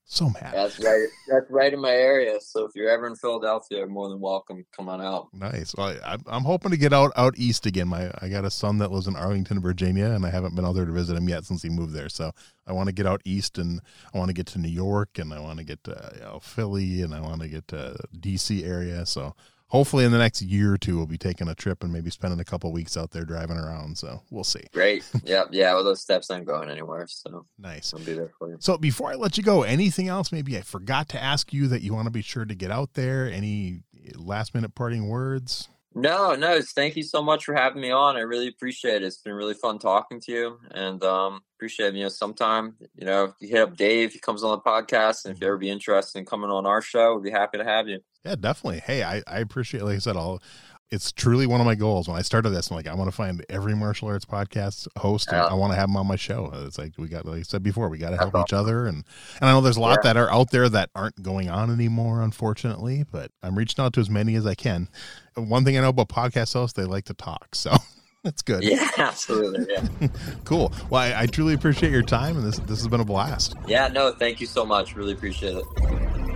So 0.09 0.31
mad. 0.31 0.55
That's 0.55 0.79
right. 0.79 1.09
That's 1.29 1.51
right 1.51 1.73
in 1.73 1.81
my 1.81 1.91
area. 1.91 2.39
So 2.41 2.65
if 2.65 2.77
you're 2.77 2.89
ever 2.89 3.09
in 3.09 3.17
Philadelphia, 3.17 3.79
you're 3.79 3.89
more 3.89 4.09
than 4.09 4.21
welcome. 4.21 4.65
Come 4.75 4.89
on 4.89 5.03
out. 5.03 5.29
Nice. 5.35 5.75
Well, 5.77 5.99
I, 6.05 6.17
am 6.29 6.45
hoping 6.45 6.71
to 6.71 6.77
get 6.77 6.93
out 6.93 7.11
out 7.17 7.35
east 7.37 7.67
again. 7.67 7.89
My 7.89 8.13
I 8.23 8.29
got 8.29 8.45
a 8.45 8.51
son 8.51 8.79
that 8.79 8.93
lives 8.93 9.09
in 9.09 9.17
Arlington, 9.17 9.61
Virginia, 9.61 10.07
and 10.07 10.25
I 10.25 10.31
haven't 10.31 10.55
been 10.55 10.65
out 10.65 10.77
there 10.77 10.85
to 10.85 10.93
visit 10.93 11.17
him 11.17 11.29
yet 11.29 11.45
since 11.45 11.61
he 11.61 11.71
moved 11.71 11.93
there. 11.93 12.09
So 12.09 12.31
I 12.69 12.73
want 12.73 12.87
to 12.87 12.95
get 12.95 13.07
out 13.07 13.21
east, 13.25 13.59
and 13.59 13.81
I 14.15 14.19
want 14.19 14.29
to 14.29 14.35
get 14.35 14.47
to 14.49 14.61
New 14.61 14.69
York, 14.69 15.19
and 15.19 15.35
I 15.35 15.41
want 15.41 15.59
to 15.59 15.65
get 15.65 15.83
to 15.85 16.13
you 16.15 16.21
know, 16.21 16.39
Philly, 16.41 17.03
and 17.03 17.13
I 17.13 17.21
want 17.21 17.41
to 17.43 17.49
get 17.49 17.67
to 17.69 17.97
DC 18.17 18.65
area. 18.65 19.07
So 19.07 19.35
hopefully 19.69 20.05
in 20.05 20.13
the 20.13 20.19
next 20.19 20.43
year 20.43 20.73
or 20.73 20.79
two 20.79 20.97
we'll 20.97 21.07
be 21.07 21.19
taking 21.19 21.49
a 21.49 21.55
trip 21.55 21.83
and 21.83 21.93
maybe 21.93 22.11
spending 22.11 22.41
a 22.41 22.45
couple 22.45 22.71
weeks 22.73 22.97
out 22.97 23.11
there 23.11 23.25
driving 23.25 23.57
around. 23.57 23.99
So 23.99 24.23
we'll 24.31 24.45
see. 24.45 24.65
Great. 24.73 25.05
Yeah 25.25 25.45
yeah 25.51 25.75
well 25.75 25.83
those 25.83 26.01
steps 26.01 26.31
aren't 26.31 26.47
going 26.47 26.71
anywhere 26.71 27.07
so 27.09 27.47
nice. 27.59 27.93
I'll 27.93 28.01
be 28.01 28.13
there 28.13 28.31
for 28.39 28.51
you. 28.51 28.57
So 28.61 28.79
before 28.79 29.11
i 29.11 29.15
let 29.15 29.37
you 29.37 29.43
go 29.43 29.63
anything 29.63 30.09
else? 30.09 30.31
Maybe 30.31 30.57
i 30.57 30.61
forgot 30.61 31.09
to 31.11 31.23
ask 31.23 31.53
you 31.53 31.67
that 31.69 31.83
you 31.83 31.93
want 31.95 32.07
to 32.07 32.13
be 32.13 32.23
sure 32.23 32.45
to 32.45 32.55
get 32.55 32.71
out 32.71 32.95
there? 32.95 33.31
Any 33.31 33.81
last 34.15 34.55
minute 34.55 34.75
parting 34.75 35.09
words 35.09 35.69
no, 35.97 36.35
no. 36.35 36.61
Thank 36.61 36.95
you 36.97 37.03
so 37.03 37.23
much 37.23 37.47
for 37.47 37.55
having 37.55 37.81
me 37.81 37.91
on. 37.91 38.17
I 38.17 38.21
really 38.21 38.49
appreciate 38.49 38.97
it. 38.97 39.05
It's 39.05 39.17
been 39.17 39.33
really 39.33 39.55
fun 39.55 39.79
talking 39.79 40.21
to 40.21 40.33
you, 40.33 40.59
and 40.71 41.03
um, 41.03 41.41
appreciate 41.57 41.95
you 41.95 42.03
know 42.03 42.11
sometime 42.11 42.75
you 42.95 43.07
know 43.07 43.35
you 43.41 43.49
hit 43.49 43.63
up 43.63 43.77
Dave. 43.77 44.13
He 44.13 44.19
comes 44.19 44.45
on 44.45 44.51
the 44.51 44.59
podcast, 44.59 45.25
and 45.25 45.35
if 45.35 45.41
you 45.41 45.47
ever 45.47 45.57
be 45.57 45.71
interested 45.71 46.19
in 46.19 46.27
coming 46.27 46.51
on 46.51 46.67
our 46.67 46.83
show, 46.83 47.15
we'd 47.15 47.25
be 47.25 47.31
happy 47.31 47.57
to 47.57 47.65
have 47.65 47.89
you. 47.89 48.01
Yeah, 48.27 48.35
definitely. 48.35 48.81
Hey, 48.81 49.03
I, 49.03 49.23
I 49.27 49.39
appreciate. 49.39 49.85
Like 49.85 49.97
I 49.97 50.01
said, 50.01 50.17
I'll 50.17 50.43
it's 50.91 51.11
truly 51.11 51.47
one 51.47 51.61
of 51.61 51.67
my 51.67 51.75
goals. 51.75 52.09
When 52.09 52.17
I 52.17 52.23
started 52.23 52.51
this, 52.51 52.71
I'm 52.71 52.77
like, 52.77 52.87
I 52.87 52.95
want 52.95 53.11
to 53.11 53.17
find 53.17 53.45
every 53.49 53.75
martial 53.75 54.09
arts 54.09 54.25
podcast 54.25 54.87
host. 54.97 55.29
Yeah. 55.33 55.45
I 55.45 55.55
want 55.55 55.73
to 55.73 55.77
have 55.77 55.89
them 55.89 55.97
on 55.97 56.07
my 56.07 56.17
show. 56.17 56.51
It's 56.65 56.79
like 56.79 56.93
we 56.97 57.09
got, 57.09 57.27
like 57.27 57.41
I 57.41 57.43
said 57.43 57.63
before, 57.63 57.89
we 57.89 57.99
got 57.99 58.11
to 58.11 58.17
help 58.17 58.33
That's 58.33 58.51
each 58.51 58.53
other, 58.53 58.87
and 58.87 59.05
and 59.41 59.51
I 59.51 59.53
know 59.53 59.61
there's 59.61 59.77
a 59.77 59.81
lot 59.81 59.99
yeah. 60.03 60.13
that 60.13 60.17
are 60.17 60.31
out 60.31 60.51
there 60.51 60.69
that 60.69 60.91
aren't 60.95 61.23
going 61.23 61.49
on 61.51 61.71
anymore, 61.71 62.23
unfortunately. 62.23 63.05
But 63.11 63.33
I'm 63.43 63.57
reaching 63.57 63.85
out 63.85 63.95
to 63.95 64.01
as 64.01 64.11
many 64.11 64.37
as 64.37 64.47
I 64.47 64.55
can. 64.55 64.89
One 65.35 65.65
thing 65.65 65.77
I 65.77 65.81
know 65.81 65.89
about 65.89 66.09
podcast 66.09 66.53
hosts, 66.53 66.77
they 66.77 66.85
like 66.85 67.05
to 67.07 67.15
talk, 67.15 67.55
so. 67.55 67.77
That's 68.25 68.43
good. 68.43 68.65
Yeah, 68.65 68.89
absolutely. 68.99 69.73
Yeah. 69.73 70.09
cool. 70.45 70.73
Well, 70.91 71.01
I, 71.01 71.23
I 71.23 71.27
truly 71.27 71.55
appreciate 71.55 71.93
your 71.93 72.03
time, 72.03 72.37
and 72.37 72.45
this 72.45 72.59
this 72.59 72.81
has 72.81 72.89
been 72.89 72.99
a 72.99 73.05
blast. 73.05 73.55
Yeah. 73.69 73.87
No, 73.87 74.11
thank 74.11 74.41
you 74.41 74.49
so 74.49 74.67
much. 74.67 74.97
Really 74.97 75.13
appreciate 75.13 75.57
it. 75.57 76.36